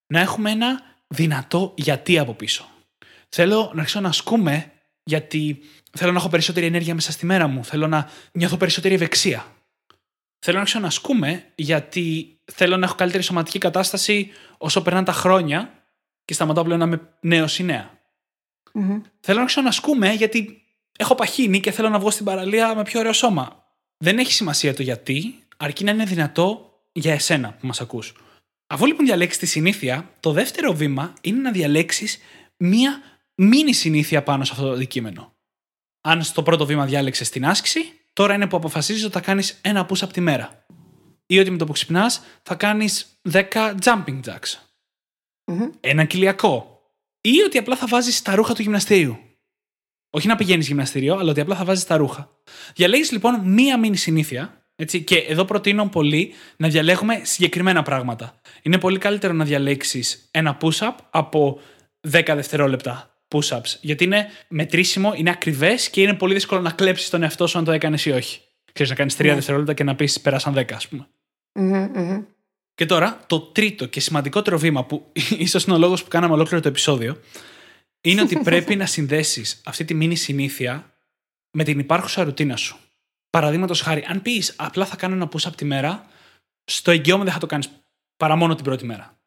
να 0.06 0.20
έχουμε 0.20 0.50
ένα 0.50 0.82
δυνατό 1.06 1.74
γιατί 1.76 2.18
από 2.18 2.34
πίσω. 2.34 2.73
Θέλω 3.36 3.70
να 3.74 3.80
αρχίσω 3.80 4.00
να 4.00 4.08
ασκούμε 4.08 4.72
γιατί 5.04 5.62
θέλω 5.92 6.12
να 6.12 6.18
έχω 6.18 6.28
περισσότερη 6.28 6.66
ενέργεια 6.66 6.94
μέσα 6.94 7.12
στη 7.12 7.26
μέρα 7.26 7.46
μου. 7.46 7.64
Θέλω 7.64 7.86
να 7.86 8.10
νιώθω 8.32 8.56
περισσότερη 8.56 8.94
ευεξία. 8.94 9.46
Θέλω 10.38 10.56
να 10.56 10.60
αρχίσω 10.60 10.80
να 10.80 10.86
ασκούμε 10.86 11.44
γιατί 11.54 12.38
θέλω 12.52 12.76
να 12.76 12.86
έχω 12.86 12.94
καλύτερη 12.94 13.22
σωματική 13.22 13.58
κατάσταση 13.58 14.30
όσο 14.58 14.82
περνάνε 14.82 15.04
τα 15.04 15.12
χρόνια 15.12 15.86
και 16.24 16.34
σταματάω 16.34 16.64
πλέον 16.64 16.78
να 16.78 16.84
είμαι 16.84 17.00
νέος 17.20 17.58
ή 17.58 17.64
νέα. 17.64 17.90
Mm-hmm. 18.74 19.00
Θέλω 19.20 19.36
να 19.36 19.42
αρχίσω 19.42 19.60
να 19.60 19.68
ασκούμε 19.68 20.12
γιατί 20.12 20.62
έχω 20.98 21.14
παχύνει 21.14 21.60
και 21.60 21.70
θέλω 21.70 21.88
να 21.88 21.98
βγω 21.98 22.10
στην 22.10 22.24
παραλία 22.24 22.74
με 22.74 22.82
πιο 22.82 23.00
ωραίο 23.00 23.12
σώμα. 23.12 23.64
Δεν 23.96 24.18
έχει 24.18 24.32
σημασία 24.32 24.74
το 24.74 24.82
γιατί, 24.82 25.38
αρκεί 25.56 25.84
να 25.84 25.90
είναι 25.90 26.04
δυνατό 26.04 26.72
για 26.92 27.12
εσένα 27.12 27.52
που 27.52 27.66
μας 27.66 27.80
ακούς. 27.80 28.14
Αφού 28.66 28.86
λοιπόν 28.86 29.06
διαλέξεις 29.06 29.38
τη 29.38 29.46
συνήθεια, 29.46 30.10
το 30.20 30.32
δεύτερο 30.32 30.72
βήμα 30.72 31.12
είναι 31.20 31.40
να 31.40 31.50
διαλέξεις 31.50 32.18
μία 32.56 33.02
μίνι 33.34 33.72
συνήθεια 33.72 34.22
πάνω 34.22 34.44
σε 34.44 34.52
αυτό 34.52 34.66
το 34.66 34.72
αντικείμενο. 34.72 35.34
Αν 36.00 36.22
στο 36.22 36.42
πρώτο 36.42 36.66
βήμα 36.66 36.84
διάλεξες 36.84 37.30
την 37.30 37.46
άσκηση, 37.46 37.80
τώρα 38.12 38.34
είναι 38.34 38.46
που 38.46 38.56
αποφασίζεις 38.56 39.04
ότι 39.04 39.12
θα 39.12 39.20
κάνεις 39.20 39.58
ένα 39.62 39.86
push 39.88 40.00
από 40.00 40.12
τη 40.12 40.20
μέρα. 40.20 40.66
Ή 41.26 41.38
ότι 41.38 41.50
με 41.50 41.56
το 41.56 41.64
που 41.64 41.72
ξυπνάς 41.72 42.22
θα 42.42 42.54
κάνεις 42.54 43.20
10 43.30 43.74
jumping 43.84 44.20
jacks. 44.24 44.58
Ένα 45.80 46.04
κοιλιακό. 46.04 46.82
Ή 47.20 47.42
ότι 47.42 47.58
απλά 47.58 47.76
θα 47.76 47.86
βάζεις 47.86 48.22
τα 48.22 48.34
ρούχα 48.34 48.54
του 48.54 48.62
γυμναστήριου. 48.62 49.18
Όχι 50.10 50.26
να 50.26 50.36
πηγαίνεις 50.36 50.66
γυμναστήριο, 50.66 51.16
αλλά 51.16 51.30
ότι 51.30 51.40
απλά 51.40 51.56
θα 51.56 51.64
βάζεις 51.64 51.84
τα 51.84 51.96
ρούχα. 51.96 52.30
Διαλέγεις 52.74 53.10
λοιπόν 53.12 53.40
μία 53.40 53.78
μίνι 53.78 53.96
συνήθεια. 53.96 54.68
Έτσι, 54.76 55.02
και 55.02 55.16
εδώ 55.16 55.44
προτείνω 55.44 55.88
πολύ 55.88 56.32
να 56.56 56.68
διαλέγουμε 56.68 57.20
συγκεκριμένα 57.24 57.82
πράγματα. 57.82 58.40
Είναι 58.62 58.78
πολύ 58.78 58.98
καλύτερο 58.98 59.32
να 59.32 59.44
διαλέξεις 59.44 60.28
ένα 60.30 60.56
push-up 60.60 60.94
από 61.10 61.60
10 62.10 62.22
δευτερόλεπτα 62.34 63.13
push-ups. 63.34 63.76
Γιατί 63.80 64.04
είναι 64.04 64.26
μετρήσιμο, 64.48 65.12
είναι 65.16 65.30
ακριβές 65.30 65.90
και 65.90 66.02
είναι 66.02 66.14
πολύ 66.14 66.34
δύσκολο 66.34 66.60
να 66.60 66.70
κλέψεις 66.70 67.10
τον 67.10 67.22
εαυτό 67.22 67.46
σου 67.46 67.58
αν 67.58 67.64
το 67.64 67.72
έκανες 67.72 68.04
ή 68.04 68.10
όχι. 68.10 68.40
Ξέρεις 68.72 68.90
να 68.90 68.96
κάνεις 68.98 69.16
3 69.16 69.24
Ναι. 69.24 69.34
δευτερόλεπτα 69.34 69.74
και 69.74 69.84
να 69.84 69.94
πεις 69.96 70.20
πέρασαν 70.20 70.54
10, 70.54 70.72
ας 70.74 70.88
πούμε. 70.88 71.06
Και 72.74 72.86
τώρα, 72.86 73.20
το 73.26 73.40
τρίτο 73.40 73.86
και 73.86 74.00
σημαντικότερο 74.00 74.58
βήμα, 74.58 74.84
που 74.84 75.12
ίσως 75.38 75.64
είναι 75.64 75.74
ο 75.74 75.78
λόγος 75.78 76.02
που 76.02 76.08
κάναμε 76.08 76.32
ολόκληρο 76.32 76.62
το 76.62 76.68
επεισόδιο, 76.68 77.20
είναι 78.00 78.20
ότι 78.20 78.38
πρέπει 78.48 78.76
να 78.76 78.86
συνδέσεις 78.86 79.60
αυτή 79.64 79.84
τη 79.84 79.94
μήνυ 79.94 80.16
συνήθεια 80.16 80.94
με 81.50 81.64
την 81.64 81.78
υπάρχουσα 81.78 82.24
ρουτίνα 82.24 82.56
σου. 82.56 82.76
Παραδείγματος 83.30 83.80
χάρη, 83.80 84.04
αν 84.08 84.22
πεις 84.22 84.54
απλά 84.56 84.86
θα 84.86 84.96
κάνω 84.96 85.14
ένα 85.14 85.28
push-up 85.32 85.52
τη 85.56 85.64
μέρα, 85.64 86.06
στο 86.64 86.90
εγγυώμαι 86.90 87.24
δεν 87.24 87.32
θα 87.32 87.38
το 87.38 87.46
κάνεις 87.46 87.70
παρά 88.16 88.36
μόνο 88.36 88.54
την 88.54 88.64
πρώτη 88.64 88.84
μέρα. 88.84 89.18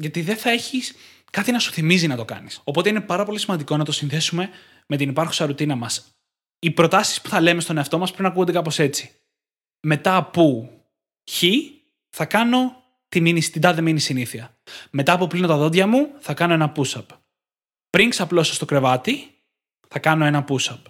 Γιατί 0.00 0.22
δεν 0.22 0.36
θα 0.36 0.50
έχεις 0.50 0.94
κάτι 1.30 1.52
να 1.52 1.58
σου 1.58 1.72
θυμίζει 1.72 2.06
να 2.06 2.16
το 2.16 2.24
κάνεις. 2.24 2.60
Οπότε 2.64 2.88
είναι 2.88 3.00
πάρα 3.00 3.24
πολύ 3.24 3.38
σημαντικό 3.38 3.76
να 3.76 3.84
το 3.84 3.92
συνδέσουμε 3.92 4.50
με 4.86 4.96
την 4.96 5.08
υπάρχουσα 5.08 5.46
ρουτίνα 5.46 5.76
μας. 5.76 6.06
Οι 6.58 6.70
προτάσεις 6.70 7.20
που 7.20 7.28
θα 7.28 7.40
λέμε 7.40 7.60
στον 7.60 7.76
εαυτό 7.76 7.98
μας 7.98 8.08
πρέπει 8.08 8.22
να 8.22 8.28
ακούγονται 8.28 8.52
κάπως 8.52 8.78
έτσι. 8.78 9.12
Μετά 9.80 10.16
από 10.16 10.70
χ, 11.30 11.42
θα 12.10 12.24
κάνω 12.24 12.82
τη 13.08 13.20
μήνυ, 13.20 13.40
την 13.40 13.60
τάδε 13.60 13.80
μήνυ 13.80 14.00
συνήθεια. 14.00 14.56
Μετά 14.90 15.12
από 15.12 15.26
πλύνω 15.26 15.46
τα 15.46 15.56
δόντια 15.56 15.86
μου, 15.86 16.14
θα 16.18 16.34
κάνω 16.34 16.52
ένα 16.54 16.72
push-up. 16.76 17.06
Πριν 17.90 18.10
ξαπλώσω 18.10 18.54
στο 18.54 18.64
κρεβάτι, 18.64 19.34
θα 19.88 19.98
κάνω 19.98 20.24
ένα 20.24 20.44
push-up. 20.48 20.82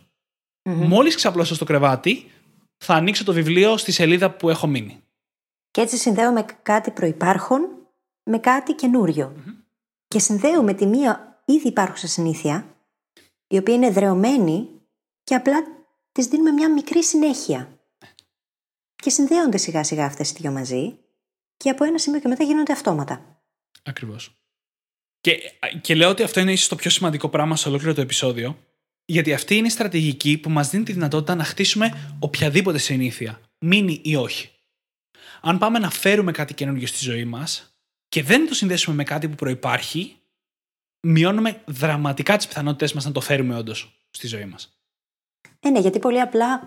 Μόλις 0.62 1.14
ξαπλώσω 1.14 1.54
στο 1.54 1.64
κρεβάτι, 1.64 2.30
θα 2.76 2.94
ανοίξω 2.94 3.24
το 3.24 3.32
βιβλίο 3.32 3.76
στη 3.76 3.92
σελίδα 3.92 4.30
που 4.30 4.50
έχω 4.50 4.66
μείνει. 4.66 5.02
Και 5.70 5.80
έτσι 5.80 5.96
συνδέουμε 5.96 6.44
κάτι 6.62 6.90
προϋπάρχον 6.90 7.77
με 8.28 8.38
κάτι 8.38 8.74
καινούριο. 8.74 9.36
Και 10.08 10.18
συνδέουμε 10.18 10.74
τη 10.74 10.86
μία 10.86 11.42
ήδη 11.44 11.68
υπάρχουσα 11.68 12.06
συνήθεια, 12.06 12.76
η 13.46 13.58
οποία 13.58 13.74
είναι 13.74 13.90
δρεωμένη 13.90 14.68
και 15.24 15.34
απλά 15.34 15.56
της 16.12 16.26
δίνουμε 16.26 16.50
μια 16.50 16.72
μικρή 16.72 17.04
συνέχεια. 17.04 17.78
Και 18.94 19.10
συνδέονται 19.10 19.56
σιγά 19.56 19.84
σιγά 19.84 20.04
αυτές 20.04 20.30
οι 20.30 20.34
δυο 20.38 20.50
μαζί 20.50 20.98
και 21.56 21.70
από 21.70 21.84
ένα 21.84 21.98
σημείο 21.98 22.20
και 22.20 22.28
μετά 22.28 22.44
γίνονται 22.44 22.72
αυτόματα. 22.72 23.42
Ακριβώς. 23.82 24.42
Και, 25.20 25.38
και 25.80 25.94
λέω 25.94 26.08
ότι 26.08 26.22
αυτό 26.22 26.40
είναι 26.40 26.52
ίσως 26.52 26.68
το 26.68 26.76
πιο 26.76 26.90
σημαντικό 26.90 27.28
πράγμα 27.28 27.56
σε 27.56 27.68
ολόκληρο 27.68 27.94
το 27.94 28.00
επεισόδιο, 28.00 28.58
γιατί 29.04 29.32
αυτή 29.32 29.56
είναι 29.56 29.66
η 29.66 29.70
στρατηγική 29.70 30.38
που 30.38 30.50
μας 30.50 30.70
δίνει 30.70 30.84
τη 30.84 30.92
δυνατότητα 30.92 31.34
να 31.34 31.44
χτίσουμε 31.44 32.16
οποιαδήποτε 32.18 32.78
συνήθεια, 32.78 33.40
μείνει 33.58 34.00
ή 34.04 34.16
όχι. 34.16 34.50
Αν 35.40 35.58
πάμε 35.58 35.78
να 35.78 35.90
φέρουμε 35.90 36.32
κάτι 36.32 36.54
καινούργιο 36.54 36.86
στη 36.86 36.98
ζωή 36.98 37.24
μας 37.24 37.77
και 38.08 38.22
δεν 38.22 38.48
το 38.48 38.54
συνδέσουμε 38.54 38.96
με 38.96 39.04
κάτι 39.04 39.28
που 39.28 39.34
προπάρχει, 39.34 40.16
μειώνουμε 41.00 41.62
δραματικά 41.66 42.36
τις 42.36 42.46
πιθανότητες 42.46 42.92
μας 42.92 43.04
να 43.04 43.12
το 43.12 43.20
φέρουμε 43.20 43.56
όντως 43.56 44.06
στη 44.10 44.26
ζωή 44.26 44.44
μας. 44.44 44.80
Ε, 45.60 45.70
ναι, 45.70 45.80
γιατί 45.80 45.98
πολύ 45.98 46.20
απλά 46.20 46.60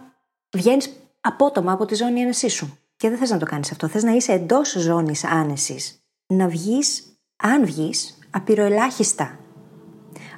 βγαίνεις 0.58 0.92
απότομα 1.22 1.72
από 1.72 1.86
τη 1.86 1.96
ζώνη 1.96 2.22
άνεσής 2.22 2.54
σου. 2.54 2.78
Και 2.98 3.10
δεν 3.10 3.18
θες 3.18 3.30
να 3.30 3.38
το 3.38 3.46
κάνεις 3.46 3.72
αυτό. 3.72 3.88
Θες 3.88 4.04
να 4.04 4.12
είσαι 4.12 4.32
εντός 4.32 4.70
ζώνης 4.78 5.24
άνεσης. 5.24 6.04
Να 6.28 6.48
βγεις, 6.48 7.04
αν 7.36 7.66
βγεις, 7.66 8.20
απειροελάχιστα. 8.30 9.40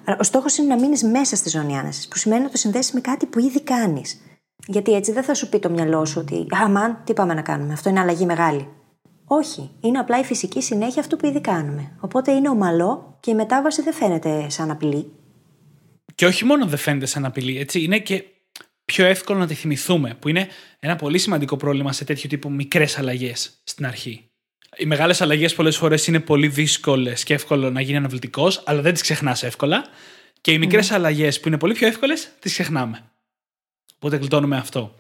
Αλλά 0.06 0.18
Ο 0.20 0.24
στόχος 0.24 0.58
είναι 0.58 0.68
να 0.68 0.80
μείνεις 0.80 1.04
μέσα 1.04 1.36
στη 1.36 1.50
ζώνη 1.50 1.78
άνεσης, 1.78 2.08
που 2.08 2.18
σημαίνει 2.18 2.44
να 2.44 2.50
το 2.50 2.58
συνδέσεις 2.58 2.92
με 2.92 3.02
κάτι 3.02 3.26
που 3.26 3.40
ήδη 3.40 3.62
κάνεις. 3.62 4.22
Γιατί 4.68 4.94
έτσι 4.94 5.12
δεν 5.12 5.24
θα 5.24 5.34
σου 5.34 5.50
πει 5.50 5.60
το 5.60 5.70
μυαλό 5.70 6.06
σου 6.06 6.20
ότι 6.20 6.46
Αμάν, 6.50 7.02
τι 7.04 7.14
πάμε 7.14 7.34
να 7.34 7.42
κάνουμε, 7.42 7.74
αυτό 7.74 7.90
είναι 7.90 8.00
αλλαγή 8.00 8.26
μεγάλη. 8.26 8.68
Όχι, 9.26 9.72
είναι 9.80 10.00
απλά 10.00 10.20
η 10.20 10.24
φυσική 10.24 10.62
συνέχεια 10.62 11.02
αυτού 11.02 11.16
που 11.16 11.26
ήδη 11.26 11.42
κάνουμε. 11.42 11.98
Οπότε 12.00 12.32
είναι 12.32 12.50
ομαλό 12.50 13.18
και 13.20 13.32
η 13.32 13.36
μετάβαση 13.36 13.82
δεν 13.82 13.94
φαίνεται 13.94 14.50
σαν 14.50 14.72
απειλή. 14.72 15.12
Και 16.16 16.26
όχι 16.26 16.46
μόνο 16.46 16.66
δεν 16.66 16.78
φαίνεται 16.78 17.06
σαν 17.06 17.26
απειλή, 17.26 17.60
έτσι, 17.60 17.82
είναι 17.82 18.00
και 18.00 18.24
πιο 18.86 19.06
εύκολο 19.06 19.40
να 19.40 19.48
τη 19.48 19.54
θυμηθούμε, 19.54 20.16
που 20.20 20.30
είναι 20.30 20.48
ένα 20.80 20.96
πολύ 20.96 21.18
σημαντικό 21.18 21.58
πρόβλημα 21.58 21.94
σε 21.94 22.04
τέτοιου 22.04 22.30
τύπου 22.30 22.52
μικρές 22.52 22.98
αλλαγές 22.98 23.62
στην 23.64 23.86
αρχή. 23.86 24.28
Οι 24.78 24.86
μεγάλες 24.86 25.22
αλλαγές 25.22 25.56
πολλές 25.56 25.78
φορές 25.78 26.08
είναι 26.08 26.20
πολύ 26.20 26.48
δύσκολες 26.48 27.24
και 27.24 27.34
εύκολο 27.34 27.70
να 27.70 27.82
γίνει 27.82 27.98
αναβλητικός, 27.98 28.64
αλλά 28.66 28.82
δεν 28.82 28.94
τις 28.94 29.02
ξεχνάς 29.02 29.44
εύκολα. 29.44 29.86
Και 30.42 30.52
οι 30.52 30.58
μικρές 30.58 30.92
αλλαγές 30.92 31.40
που 31.40 31.48
είναι 31.48 31.58
πολύ 31.58 31.74
πιο 31.74 31.88
εύκολες, 31.88 32.30
τις 32.40 32.52
ξεχνάμε. 32.52 33.12
Οπότε 33.96 34.16
γλιτώνουμε 34.16 34.58
αυτό. 34.58 34.96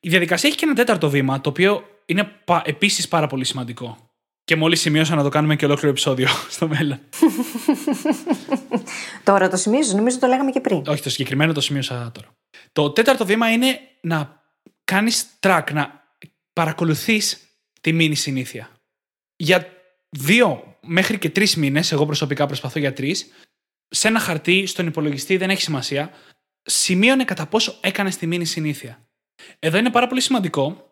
Η 0.00 0.08
διαδικασία 0.08 0.48
έχει 0.48 0.58
και 0.58 0.64
ένα 0.64 0.74
τέταρτο 0.74 1.10
βήμα, 1.10 1.40
το 1.40 1.48
οποίο 1.48 1.84
είναι 2.06 2.32
επίσης 2.64 3.08
πάρα 3.08 3.26
πολύ 3.26 3.44
σημαντικό. 3.44 4.10
Και 4.44 4.56
μόλις 4.56 4.80
σημείωσα 4.80 5.14
να 5.14 5.22
το 5.22 5.28
κάνουμε 5.28 5.56
και 5.56 5.64
ολόκληρο 5.64 5.90
επεισόδιο 5.90 6.28
στο 6.56 6.68
μέλλον. 6.68 7.00
Τώρα 9.24 9.48
το 9.48 9.56
σημείο, 9.56 9.80
νομίζω 9.94 10.18
το 10.18 10.26
λέγαμε 10.26 10.50
και 10.50 10.60
πριν. 10.60 10.82
Όχι, 10.86 11.02
το 11.02 11.10
συγκεκριμένο 11.10 11.52
το 11.52 11.60
σημείωσα 11.60 12.12
τώρα. 12.14 12.28
Το 12.72 12.90
τέταρτο 12.90 13.26
βήμα 13.26 13.52
είναι 13.52 13.80
να 14.00 14.42
κάνεις 14.84 15.26
track, 15.40 15.64
να 15.72 16.02
παρακολουθείς 16.52 17.40
τη 17.80 17.92
μήνυ 17.92 18.14
συνήθεια. 18.14 18.70
Για 19.36 19.68
δύο 20.10 20.76
μέχρι 20.80 21.18
και 21.18 21.30
τρεις 21.30 21.56
μήνες, 21.56 21.92
εγώ 21.92 22.06
προσωπικά 22.06 22.46
προσπαθώ 22.46 22.78
για 22.78 22.92
τρεις, 22.92 23.26
σε 23.88 24.08
ένα 24.08 24.20
χαρτί, 24.20 24.66
στον 24.66 24.86
υπολογιστή, 24.86 25.36
δεν 25.36 25.50
έχει 25.50 25.62
σημασία, 25.62 26.10
σημείωνε 26.62 27.24
κατά 27.24 27.46
πόσο 27.46 27.78
έκανες 27.80 28.16
τη 28.16 28.26
μήνυ 28.26 28.44
συνήθεια. 28.44 29.08
Εδώ 29.58 29.78
είναι 29.78 29.90
πάρα 29.90 30.06
πολύ 30.06 30.20
σημαντικό 30.20 30.86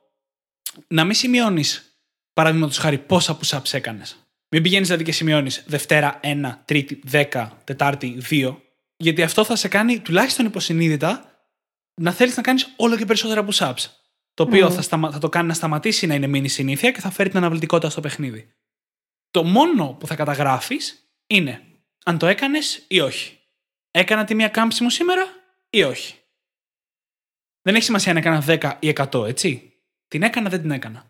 να 0.87 1.05
μην 1.05 1.15
σημειώνεις, 1.15 1.99
παραδείγματος 2.33 2.79
χάρη, 2.79 2.99
πόσα 2.99 3.39
push-ups 3.39 3.73
έκανες. 3.73 4.19
Μην 4.49 4.63
πηγαίνεις 4.63 4.87
δηλαδή 4.87 5.05
και 5.05 5.13
σημειώνεις 5.13 5.65
Δευτέρα 5.67 6.21
1, 6.23 6.59
Τρίτη 6.65 7.01
10, 7.11 7.49
Τετάρτη 7.65 8.23
2, 8.31 8.57
γιατί 8.97 9.23
αυτό 9.23 9.45
θα 9.45 9.57
σε 9.57 9.69
κάνει 9.69 10.01
τουλάχιστον 10.01 10.47
υποσυνείδητα 10.47 11.35
να 12.01 12.13
θέλεις 12.13 12.37
να 12.37 12.43
κάνεις 12.43 12.75
όλο 12.77 12.97
και 12.97 13.05
περισσότερα 13.05 13.47
push-ups. 13.51 13.87
Το 14.35 14.43
οποίο 14.43 14.71
θα, 14.71 14.83
σταμα... 14.83 15.11
θα 15.11 15.19
το 15.19 15.29
κάνει 15.29 15.49
να 15.49 15.55
σταματήσει 15.55 16.07
να 16.07 16.15
είναι 16.15 16.27
μήνυ 16.27 16.49
συνήθεια 16.49 16.91
και 16.91 17.01
θα 17.01 17.11
φέρει 17.11 17.29
την 17.29 17.39
αναβλητικότητα 17.39 17.91
στο 17.91 18.01
παιχνίδι. 18.01 18.53
Το 19.31 19.45
μόνο 19.45 19.97
που 20.01 20.07
θα 20.07 20.15
καταγράφεις 20.15 21.11
είναι 21.27 21.63
αν 22.05 22.19
το 22.19 22.27
έκανες 22.27 22.85
ή 22.89 23.01
όχι. 23.01 23.39
Έκανα 23.91 24.25
τη 24.25 24.35
μία 24.35 24.49
κάμψη 24.49 24.83
μου 24.83 24.91
σήμερα 24.91 25.27
ή 25.71 25.83
όχι. 25.83 26.19
Δεν 27.63 27.75
έχει 27.75 27.85
σημασία 27.85 28.11
αν 28.11 28.17
έκανα 28.17 28.45
10 28.47 28.77
ή 28.79 28.93
100, 29.13 29.27
έτσι. 29.27 29.74
Την 30.15 30.23
έκανα, 30.23 30.49
δεν 30.49 30.61
την 30.61 30.71
έκανα. 30.71 31.05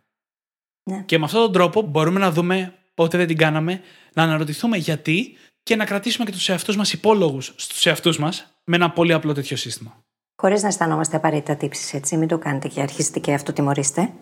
Ναι. 0.91 1.03
Και 1.03 1.19
με 1.19 1.25
αυτόν 1.25 1.41
τον 1.41 1.53
τρόπο 1.53 1.83
μπορούμε 1.83 2.21
να 2.21 2.31
δούμε 2.31 2.75
πότε 2.95 3.17
δεν 3.19 3.27
την 3.27 3.37
κάναμε, 3.37 3.81
να 4.15 4.23
αναρωτηθούμε 4.23 4.77
γιατί 4.77 5.37
και 5.63 5.77
να 5.77 5.85
κρατήσουμε 5.85 6.25
και 6.25 6.31
τους 6.31 6.49
εαυτούς 6.49 6.77
μας 6.77 6.93
υπόλογους 6.93 7.55
στους 7.57 7.87
εαυτούς 7.87 8.19
μας 8.19 8.55
με 8.65 8.77
ένα 8.77 8.91
πολύ 8.91 9.13
απλό 9.13 9.33
τέτοιο 9.33 9.57
σύστημα. 9.57 10.05
Χωρίς 10.43 10.63
να 10.63 10.69
αισθανόμαστε 10.69 11.17
απαραίτητα 11.17 11.57
τύψεις, 11.57 11.95
έτσι. 11.95 12.17
Μην 12.17 12.29
το 12.29 12.39
κάνετε 12.39 12.69
και 12.69 12.81
αρχίσετε 12.81 13.19
και 13.19 13.35
αυτοτιμωρήστε. 13.35 14.13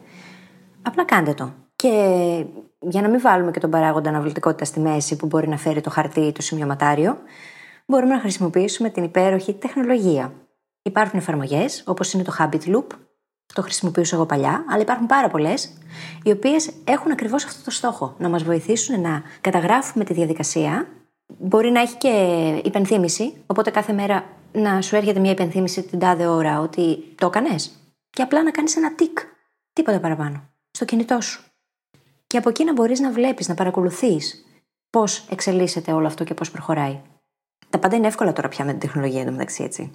Απλά 0.83 1.05
κάντε 1.05 1.35
το. 1.35 1.55
Και 1.77 1.89
για 2.79 3.03
να 3.03 3.09
μην 3.09 3.21
βάλουμε 3.21 3.51
και 3.51 3.61
τον 3.61 3.71
παράγοντα 3.71 4.09
αναβλητικότητα 4.09 4.65
στη 4.65 4.81
μέση 4.81 5.17
που 5.17 5.27
μπορεί 5.27 5.49
να 5.49 5.57
φέρει 5.57 5.81
το 5.81 5.91
χαρτί 5.91 6.21
ή 6.21 6.33
το 6.33 6.43
σημειωματάριο, 6.43 7.19
μπορούμε 7.87 8.15
να 8.15 8.21
χρησιμοποιήσουμε 8.21 8.91
την 8.91 9.05
υπέροχη 9.05 9.55
τεχνολογία. 9.55 10.33
Υπάρχουν 10.83 11.19
εφαρμογές, 11.19 11.83
όπως 11.87 12.13
είναι 12.13 12.23
το 12.23 12.33
Habit 12.39 12.65
Loop, 12.67 12.87
το 13.53 13.63
χρησιμοποιούσα 13.63 14.17
εγώ 14.17 14.27
παλιά, 14.27 14.65
αλλά 14.69 14.83
υπάρχουν 14.83 15.07
πάρα 15.07 15.29
πολλές, 15.29 15.73
οι 16.23 16.31
οποίες 16.31 16.71
έχουν 16.85 17.11
ακριβώς 17.11 17.45
αυτό 17.45 17.65
το 17.65 17.71
στόχο. 17.71 18.15
Να 18.19 18.29
μας 18.29 18.43
βοηθήσουν 18.43 19.01
να 19.01 19.23
καταγράφουμε 19.41 20.05
τη 20.05 20.15
διαδικασία. 20.15 20.89
Μπορεί 21.39 21.71
να 21.71 21.81
έχει 21.81 21.97
και 21.97 22.09
υπενθύμηση, 22.65 23.35
οπότε 23.47 23.71
κάθε 23.71 23.93
μέρα 23.93 24.25
να 24.53 24.83
σου 24.83 24.97
έρχεται 24.97 25.21
μια 25.21 25.31
υπενθύμηση 25.31 25.83
την 25.83 25.99
τάδε 25.99 26.27
ώρα 26.27 26.61
ότι 26.61 27.15
το 27.15 27.27
έκανες. 27.27 27.71
Και 28.11 28.23
απλά 28.23 28.43
να 28.43 28.51
κάνεις 28.51 28.77
ένα 28.77 28.95
τικ. 28.95 29.19
Τίποτα 29.73 30.01
παραπάνω. 30.01 30.49
Στο 30.71 30.85
κινητό 30.85 31.21
σου. 31.21 31.43
Και 32.27 32.39
από 32.39 32.49
εκεί 32.49 32.65
να 32.65 32.73
μπορείς 32.73 33.01
να 33.01 33.11
βλέπεις, 33.11 33.49
να 33.49 33.55
παρακολουθείς 33.55 34.45
πώς 34.91 35.27
εξελίσσεται 35.31 35.93
όλο 35.93 36.07
αυτό 36.07 36.25
και 36.25 36.35
πώς 36.35 36.51
προχωράει. 36.51 37.01
Τα 37.71 37.79
πάντα 37.79 37.97
είναι 37.97 38.07
εύκολα 38.07 38.33
τώρα 38.33 38.49
πια 38.49 38.65
με 38.65 38.71
την 38.71 38.81
τεχνολογία 38.81 39.21
εντωμεταξύ, 39.21 39.63
έτσι. 39.63 39.93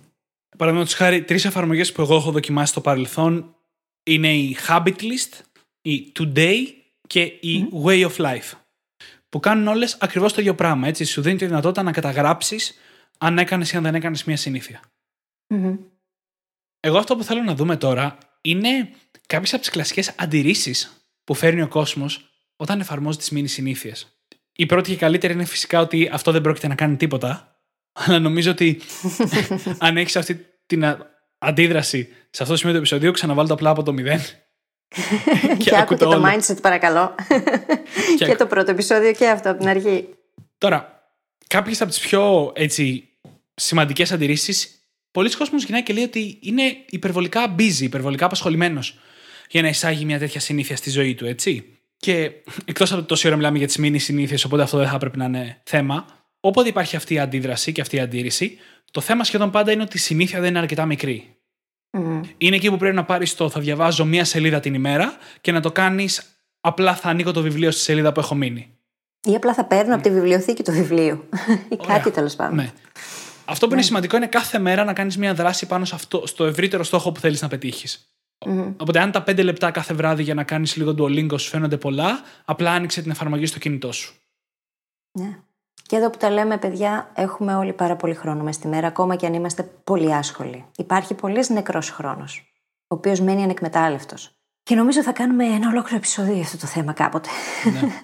Παραδείγματος 0.57 0.93
χάρη, 0.93 1.23
τρεις 1.23 1.45
εφαρμογές 1.45 1.91
που 1.91 2.01
εγώ 2.01 2.15
έχω 2.15 2.31
δοκιμάσει 2.31 2.71
στο 2.71 2.81
παρελθόν 2.81 3.55
είναι 4.03 4.33
η 4.35 4.57
Habit 4.67 4.95
List, 4.99 5.39
η 5.81 6.11
Today 6.19 6.63
και 7.07 7.21
η 7.21 7.69
Way 7.83 8.09
of 8.09 8.15
Life. 8.15 8.51
Που 9.29 9.39
κάνουν 9.39 9.67
όλες 9.67 9.97
ακριβώς 9.99 10.33
το 10.33 10.41
ίδιο 10.41 10.55
πράγμα. 10.55 10.87
Έτσι, 10.87 11.05
σου 11.05 11.21
δίνει 11.21 11.37
τη 11.37 11.45
δυνατότητα 11.45 11.83
να 11.83 11.91
καταγράψεις 11.91 12.77
αν 13.17 13.37
έκανες 13.37 13.71
ή 13.71 13.77
αν 13.77 13.83
δεν 13.83 13.95
έκανες 13.95 14.23
μια 14.23 14.37
συνήθεια. 14.37 14.79
Μμμ. 15.47 15.75
Εγώ 16.79 16.97
αυτό 16.97 17.15
που 17.15 17.23
θέλω 17.23 17.41
να 17.41 17.55
δούμε 17.55 17.77
τώρα 17.77 18.17
είναι 18.41 18.89
κάποιες 19.25 19.53
από 19.53 19.61
τις 19.61 19.71
κλασικές 19.71 20.13
αντιρρήσεις 20.17 21.07
που 21.23 21.33
φέρνει 21.33 21.61
ο 21.61 21.67
κόσμος 21.67 22.29
όταν 22.55 22.79
εφαρμόζει 22.79 23.17
τις 23.17 23.29
μήνυ 23.29 23.47
συνήθειες. 23.47 24.21
Η 24.53 24.65
πρώτη 24.65 24.89
και 24.89 24.97
καλύτερη 24.97 25.33
είναι 25.33 25.45
φυσικά 25.45 25.79
ότι 25.79 26.09
αυτό 26.11 26.31
δεν 26.31 26.41
πρόκειται 26.41 26.67
να 26.67 26.75
κάνει 26.75 26.95
τίποτα. 26.95 27.56
Αλλά 27.97 28.19
νομίζω 28.19 28.51
ότι 28.51 28.81
αν 29.77 29.97
έχεις 29.97 30.15
αυτή 30.15 30.45
την 30.65 30.85
α- 30.85 30.97
αντίδραση 31.37 32.07
σε 32.29 32.43
αυτό 32.43 32.53
το 32.53 32.59
σημείο 32.59 32.73
του 32.73 32.79
επεισοδίου, 32.79 33.11
ξαναβάλω 33.11 33.47
το 33.47 33.53
απλά 33.53 33.69
από 33.69 33.83
το 33.83 33.93
μηδέν. 33.93 34.21
Και, 35.57 35.77
άκου 35.77 35.93
και 35.93 36.03
το 36.03 36.09
το 36.09 36.15
όλο. 36.15 36.25
mindset, 36.25 36.61
παρακαλώ. 36.61 37.15
Και 38.17 38.25
και 38.25 38.35
το 38.35 38.45
πρώτο 38.45 38.71
επεισόδιο 38.71 39.11
και 39.11 39.29
αυτό 39.29 39.49
από 39.49 39.59
την 39.59 39.69
αρχή. 39.69 40.07
Τώρα, 40.57 41.09
κάποιες 41.47 41.81
από 41.81 41.89
τις 41.89 41.99
πιο 41.99 42.51
έτσι, 42.55 43.09
σημαντικές 43.55 44.11
αντιρρήσεις, 44.11 44.71
πολλοί 45.11 45.35
κόσμος 45.35 45.63
γυρνάει 45.63 45.83
και 45.83 45.93
λέει 45.93 46.03
ότι 46.03 46.39
είναι 46.41 46.63
υπερβολικά 46.89 47.55
busy, 47.59 47.79
υπερβολικά 47.79 48.25
απασχολημένος 48.25 48.99
για 49.49 49.61
να 49.61 49.67
εισάγει 49.67 50.05
μια 50.05 50.19
τέτοια 50.19 50.39
συνήθεια 50.39 50.75
στη 50.75 50.89
ζωή 50.89 51.15
του, 51.15 51.25
έτσι. 51.25 51.77
Και 51.97 52.31
εκτός 52.65 52.91
από 52.91 53.01
το 53.01 53.07
τόση 53.07 53.27
ώρα 53.27 53.35
μιλάμε 53.35 53.57
για 53.57 53.67
τις 53.67 53.77
μήνυ 53.77 53.99
συνήθειες, 53.99 54.43
οπότε 54.43 54.63
αυτό 54.63 54.77
δεν 54.77 54.87
θα 54.87 54.97
πρέπει 54.97 55.17
να 55.17 55.25
είναι 55.25 55.61
θέμα. 55.63 56.05
Όποτε 56.47 56.69
υπάρχει 56.69 56.95
αυτή 56.95 57.13
η 57.13 57.19
αντίδραση 57.19 57.71
και 57.71 57.81
αυτή 57.81 57.95
η 57.95 57.99
αντίρρηση, 57.99 58.57
το 58.91 59.01
θέμα 59.01 59.23
σχεδόν 59.23 59.51
πάντα 59.51 59.71
είναι 59.71 59.81
ότι 59.81 59.97
η 59.97 59.99
συνήθεια 59.99 60.39
δεν 60.39 60.49
είναι 60.49 60.59
αρκετά 60.59 60.85
μικρή. 60.85 61.35
Μμμ. 61.91 62.21
Είναι 62.37 62.55
εκεί 62.55 62.69
που 62.69 62.77
πρέπει 62.77 62.95
να 62.95 63.05
πάρεις 63.05 63.35
το 63.35 63.49
θα 63.49 63.59
διαβάζω 63.59 64.05
μία 64.05 64.25
σελίδα 64.25 64.59
την 64.59 64.73
ημέρα 64.73 65.17
και 65.41 65.51
να 65.51 65.61
το 65.61 65.71
κάνεις 65.71 66.21
απλά 66.59 66.95
θα 66.95 67.09
ανοίγω 67.09 67.31
το 67.31 67.41
βιβλίο 67.41 67.71
στη 67.71 67.81
σελίδα 67.81 68.11
που 68.11 68.19
έχω 68.19 68.35
μείνει. 68.35 68.77
Ή 69.23 69.35
απλά 69.35 69.53
θα 69.53 69.65
παίρνω 69.65 69.93
από 69.93 70.03
τη 70.03 70.11
βιβλιοθήκη 70.11 70.63
του 70.63 70.71
βιβλίου. 70.71 71.29
Ή 71.69 71.77
Ωραία. 71.77 71.97
κάτι 71.97 72.11
τέλος 72.11 72.35
πάντων. 72.35 72.55
Ναι. 72.55 72.71
Αυτό 73.45 73.67
που 73.67 73.73
είναι 73.73 73.81
σημαντικό 73.81 74.15
είναι 74.17 74.27
κάθε 74.27 74.59
μέρα 74.59 74.83
να 74.83 74.93
κάνεις 74.93 75.17
μια 75.17 75.33
δράση 75.33 75.65
πάνω 75.65 75.85
σε 75.85 75.95
αυτό, 75.95 76.27
στο 76.27 76.45
ευρύτερο 76.45 76.83
στόχο 76.83 77.11
που 77.11 77.19
θέλεις 77.19 77.41
να 77.41 77.47
πετύχεις. 77.47 78.09
Μμμ. 78.45 78.73
Οπότε, 78.77 78.99
αν 78.99 79.11
τα 79.11 79.23
5 79.23 79.43
λεπτά 79.43 79.71
κάθε 79.71 79.93
βράδυ 79.93 80.23
για 80.23 80.33
να 80.33 80.43
κάνεις 80.43 80.75
λίγο 80.75 80.95
Duolingo 80.97 81.39
σου 81.39 81.49
φαίνονται 81.49 81.77
πολλά, 81.77 82.21
απλά 82.45 82.71
άνοιξε 82.71 83.01
την 83.01 83.11
εφαρμογή 83.11 83.45
στο 83.45 83.59
κινητό 83.59 83.91
σου. 83.91 84.13
Ναι. 85.11 85.39
Και 85.87 85.95
εδώ 85.95 86.09
που 86.09 86.17
τα 86.17 86.29
λέμε, 86.29 86.57
παιδιά, 86.57 87.11
έχουμε 87.15 87.55
όλοι 87.55 87.73
πάρα 87.73 87.95
πολύ 87.95 88.13
χρόνο 88.13 88.43
μες 88.43 88.55
στη 88.55 88.67
μέρα, 88.67 88.87
ακόμα 88.87 89.15
και 89.15 89.25
αν 89.25 89.33
είμαστε 89.33 89.63
πολύ 89.63 90.13
άσχολοι. 90.13 90.65
Υπάρχει 90.77 91.13
πολύ 91.13 91.45
νεκρός 91.47 91.89
χρόνος, 91.89 92.53
ο 92.87 92.95
οποίος 92.95 93.19
μένει 93.19 93.43
ανεκμετάλλευτος. 93.43 94.31
Και 94.63 94.75
νομίζω 94.75 95.03
θα 95.03 95.11
κάνουμε 95.11 95.45
ένα 95.45 95.67
ολόκληρο 95.67 95.97
επεισόδιο 95.97 96.33
για 96.33 96.41
αυτό 96.43 96.57
το 96.57 96.67
θέμα 96.67 96.93
κάποτε. 96.93 97.29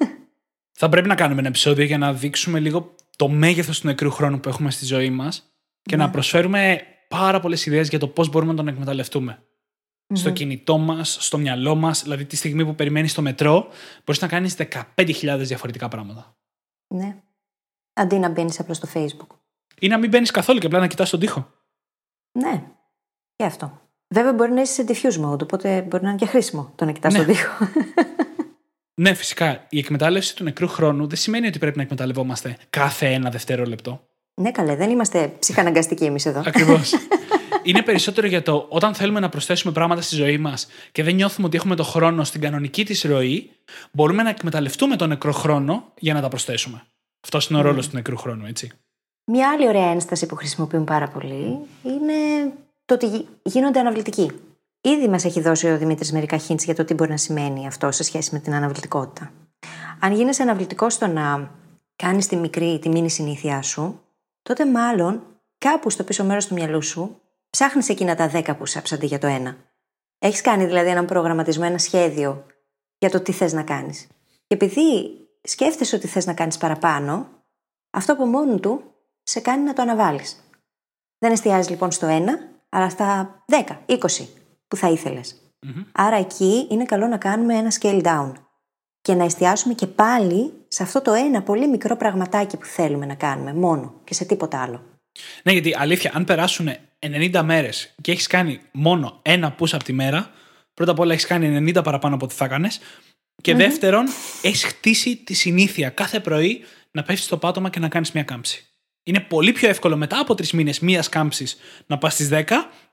Θα 0.79 0.89
πρέπει 0.89 1.07
να 1.07 1.15
κάνουμε 1.15 1.39
ένα 1.39 1.47
επεισόδιο 1.47 1.85
για 1.85 1.97
να 1.97 2.13
δείξουμε 2.13 2.59
λίγο 2.59 2.95
το 3.15 3.27
μέγεθος 3.27 3.79
του 3.79 3.87
νεκρού 3.87 4.11
χρόνου 4.11 4.39
που 4.39 4.49
έχουμε 4.49 4.71
στη 4.71 4.85
ζωή 4.85 5.09
μας 5.09 5.53
και 5.81 5.95
να 5.95 6.09
προσφέρουμε 6.09 6.81
πάρα 7.07 7.39
πολλές 7.39 7.65
ιδέες 7.65 7.89
για 7.89 7.99
το 7.99 8.07
πώς 8.07 8.29
μπορούμε 8.29 8.51
να 8.51 8.57
τον 8.57 8.67
εκμεταλλευτούμε. 8.67 9.43
Στο 10.13 10.29
κινητό 10.29 10.77
μας, 10.77 11.17
στο 11.19 11.37
μυαλό 11.37 11.75
μας, 11.75 12.03
δηλαδή 12.03 12.25
τη 12.25 12.35
στιγμή 12.35 12.65
που 12.65 12.75
περιμένεις 12.75 13.11
στο 13.11 13.21
μετρό, 13.21 13.67
μπορείς 14.05 14.21
να 14.21 14.27
κάνεις 14.27 14.55
15.000 14.95 15.37
διαφορετικά 15.39 15.87
πράγματα. 15.87 16.35
ναι. 16.87 17.17
Αντί 17.93 18.15
να 18.15 18.29
μπαίνεις 18.29 18.59
απλά 18.59 18.73
στο 18.73 18.87
Facebook. 18.93 19.35
Ή 19.79 19.87
να 19.87 19.97
μην 19.97 20.09
μπαίνεις 20.09 20.31
καθόλου 20.31 20.59
και 20.59 20.65
απλά 20.65 20.79
να 20.79 20.87
κοιτάς 20.87 21.09
τον 21.09 21.19
τοίχο. 21.19 21.49
Ναι. 22.31 22.63
Και 23.35 23.43
αυτό. 23.45 23.81
Βέβαια, 24.07 24.33
μπορεί 24.33 24.51
να 24.51 24.61
είσαι 24.61 24.73
σε 24.73 24.85
diffuse 24.87 25.25
mode, 25.25 25.41
οπότε 25.41 25.81
μπορεί 25.81 26.03
να 26.03 26.09
είναι 26.09 26.17
και 26.17 26.25
χρήσιμο 26.25 26.71
το 26.75 26.85
να 26.85 26.91
κοιτάς 26.91 27.13
Ναι. 27.13 27.19
τον 27.19 27.27
τοίχο. 27.27 27.53
Ναι, 28.95 29.13
φυσικά. 29.13 29.65
Η 29.69 29.77
εκμετάλλευση 29.77 30.35
του 30.35 30.43
νεκρού 30.43 30.67
χρόνου 30.67 31.07
δεν 31.07 31.17
σημαίνει 31.17 31.47
ότι 31.47 31.59
πρέπει 31.59 31.77
να 31.77 31.83
εκμεταλλευόμαστε 31.83 32.57
κάθε 32.69 33.07
ένα 33.07 33.29
δευτερόλεπτο. 33.29 34.07
ναι, 34.33 34.51
καλέ, 34.51 34.75
δεν 34.75 34.89
είμαστε 34.89 35.33
ψυχαναγκαστικοί 35.39 36.03
εμείς 36.05 36.25
εδώ. 36.25 36.41
Ακριβώς. 36.45 36.93
Είναι 37.63 37.81
περισσότερο 37.81 38.27
για 38.27 38.41
το 38.41 38.65
όταν 38.69 38.93
θέλουμε 38.93 39.19
να 39.19 39.29
προσθέσουμε 39.29 39.73
πράγματα 39.73 40.01
στη 40.01 40.15
ζωή 40.15 40.37
μας 40.37 40.67
και 40.91 41.03
δεν 41.03 41.15
νιώθουμε 41.15 41.47
ότι 41.47 41.57
έχουμε 41.57 41.75
το 41.75 41.83
χρόνο 41.83 42.23
στην 42.23 42.41
κανονική 42.41 42.85
της 42.85 43.03
ροή, 43.03 43.51
μπορούμε 43.91 44.23
να 44.23 44.29
εκμεταλλευτούμε 44.29 44.95
τον 44.95 45.09
νεκρό 45.09 45.31
χρόνο 45.31 45.91
για 45.99 46.13
να 46.13 46.21
τα 46.21 46.27
προσθέσουμε. 46.27 46.81
Αυτός 47.23 47.47
είναι 47.49 47.59
ο 47.59 47.61
ρόλος 47.61 47.87
του 47.89 47.95
νεκρού 47.95 48.17
χρόνου, 48.17 48.45
έτσι. 48.45 48.71
Μια 49.25 49.49
άλλη 49.49 49.67
ωραία 49.67 49.91
ένσταση 49.91 50.25
που 50.25 50.35
χρησιμοποιούν 50.35 50.83
πάρα 50.83 51.07
πολύ 51.07 51.57
είναι 51.83 52.13
το 52.85 52.93
ότι 52.93 53.07
γι- 53.07 53.27
γίνονται 53.43 53.79
αναβλητικοί. 53.79 54.31
Ήδη 54.81 55.07
μας 55.07 55.25
έχει 55.25 55.41
δώσει 55.41 55.67
ο 55.67 55.77
Δημήτρης 55.77 56.11
μερικά 56.11 56.39
hints 56.47 56.63
για 56.63 56.75
το 56.75 56.83
τι 56.85 56.93
μπορεί 56.93 57.09
να 57.09 57.17
σημαίνει 57.17 57.67
αυτό 57.67 57.91
σε 57.91 58.03
σχέση 58.03 58.29
με 58.33 58.39
την 58.39 58.53
αναβλητικότητα. 58.53 59.31
Αν 59.99 60.13
γίνεσαι 60.13 60.41
αναβλητικός 60.41 60.93
στο 60.93 61.07
να 61.07 61.51
κάνεις 61.95 62.27
τη 62.27 62.35
μικρή, 62.35 62.79
τη 62.79 62.89
μήνυ 62.89 63.09
συνήθειά 63.09 63.61
σου, 63.61 64.01
τότε 64.41 64.65
μάλλον 64.65 65.23
κάπου 65.57 65.89
στο 65.89 66.03
πίσω 66.03 66.23
μέρος 66.23 66.47
του 66.47 66.53
μυαλού 66.53 66.81
σου 66.81 67.21
ψάχνεις 67.49 67.89
εκείνα 67.89 68.15
τα 68.15 68.31
10 68.33 68.41
push-ups 68.43 68.91
αντί 68.93 69.05
για 69.05 69.19
το 69.19 69.27
ένα. 69.27 69.55
Έχεις 70.19 70.41
κάνει 70.41 70.65
δηλαδή 70.65 70.89
έναν 70.89 71.05
προγραμματισμό, 71.05 71.63
ένα 71.67 71.77
σχέδιο 71.77 72.45
για 72.97 73.09
το 73.09 73.19
τι 73.19 73.31
θες 73.31 73.53
να 73.53 73.63
κάνεις. 73.63 74.07
Και 74.47 74.55
επειδή 74.55 74.81
σκέφτεσαι 75.43 75.95
ότι 75.95 76.07
θες 76.07 76.25
να 76.25 76.33
κάνεις 76.33 76.57
παραπάνω, 76.57 77.29
αυτό 77.89 78.13
από 78.13 78.25
μόνο 78.25 78.59
του 78.59 78.83
σε 79.23 79.39
κάνει 79.39 79.63
να 79.63 79.73
το 79.73 79.81
αναβάλεις. 79.81 80.43
Δεν 81.19 81.31
εστιάζεις 81.31 81.69
λοιπόν 81.69 81.91
στο 81.91 82.05
ένα, 82.05 82.39
αλλά 82.69 82.89
στα 82.89 83.43
10, 83.47 83.77
20 83.85 83.97
που 84.67 84.75
θα 84.75 84.89
ήθελες. 84.89 85.37
Άρα 85.91 86.15
εκεί 86.15 86.67
είναι 86.69 86.85
καλό 86.85 87.07
να 87.07 87.17
κάνουμε 87.17 87.55
ένα 87.55 87.71
scale 87.79 88.03
down 88.03 88.31
και 89.01 89.13
να 89.13 89.23
εστιάσουμε 89.23 89.73
και 89.73 89.87
πάλι 89.87 90.53
σε 90.67 90.83
αυτό 90.83 91.01
το 91.01 91.13
ένα 91.13 91.41
πολύ 91.41 91.67
μικρό 91.67 91.97
πραγματάκι 91.97 92.57
που 92.57 92.65
θέλουμε 92.65 93.05
να 93.05 93.15
κάνουμε 93.15 93.53
μόνο 93.53 93.93
και 94.03 94.13
σε 94.13 94.25
τίποτα 94.25 94.61
άλλο. 94.61 94.83
Ναι, 95.43 95.51
γιατί 95.51 95.75
αλήθεια, 95.77 96.11
αν 96.13 96.23
περάσουν 96.23 96.69
90 96.99 97.41
μέρες 97.43 97.95
και 98.01 98.11
έχεις 98.11 98.27
κάνει 98.27 98.61
μόνο 98.71 99.19
ένα 99.21 99.55
push 99.59 99.73
από 99.73 99.83
τη 99.83 99.93
μέρα, 99.93 100.31
πρώτα 100.73 100.91
απ' 100.91 100.99
όλα 100.99 101.13
έχεις 101.13 101.25
κάνει 101.25 101.73
90 101.75 101.83
παραπάνω 101.83 102.15
από 102.15 102.25
ό,τι 102.25 102.33
θα 102.33 102.45
έκανες. 102.45 102.79
Και 103.43 103.55
δεύτερον, 103.55 104.05
έχεις 104.41 104.63
χτίσει 104.63 105.15
τη 105.15 105.33
συνήθεια 105.33 105.89
κάθε 105.89 106.19
πρωί 106.19 106.63
να 106.91 107.03
πέφτεις 107.03 107.25
στο 107.25 107.37
πάτωμα 107.37 107.69
και 107.69 107.79
να 107.79 107.87
κάνεις 107.89 108.11
μια 108.11 108.23
κάμψη. 108.23 108.67
Είναι 109.03 109.19
πολύ 109.19 109.51
πιο 109.51 109.69
εύκολο 109.69 109.97
μετά 109.97 110.19
από 110.19 110.35
τρεις 110.35 110.51
μήνες 110.51 110.79
μίας 110.79 111.09
κάμψης 111.09 111.57
να 111.85 111.97
πας 111.97 112.13
στις 112.13 112.29
10, 112.31 112.43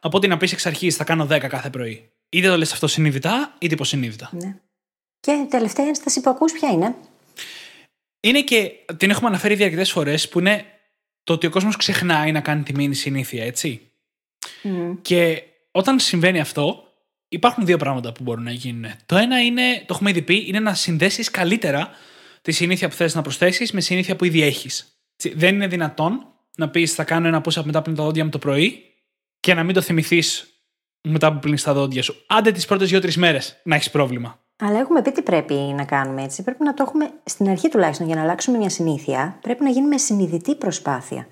από 0.00 0.16
ότι 0.16 0.28
να 0.28 0.36
πεις 0.36 0.52
εξ 0.52 0.66
αρχής 0.66 0.96
θα 0.96 1.04
κάνω 1.04 1.26
10 1.26 1.48
κάθε 1.48 1.70
πρωί. 1.70 2.10
Είτε 2.28 2.48
το 2.48 2.56
λες 2.56 2.72
αυτό 2.72 2.86
συνειδητά, 2.86 3.54
είτε 3.58 3.74
υποσυνείδητα. 3.74 4.30
Ναι. 4.32 4.56
Και 5.20 5.30
η 5.30 5.46
τελευταία 5.46 5.86
ένσταση 5.86 6.20
που 6.20 6.30
ακούς 6.30 6.52
ποια 6.52 6.70
είναι; 6.70 6.94
Είναι 8.20 8.42
και 8.42 8.72
την 8.96 9.10
έχουμε 9.10 9.28
αναφέρει 9.28 9.54
ήδη 9.54 9.64
αρκετές 9.64 9.90
φορές 9.90 10.28
που 10.28 10.38
είναι 10.38 10.64
το 11.24 11.32
ότι 11.32 11.46
ο 11.46 11.50
κόσμος 11.50 11.76
ξεχνάει 11.76 12.32
να 12.32 12.40
κάνει 12.40 12.62
τη 12.62 12.74
μήνυ 12.74 12.94
συνήθεια, 12.94 13.44
έτσι. 13.44 13.90
Και 15.02 15.42
όταν 15.70 15.98
συμβαίνει 15.98 16.40
αυτό, 16.40 16.89
υπάρχουν 17.32 17.66
δύο 17.66 17.76
πράγματα 17.76 18.12
που 18.12 18.22
μπορούν 18.22 18.44
να 18.44 18.52
γίνουν. 18.52 18.90
Το 19.06 19.16
ένα 19.16 19.42
είναι, 19.42 19.62
το 19.78 19.86
έχουμε 19.90 20.10
ήδη 20.10 20.22
πει, 20.22 20.44
είναι 20.46 20.60
να 20.60 20.74
συνδέσεις 20.74 21.30
καλύτερα 21.30 21.90
τη 22.42 22.52
συνήθεια 22.52 22.88
που 22.88 22.94
θες 22.94 23.14
να 23.14 23.22
προσθέσεις 23.22 23.72
με 23.72 23.80
συνήθεια 23.80 24.16
που 24.16 24.24
ήδη 24.24 24.42
έχεις. 24.42 25.00
Δεν 25.34 25.54
είναι 25.54 25.66
δυνατόν 25.66 26.26
να 26.56 26.68
πεις 26.68 26.94
θα 26.94 27.04
κάνω 27.04 27.26
ένα 27.26 27.40
push-up 27.44 27.62
μετά 27.64 27.82
πριν 27.82 27.96
τα 27.96 28.02
δόντια 28.02 28.24
μου 28.24 28.30
το 28.30 28.38
πρωί 28.38 28.82
και 29.40 29.54
να 29.54 29.62
μην 29.62 29.74
το 29.74 29.80
θυμηθείς 29.80 30.54
μετά 31.08 31.32
που 31.32 31.38
πλύνεις 31.38 31.62
τα 31.62 31.72
δόντια 31.72 32.02
σου. 32.02 32.24
Άντε 32.26 32.52
τις 32.52 32.66
πρώτες 32.66 32.88
δύο-τρεις 32.88 33.16
μέρες 33.16 33.60
να 33.62 33.74
έχεις 33.74 33.90
πρόβλημα. 33.90 34.38
Αλλά 34.62 34.78
έχουμε 34.78 35.02
πει 35.02 35.12
τι 35.12 35.22
πρέπει 35.22 35.54
να 35.54 35.84
κάνουμε 35.84 36.22
έτσι. 36.22 36.42
Πρέπει 36.42 36.64
να 36.64 36.74
το 36.74 36.82
έχουμε 36.86 37.10
στην 37.24 37.48
αρχή 37.48 37.68
τουλάχιστον 37.68 38.06
για 38.06 38.16
να 38.16 38.22
αλλάξουμε 38.22 38.58
μια 38.58 38.68
συνήθεια. 38.68 39.38
Πρέπει 39.42 39.62
να 39.62 39.70
γίνει 39.70 39.86
με 39.86 39.98
συνειδητή 39.98 40.54
προσπάθεια. 40.54 41.26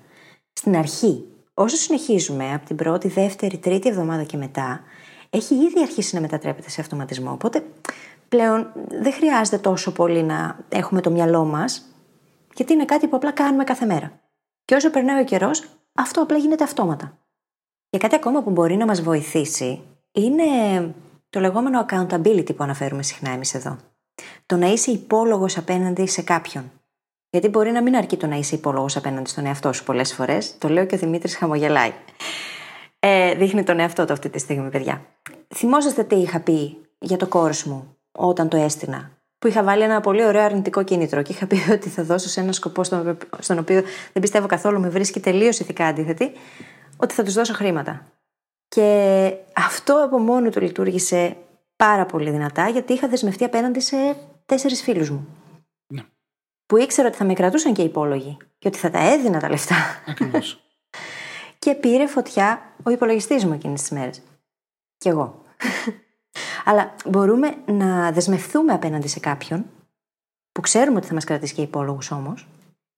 Στην 0.53 0.75
αρχή, 0.75 1.23
όσο 1.53 1.75
συνεχίζουμε 1.75 2.53
από 2.53 2.65
την 2.65 2.75
πρώτη, 2.75 3.07
δεύτερη, 3.07 3.57
τρίτη 3.57 3.89
εβδομάδα 3.89 4.23
και 4.23 4.37
μετά, 4.37 4.83
έχει 5.29 5.55
ήδη 5.55 5.81
αρχίσει 5.81 6.15
να 6.15 6.21
μετατρέπεται 6.21 6.69
σε 6.69 6.81
αυτοματισμό. 6.81 7.31
Οπότε 7.31 7.63
πλέον 8.29 8.71
δεν 9.01 9.13
χρειάζεται 9.13 9.57
τόσο 9.57 9.91
πολύ 9.91 10.23
να 10.23 10.59
έχουμε 10.69 11.01
το 11.01 11.11
μυαλό 11.11 11.43
μας, 11.45 11.85
γιατί 12.53 12.73
είναι 12.73 12.85
κάτι 12.85 13.07
που 13.07 13.15
απλά 13.15 13.31
κάνουμε 13.31 13.63
κάθε 13.63 13.85
μέρα. 13.85 14.19
Και 14.65 14.75
όσο 14.75 14.89
περνάει 14.89 15.21
ο 15.21 15.25
καιρός, 15.25 15.63
αυτό 15.93 16.21
απλά 16.21 16.37
γίνεται 16.37 16.63
αυτόματα. 16.63 17.17
Και 17.89 17.97
κάτι 17.97 18.15
ακόμα 18.15 18.43
που 18.43 18.49
μπορεί 18.49 18.75
να 18.75 18.85
μας 18.85 19.01
βοηθήσει 19.01 19.81
είναι 20.11 20.45
το 21.29 21.39
λεγόμενο 21.39 21.85
accountability 21.89 22.55
που 22.55 22.63
αναφέρουμε 22.63 23.03
συχνά 23.03 23.29
εμείς 23.29 23.53
εδώ. 23.53 23.77
Το 24.45 24.55
να 24.55 24.67
είσαι 24.67 24.91
υπόλογος 24.91 25.57
απέναντι 25.57 26.07
σε 26.07 26.21
κάποιον. 26.21 26.71
Γιατί 27.29 27.47
μπορεί 27.47 27.71
να 27.71 27.81
μην 27.81 27.95
αρκεί 27.95 28.17
το 28.17 28.27
να 28.27 28.35
είσαι 28.35 28.55
υπόλογος 28.55 28.95
απέναντι 28.95 29.29
στον 29.29 29.45
εαυτό 29.45 29.73
σου 29.73 29.83
πολλές 29.83 30.13
φορές. 30.13 30.57
Το 30.57 30.69
λέω 30.69 30.85
και 30.85 30.95
ο 30.95 30.97
Δημήτρης 30.97 31.35
χαμογελάει. 31.37 31.93
Ε, 32.99 33.35
δείχνει 33.35 33.63
τον 33.63 33.79
εαυτό 33.79 34.05
του 34.05 34.13
αυτή 34.13 34.29
τη 34.29 34.39
στιγμή, 34.39 34.69
παιδιά. 34.69 35.05
Θυμόσαστε 35.55 36.03
τι 36.03 36.15
είχα 36.15 36.39
πει 36.39 36.77
για 36.99 37.17
το 37.17 37.27
κόρος 37.27 37.63
μου 37.63 37.97
όταν 38.11 38.49
το 38.49 38.57
έστεινα. 38.57 39.11
Που 39.39 39.47
είχα 39.47 39.63
βάλει 39.63 39.83
ένα 39.83 40.01
πολύ 40.01 40.25
ωραίο 40.25 40.43
αρνητικό 40.43 40.83
κίνητρο 40.83 41.21
και 41.21 41.31
είχα 41.31 41.47
πει 41.47 41.71
ότι 41.71 41.89
θα 41.89 42.03
δώσω 42.03 42.29
σε 42.29 42.39
ένα 42.39 42.51
σκοπό 42.51 42.83
στον, 42.83 43.17
στον 43.39 43.57
οποίο 43.57 43.81
δεν 44.13 44.21
πιστεύω 44.21 44.47
καθόλου 44.47 44.79
με 44.79 44.89
βρίσκει 44.89 45.19
τελείως 45.19 45.59
ηθικά 45.59 45.85
αντίθετη, 45.85 46.31
ότι 46.97 47.13
θα 47.13 47.23
τους 47.23 47.33
δώσω 47.33 47.53
χρήματα. 47.53 48.05
Και 48.67 49.33
αυτό 49.55 50.03
από 50.03 50.17
μόνο 50.17 50.49
του 50.49 50.61
λειτουργήσε 50.61 51.37
πάρα 51.75 52.05
πολύ 52.05 52.29
δυνατά, 52.29 52.69
γιατί 52.69 52.93
είχα 52.93 53.07
δεσμευτεί 53.07 53.43
απέναντι 53.43 53.79
σε 53.79 54.15
τέσσερις 54.45 54.81
φίλους 54.81 55.09
μου. 55.09 55.27
Ναι. 55.87 56.01
Που 56.65 56.77
ήξερα 56.77 57.07
ότι 57.07 57.17
θα 57.17 57.25
με 57.25 57.33
κρατούσαν 57.33 57.73
και 57.73 57.81
οι 57.81 57.85
υπόλογοι 57.85 58.37
και 58.57 58.67
ότι 58.67 58.77
θα 58.77 58.89
τα 58.89 58.99
έδινα 58.99 59.39
τα 59.39 59.49
λεφτά. 59.49 59.75
Ακριβώς. 60.07 60.63
και 61.59 61.75
πήρε 61.75 62.07
φωτιά 62.07 62.73
ο 62.83 62.89
υπολογιστής 62.89 63.45
μου 63.45 63.53
εκείνες 63.53 63.81
τις 63.81 63.91
μέρες. 63.91 64.21
Κι 64.97 65.07
εγώ. 65.07 65.41
Αλλά 66.65 66.95
μπορούμε 67.05 67.55
να 67.65 68.11
δεσμευτούμε 68.11 68.73
απέναντι 68.73 69.07
σε 69.07 69.19
κάποιον, 69.19 69.65
που 70.51 70.61
ξέρουμε 70.61 70.97
ότι 70.97 71.07
θα 71.07 71.13
μας 71.13 71.23
κρατήσει 71.23 71.53
και 71.53 71.61
υπόλογου 71.61 71.99
όμως, 72.11 72.47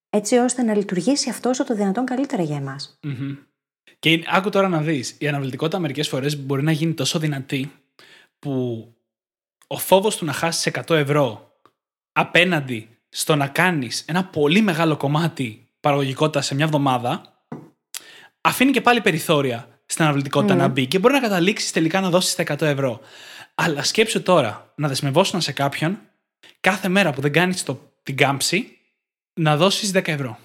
έτσι 0.09 0.35
ώστε 0.37 0.61
να 0.63 0.75
λειτουργήσει 0.75 1.29
αυτό 1.29 1.49
όσο 1.49 1.63
το 1.63 1.75
δυνατόν 1.75 2.05
καλύτερα 2.05 2.43
για 2.43 2.55
εμάς. 2.55 2.99
Και 3.99 4.11
είναι- 4.11 4.25
άκου 4.29 4.49
τώρα 4.49 4.67
να 4.67 4.81
δεις. 4.81 5.15
Η 5.19 5.27
αναβλητικότητα 5.27 5.79
μερικές 5.79 6.07
φορές 6.07 6.37
μπορεί 6.45 6.63
να 6.63 6.71
γίνει 6.71 6.93
τόσο 6.93 7.19
δυνατή 7.19 7.71
που 8.39 8.85
ο 9.67 9.77
φόβος 9.77 10.17
του 10.17 10.25
να 10.25 10.33
χάσεις 10.33 10.65
100 10.65 10.95
ευρώ 10.95 11.51
απέναντι 12.11 12.89
στο 13.09 13.35
να 13.35 13.47
κάνεις 13.47 14.03
ένα 14.07 14.25
πολύ 14.25 14.61
μεγάλο 14.61 14.97
κομμάτι 14.97 15.69
παραγωγικότητας 15.79 16.45
σε 16.45 16.55
μια 16.55 16.65
εβδομάδα 16.65 17.40
αφήνει 18.41 18.71
και 18.71 18.81
πάλι 18.81 19.01
περιθώρια 19.01 19.81
στην 19.85 20.03
αναβλητικότητα 20.03 20.55
να 20.55 20.67
μπει 20.67 20.87
και 20.87 20.99
μπορεί 20.99 21.13
να 21.13 21.19
καταλήξεις 21.19 21.71
τελικά 21.71 22.01
να 22.01 22.09
δώσεις 22.09 22.35
τα 22.35 22.43
100 22.43 22.61
ευρώ. 22.61 22.99
Αλλά 23.55 23.83
σκέψου 23.83 24.21
τώρα 24.21 24.73
να 24.75 24.87
δεσμευόσουν 24.87 25.41
σε 25.41 25.51
κάποιον 25.51 25.99
κάθε 26.59 26.87
μέρα 26.87 27.11
που 27.11 27.21
δεν 27.21 27.31
κάνεις 27.31 27.63
την 28.03 28.17
κάμψη 28.17 28.77
να 29.33 29.57
δώσεις 29.57 29.91
10 29.95 30.07
ευρώ. 30.07 30.39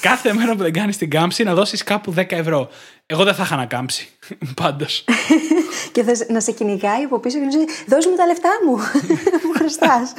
Κάθε 0.00 0.32
μέρα 0.32 0.54
που 0.54 0.62
δεν 0.62 0.72
κάνεις 0.72 0.96
την 0.96 1.10
κάμψη 1.10 1.42
να 1.42 1.54
δώσεις 1.54 1.82
κάπου 1.82 2.14
10 2.16 2.30
ευρώ. 2.30 2.68
Εγώ 3.06 3.24
δεν 3.24 3.34
θα 3.34 3.42
είχα 3.42 3.56
να 3.56 3.66
κάμψει. 3.66 4.08
Πάντως. 4.60 5.04
Και 5.92 6.02
θες 6.02 6.26
να 6.28 6.40
σε 6.40 6.52
κυνηγάει 6.52 7.02
από 7.02 7.18
πίσω 7.18 7.38
και 7.38 7.44
να 7.44 7.50
σου 7.50 7.56
λέει: 7.56 7.66
Δώσ' 7.86 8.06
μου 8.06 8.16
τα 8.16 8.26
λεφτά 8.26 8.50
μου. 8.66 8.76
Μου 9.46 9.52
χρωστάς. 9.54 10.12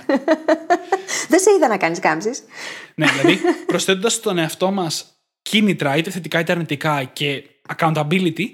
Δεν 1.27 1.39
σε 1.39 1.51
είδα 1.57 1.67
να 1.67 1.77
κάνεις 1.77 1.99
κάμψεις. 1.99 2.43
ναι, 2.95 3.07
δηλαδή 3.07 3.41
προσθέτοντας 3.65 4.13
στον 4.13 4.37
εαυτό 4.37 4.71
μας 4.71 5.14
κίνητρα, 5.49 5.95
είτε 5.95 6.09
θετικά 6.09 6.39
είτε 6.39 6.51
αρνητικά 6.51 7.03
και 7.03 7.43
accountability, 7.75 8.45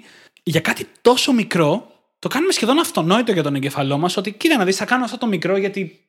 για 0.42 0.60
κάτι 0.60 0.86
τόσο 1.00 1.32
μικρό, 1.32 1.86
το 2.18 2.28
κάνουμε 2.28 2.52
σχεδόν 2.52 2.78
αυτονόητο 2.78 3.32
για 3.32 3.42
τον 3.42 3.54
εγκεφαλό 3.54 3.98
μας 3.98 4.16
ότι 4.16 4.32
κοίτα 4.32 4.56
να 4.56 4.64
δεις, 4.64 4.76
θα 4.76 4.84
κάνω 4.84 5.04
αυτό 5.04 5.18
το 5.18 5.26
μικρό 5.26 5.56
γιατί 5.56 6.00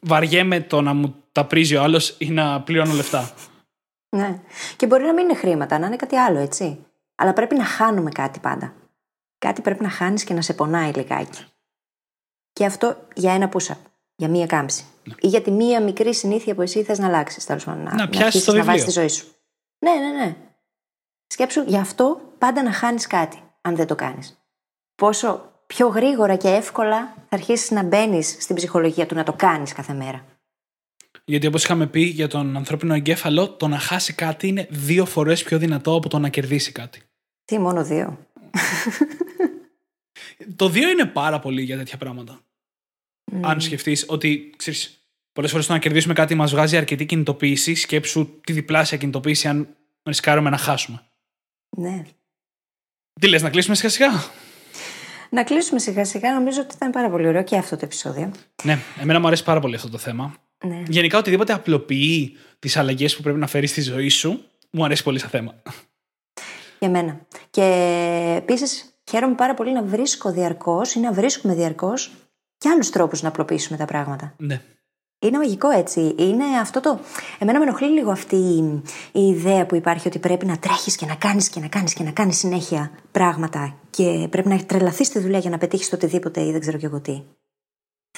βαριέμαι 0.00 0.60
το 0.60 0.80
να 0.80 0.94
μου 0.94 1.14
τα 1.32 1.44
πρίζει 1.44 1.76
ο 1.76 1.82
άλλος 1.82 2.14
ή 2.18 2.30
να 2.30 2.60
πληρώνω 2.62 2.92
λεφτά. 2.92 3.34
Ναι. 4.16 4.40
Και 4.76 4.86
μπορεί 4.86 5.04
να 5.04 5.12
μην 5.12 5.24
είναι 5.24 5.34
χρήματα, 5.34 5.78
να 5.78 5.86
είναι 5.86 5.96
κάτι 5.96 6.16
άλλο, 6.16 6.38
έτσι. 6.38 6.78
Αλλά 7.14 7.32
πρέπει 7.32 7.54
να 7.54 7.64
χάνουμε 7.64 8.10
κάτι 8.10 8.38
πάντα. 8.38 8.74
Κάτι 9.38 9.60
πρέπει 9.60 9.82
να 9.82 9.90
χάνεις 9.90 10.24
και 10.24 10.34
να 10.34 10.42
σε 10.42 10.54
πονάει 10.54 10.92
λιγάκι. 10.92 11.44
Και 12.52 12.64
αυτό 12.64 12.96
για 13.14 13.32
ένα 13.32 13.50
push-up, 13.52 13.80
για 14.16 14.28
μία 14.28 14.46
κάμψη. 14.46 14.84
Ή 15.20 15.26
για 15.26 15.42
τη 15.42 15.50
μία 15.50 15.82
μικρή 15.82 16.14
συνήθεια 16.14 16.54
που 16.54 16.62
εσύ 16.62 16.82
θες 16.82 16.98
να 16.98 17.06
αλλάξεις. 17.06 17.44
Τέλος 17.44 17.64
πάντων, 17.64 17.82
να, 17.82 18.08
πιάσεις 18.08 18.24
αρχίσεις 18.24 18.44
το 18.44 18.52
να 18.52 18.58
βιβλίο. 18.58 18.72
βάζεις 18.72 18.94
τη 18.94 19.00
ζωή 19.00 19.08
σου. 19.08 19.26
Ναι, 19.78 19.90
ναι, 19.90 20.24
ναι. 20.24 20.36
Σκέψου 21.26 21.62
γι' 21.66 21.76
αυτό 21.76 22.20
πάντα 22.38 22.62
να 22.62 22.72
χάνεις 22.72 23.06
κάτι, 23.06 23.42
αν 23.60 23.76
δεν 23.76 23.86
το 23.86 23.94
κάνεις. 23.94 24.38
Πόσο 24.94 25.52
πιο 25.66 25.88
γρήγορα 25.88 26.36
και 26.36 26.48
εύκολα 26.48 27.14
θα 27.14 27.36
αρχίσεις 27.36 27.70
να 27.70 27.82
μπαίνεις 27.82 28.36
στην 28.40 28.56
ψυχολογία 28.56 29.06
του 29.06 29.14
να 29.14 29.24
το 29.24 29.32
κάνεις 29.32 29.72
κάθε 29.72 29.92
μέρα. 29.92 30.24
Γιατί 31.24 31.46
όπως 31.46 31.64
είχαμε 31.64 31.86
πει 31.86 32.00
για 32.00 32.28
τον 32.28 32.56
ανθρώπινο 32.56 32.94
εγκέφαλο, 32.94 33.50
το 33.50 33.68
να 33.68 33.78
χάσει 33.78 34.12
κάτι 34.12 34.48
είναι 34.48 34.66
δύο 34.70 35.06
φορές 35.06 35.42
πιο 35.42 35.58
δυνατό 35.58 35.94
από 35.94 36.08
το 36.08 36.18
να 36.18 36.28
κερδίσει 36.28 36.72
κάτι. 36.72 37.02
Τι, 37.44 37.58
μόνο 37.58 37.84
δύο; 37.84 38.18
Το 40.56 40.68
δύο 40.68 40.88
είναι 40.88 41.06
πάρα 41.06 41.38
πολύ 41.38 41.62
για 41.62 41.76
τέτοια 41.76 41.96
πράγματα. 41.96 42.40
Αν 43.40 43.60
σκεφτείς 43.60 44.04
ότι 44.08 44.54
ξέρεις, 44.56 44.97
πολλές 45.38 45.52
φορές 45.52 45.66
το 45.66 45.72
να 45.72 45.78
κερδίσουμε 45.78 46.14
κάτι 46.14 46.34
μας 46.34 46.50
βγάζει 46.50 46.76
αρκετή 46.76 47.06
κινητοποίηση, 47.06 47.74
σκέψου 47.74 48.40
τη 48.40 48.52
διπλάσια 48.52 48.98
κινητοποίηση 48.98 49.48
αν 49.48 49.76
ρισκάρουμε 50.02 50.50
να 50.50 50.56
χάσουμε. 50.56 51.02
Ναι. 51.76 52.02
Τι 53.20 53.28
λες, 53.28 53.42
να 53.42 53.50
κλείσουμε 53.50 53.74
σιγά 53.74 53.88
σιγά; 53.88 54.08
Να 55.30 55.44
κλείσουμε 55.44 55.80
σιγά 55.80 56.04
σιγά. 56.04 56.32
Νομίζω 56.32 56.60
ότι 56.60 56.74
ήταν 56.74 56.90
πάρα 56.90 57.10
πολύ 57.10 57.26
ωραίο 57.26 57.42
και 57.42 57.56
αυτό 57.56 57.76
το 57.76 57.84
επεισόδιο. 57.84 58.30
Ναι, 58.62 58.78
εμένα 59.00 59.20
μου 59.20 59.26
αρέσει 59.26 59.44
πάρα 59.44 59.60
πολύ 59.60 59.74
αυτό 59.74 59.88
το 59.88 59.98
θέμα. 59.98 60.34
Ναι. 60.64 60.82
Γενικά, 60.88 61.18
οτιδήποτε 61.18 61.52
απλοποιεί 61.52 62.36
τις 62.58 62.76
αλλαγές 62.76 63.16
που 63.16 63.22
πρέπει 63.22 63.38
να 63.38 63.46
φέρεις 63.46 63.70
στη 63.70 63.80
ζωή 63.80 64.08
σου, 64.08 64.44
μου 64.70 64.84
αρέσει 64.84 65.02
πολύ 65.02 65.18
σαν 65.18 65.28
θέμα. 65.28 65.54
Για 66.78 66.90
μένα. 66.90 67.26
Και 67.50 67.64
επίσης 68.36 69.00
χαίρομαι 69.10 69.34
πάρα 69.34 69.54
πολύ 69.54 69.72
να 69.72 69.82
βρίσκω 69.82 70.32
διαρκώς 70.32 70.94
ή 70.94 71.00
να 71.00 71.12
βρίσκουμε 71.12 71.54
διαρκώς 71.54 72.12
και 72.58 72.68
άλλους 72.68 72.90
τρόπους 72.90 73.22
να 73.22 73.28
απλοποιήσουμε 73.28 73.78
τα 73.78 73.84
πράγματα. 73.84 74.34
Ναι. 74.36 74.62
Είναι 75.20 75.38
μαγικό 75.38 75.70
έτσι. 75.70 76.14
Είναι 76.18 76.44
αυτό 76.60 76.80
το. 76.80 76.98
Εμένα 77.38 77.58
με 77.58 77.64
ενοχλεί 77.64 77.88
λίγο 77.88 78.10
αυτή 78.10 78.36
η, 78.36 78.82
η 79.12 79.26
ιδέα 79.26 79.66
που 79.66 79.74
υπάρχει 79.74 80.08
ότι 80.08 80.18
πρέπει 80.18 80.46
να 80.46 80.58
τρέχεις 80.58 80.96
και 80.96 81.06
να 81.06 81.14
κάνεις 81.14 81.48
και 81.48 81.60
να 81.60 81.68
κάνεις 81.68 81.94
και 81.94 82.02
να 82.02 82.10
κάνεις 82.10 82.38
συνέχεια 82.38 82.90
πράγματα 83.12 83.74
και 83.90 84.26
πρέπει 84.30 84.48
να 84.48 84.64
τρελαθείς 84.64 85.06
στη 85.06 85.18
δουλειά 85.18 85.38
για 85.38 85.50
να 85.50 85.58
πετύχεις 85.58 85.88
το 85.88 85.96
οτιδήποτε 85.96 86.44
ή 86.44 86.50
δεν 86.50 86.60
ξέρω 86.60 86.78
κι 86.78 86.84
εγώ 86.84 87.00
τι. 87.00 87.22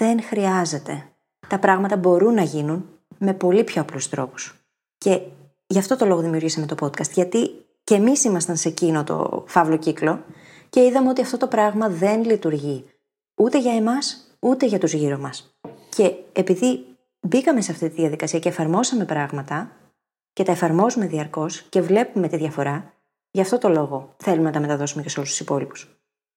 Δεν 0.01 0.23
χρειάζεται. 0.23 1.05
Τα 1.49 1.59
πράγματα 1.59 1.97
μπορούν 1.97 2.35
να 2.35 2.43
γίνουν 2.43 2.89
με 3.19 3.35
πολύ 3.35 3.65
πιο 3.65 3.81
απλούς 3.83 4.09
τρόπους. 4.09 4.55
Και 4.99 5.21
γι' 5.67 5.79
αυτό 5.79 5.97
το 5.97 6.07
λόγο 6.07 6.21
δημιουργήσαμε 6.21 6.67
το 6.67 6.75
podcast. 6.81 7.11
Γιατί 7.11 7.51
και 7.85 7.95
εμείς 7.95 8.25
ήμασταν 8.25 8.57
σε 8.57 8.69
εκείνο 8.69 9.05
το 9.05 9.45
φαύλο 9.47 9.77
κύκλο 9.77 10.25
και 10.69 10.85
είδαμε 10.85 11.09
ότι 11.09 11.21
αυτό 11.21 11.37
το 11.37 11.47
πράγμα 11.47 11.89
δεν 11.89 12.25
λειτουργεί 12.25 12.85
ούτε 13.35 13.59
για 13.59 13.73
εμάς 13.73 14.35
ούτε 14.41 14.67
για 14.67 14.79
τους 14.79 14.93
γύρω 14.93 15.19
μας. 15.19 15.55
Και 15.89 16.15
επειδή 16.33 16.85
μπήκαμε 17.27 17.61
σε 17.61 17.73
αυτή 17.73 17.89
τη 17.89 17.95
διαδικασία 17.95 18.39
και 18.39 18.49
εφαρμόσαμε 18.49 19.05
πράγματα 19.05 19.77
και 20.33 20.43
τα 20.43 20.53
εφαρμόζουμε 20.53 21.07
διαρκώς 21.07 21.63
και 21.69 21.81
βλέπουμε 21.81 22.29
τη 22.29 22.37
διαφορά, 22.37 22.95
γι' 23.31 23.41
αυτό 23.41 23.59
το 23.59 23.69
λόγο 23.69 24.15
θέλουμε 24.19 24.45
να 24.45 24.51
τα 24.51 24.61
μεταδώσουμε 24.61 25.03
και 25.03 25.09
σε 25.09 25.19
όλους 25.19 25.31
τους 25.31 25.41
υπόλοιπους. 25.41 25.89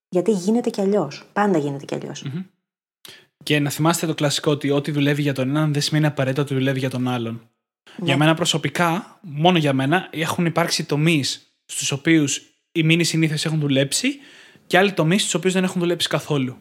Γιατί 0.08 0.30
γίνεται 0.30 0.70
κι 0.70 0.80
αλλιώς. 0.80 1.28
Πάντα 1.32 1.58
γίνεται 1.58 1.84
κι 1.84 1.94
αλλιώς. 1.94 2.26
Και 3.42 3.58
να 3.58 3.70
θυμάστε 3.70 4.06
το 4.06 4.14
κλασικό 4.14 4.50
ότι 4.50 4.70
ό,τι 4.70 4.90
δουλεύει 4.90 5.22
για 5.22 5.32
τον 5.32 5.48
έναν 5.48 5.72
δεν 5.72 5.82
σημαίνει 5.82 6.06
απαραίτητα 6.06 6.42
ότι 6.42 6.54
δουλεύει 6.54 6.78
για 6.78 6.90
τον 6.90 7.08
άλλον. 7.08 7.48
Για 8.02 8.16
μένα 8.16 8.34
προσωπικά, 8.34 9.18
μόνο 9.20 9.58
για 9.58 9.72
μένα, 9.72 10.08
έχουν 10.10 10.46
υπάρξει 10.46 10.84
τομείς 10.84 11.56
στους 11.64 11.92
οποίους 11.92 12.42
οι 12.72 12.82
μήνυ 12.82 13.04
συνήθειε 13.04 13.36
έχουν 13.44 13.60
δουλέψει 13.60 14.08
και 14.66 14.78
άλλοι 14.78 14.92
τομείς 14.92 15.20
στους 15.20 15.34
οποίους 15.34 15.52
δεν 15.52 15.64
έχουν 15.64 15.80
δουλέψει 15.80 16.08
καθόλου. 16.08 16.56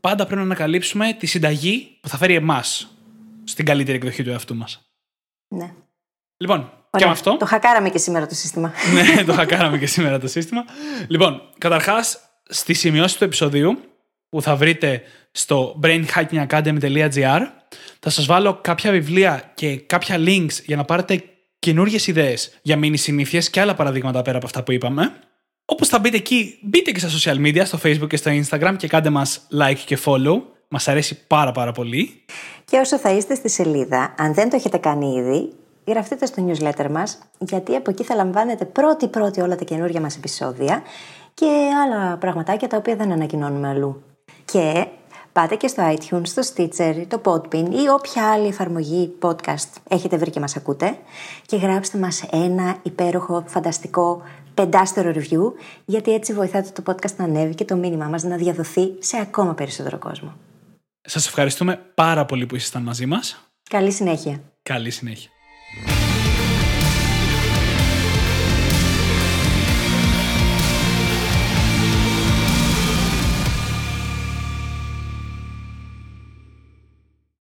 Πάντα 0.00 0.24
πρέπει 0.24 0.38
να 0.38 0.42
ανακαλύψουμε 0.42 1.12
τη 1.12 1.26
συνταγή 1.26 1.98
που 2.00 2.08
θα 2.08 2.16
φέρει 2.16 2.34
εμάς 2.34 2.96
στην 3.44 3.64
καλύτερη 3.64 3.96
εκδοχή 3.96 4.22
του 4.22 4.30
εαυτού 4.30 4.56
μας. 4.56 4.92
Ναι. 5.48 5.74
Λοιπόν, 6.36 6.60
και 6.60 6.88
Ωραία. 6.90 7.06
με 7.06 7.12
αυτό. 7.12 7.36
Το 7.36 7.46
χακάραμε 7.46 7.90
και 7.90 7.98
σήμερα 7.98 8.26
το 8.26 8.34
σύστημα. 8.34 8.72
ναι, 9.16 9.24
το 9.24 9.32
χακάραμε 9.32 9.78
και 9.78 9.86
σήμερα 9.86 10.18
το 10.18 10.28
σύστημα. 10.28 10.64
Λοιπόν, 11.08 11.42
καταρχάς, 11.58 12.18
στη 12.48 12.74
σημειώση 12.74 13.18
του 13.18 13.24
επεισοδίου 13.24 13.78
που 14.28 14.42
θα 14.42 14.56
βρείτε 14.56 15.02
στο 15.32 15.80
brainhackingacademy.gr 15.82 17.40
θα 18.00 18.10
σας 18.10 18.26
βάλω 18.26 18.58
κάποια 18.62 18.90
βιβλία 18.90 19.52
και 19.54 19.76
κάποια 19.76 20.16
links 20.18 20.62
για 20.64 20.76
να 20.76 20.84
πάρετε 20.84 21.24
καινούριε 21.58 21.98
ιδέες 22.06 22.58
για 22.62 22.76
μήνυ 22.76 22.96
συνήθειες 22.96 23.50
και 23.50 23.60
άλλα 23.60 23.74
παραδείγματα 23.74 24.22
πέρα 24.22 24.36
από 24.36 24.46
αυτά 24.46 24.62
που 24.62 24.72
είπαμε. 24.72 25.12
Όπως 25.64 25.88
θα 25.88 25.98
μπείτε 25.98 26.16
εκεί, 26.16 26.58
μπείτε 26.62 26.90
και 26.90 26.98
στα 26.98 27.08
social 27.08 27.36
media, 27.46 27.62
στο 27.64 27.78
facebook 27.82 28.08
και 28.08 28.16
στο 28.16 28.30
instagram 28.30 28.74
και 28.78 28.88
κάντε 28.88 29.10
μας 29.10 29.48
like 29.60 29.78
και 29.86 29.98
follow. 30.04 30.42
Μας 30.74 30.88
αρέσει 30.88 31.26
πάρα 31.26 31.52
πάρα 31.52 31.72
πολύ. 31.72 32.24
Και 32.64 32.78
όσο 32.78 32.98
θα 32.98 33.10
είστε 33.10 33.34
στη 33.34 33.48
σελίδα, 33.48 34.14
αν 34.18 34.34
δεν 34.34 34.50
το 34.50 34.56
έχετε 34.56 34.78
κάνει 34.78 35.14
ήδη, 35.14 35.52
γραφτείτε 35.86 36.26
στο 36.26 36.46
newsletter 36.46 36.90
μας, 36.90 37.18
γιατί 37.38 37.76
από 37.76 37.90
εκεί 37.90 38.04
θα 38.04 38.14
λαμβάνετε 38.14 38.64
πρώτη-πρώτη 38.64 39.40
όλα 39.40 39.56
τα 39.56 39.64
καινούργια 39.64 40.00
μας 40.00 40.16
επεισόδια 40.16 40.82
και 41.34 41.46
άλλα 41.84 42.16
πραγματάκια 42.16 42.68
τα 42.68 42.76
οποία 42.76 42.96
δεν 42.96 43.12
ανακοινώνουμε 43.12 43.68
αλλού. 43.68 44.02
Και 44.44 44.86
πάτε 45.32 45.54
και 45.56 45.68
στο 45.68 45.94
iTunes, 45.96 46.26
στο 46.26 46.42
Stitcher, 46.54 47.04
το 47.08 47.20
Podbean 47.24 47.68
ή 47.70 47.88
όποια 47.88 48.32
άλλη 48.32 48.46
εφαρμογή 48.46 49.12
podcast 49.20 49.68
έχετε 49.88 50.16
βρει 50.16 50.30
και 50.30 50.40
μας 50.40 50.56
ακούτε 50.56 50.96
και 51.46 51.56
γράψτε 51.56 51.98
μας 51.98 52.22
ένα 52.30 52.76
υπέροχο, 52.82 53.44
φανταστικό, 53.46 54.22
πεντάστερο 54.54 55.12
review, 55.14 55.52
γιατί 55.84 56.14
έτσι 56.14 56.32
βοηθάτε 56.32 56.82
το 56.82 56.92
podcast 56.92 57.16
να 57.16 57.24
ανέβει 57.24 57.54
και 57.54 57.64
το 57.64 57.76
μήνυμά 57.76 58.06
μας 58.06 58.22
να 58.22 58.36
διαδοθεί 58.36 58.92
σε 58.98 59.18
ακόμα 59.18 59.54
περισσότερο 59.54 59.98
κόσμο. 59.98 60.32
Σας 61.04 61.26
ευχαριστούμε 61.26 61.76
πάρα 61.94 62.24
πολύ 62.24 62.46
που 62.46 62.56
ήσασταν 62.56 62.82
μαζί 62.82 63.06
μας. 63.06 63.52
Καλή 63.70 63.92
συνέχεια. 63.92 64.42
Καλή 64.62 64.90
συνέχεια. 64.90 65.30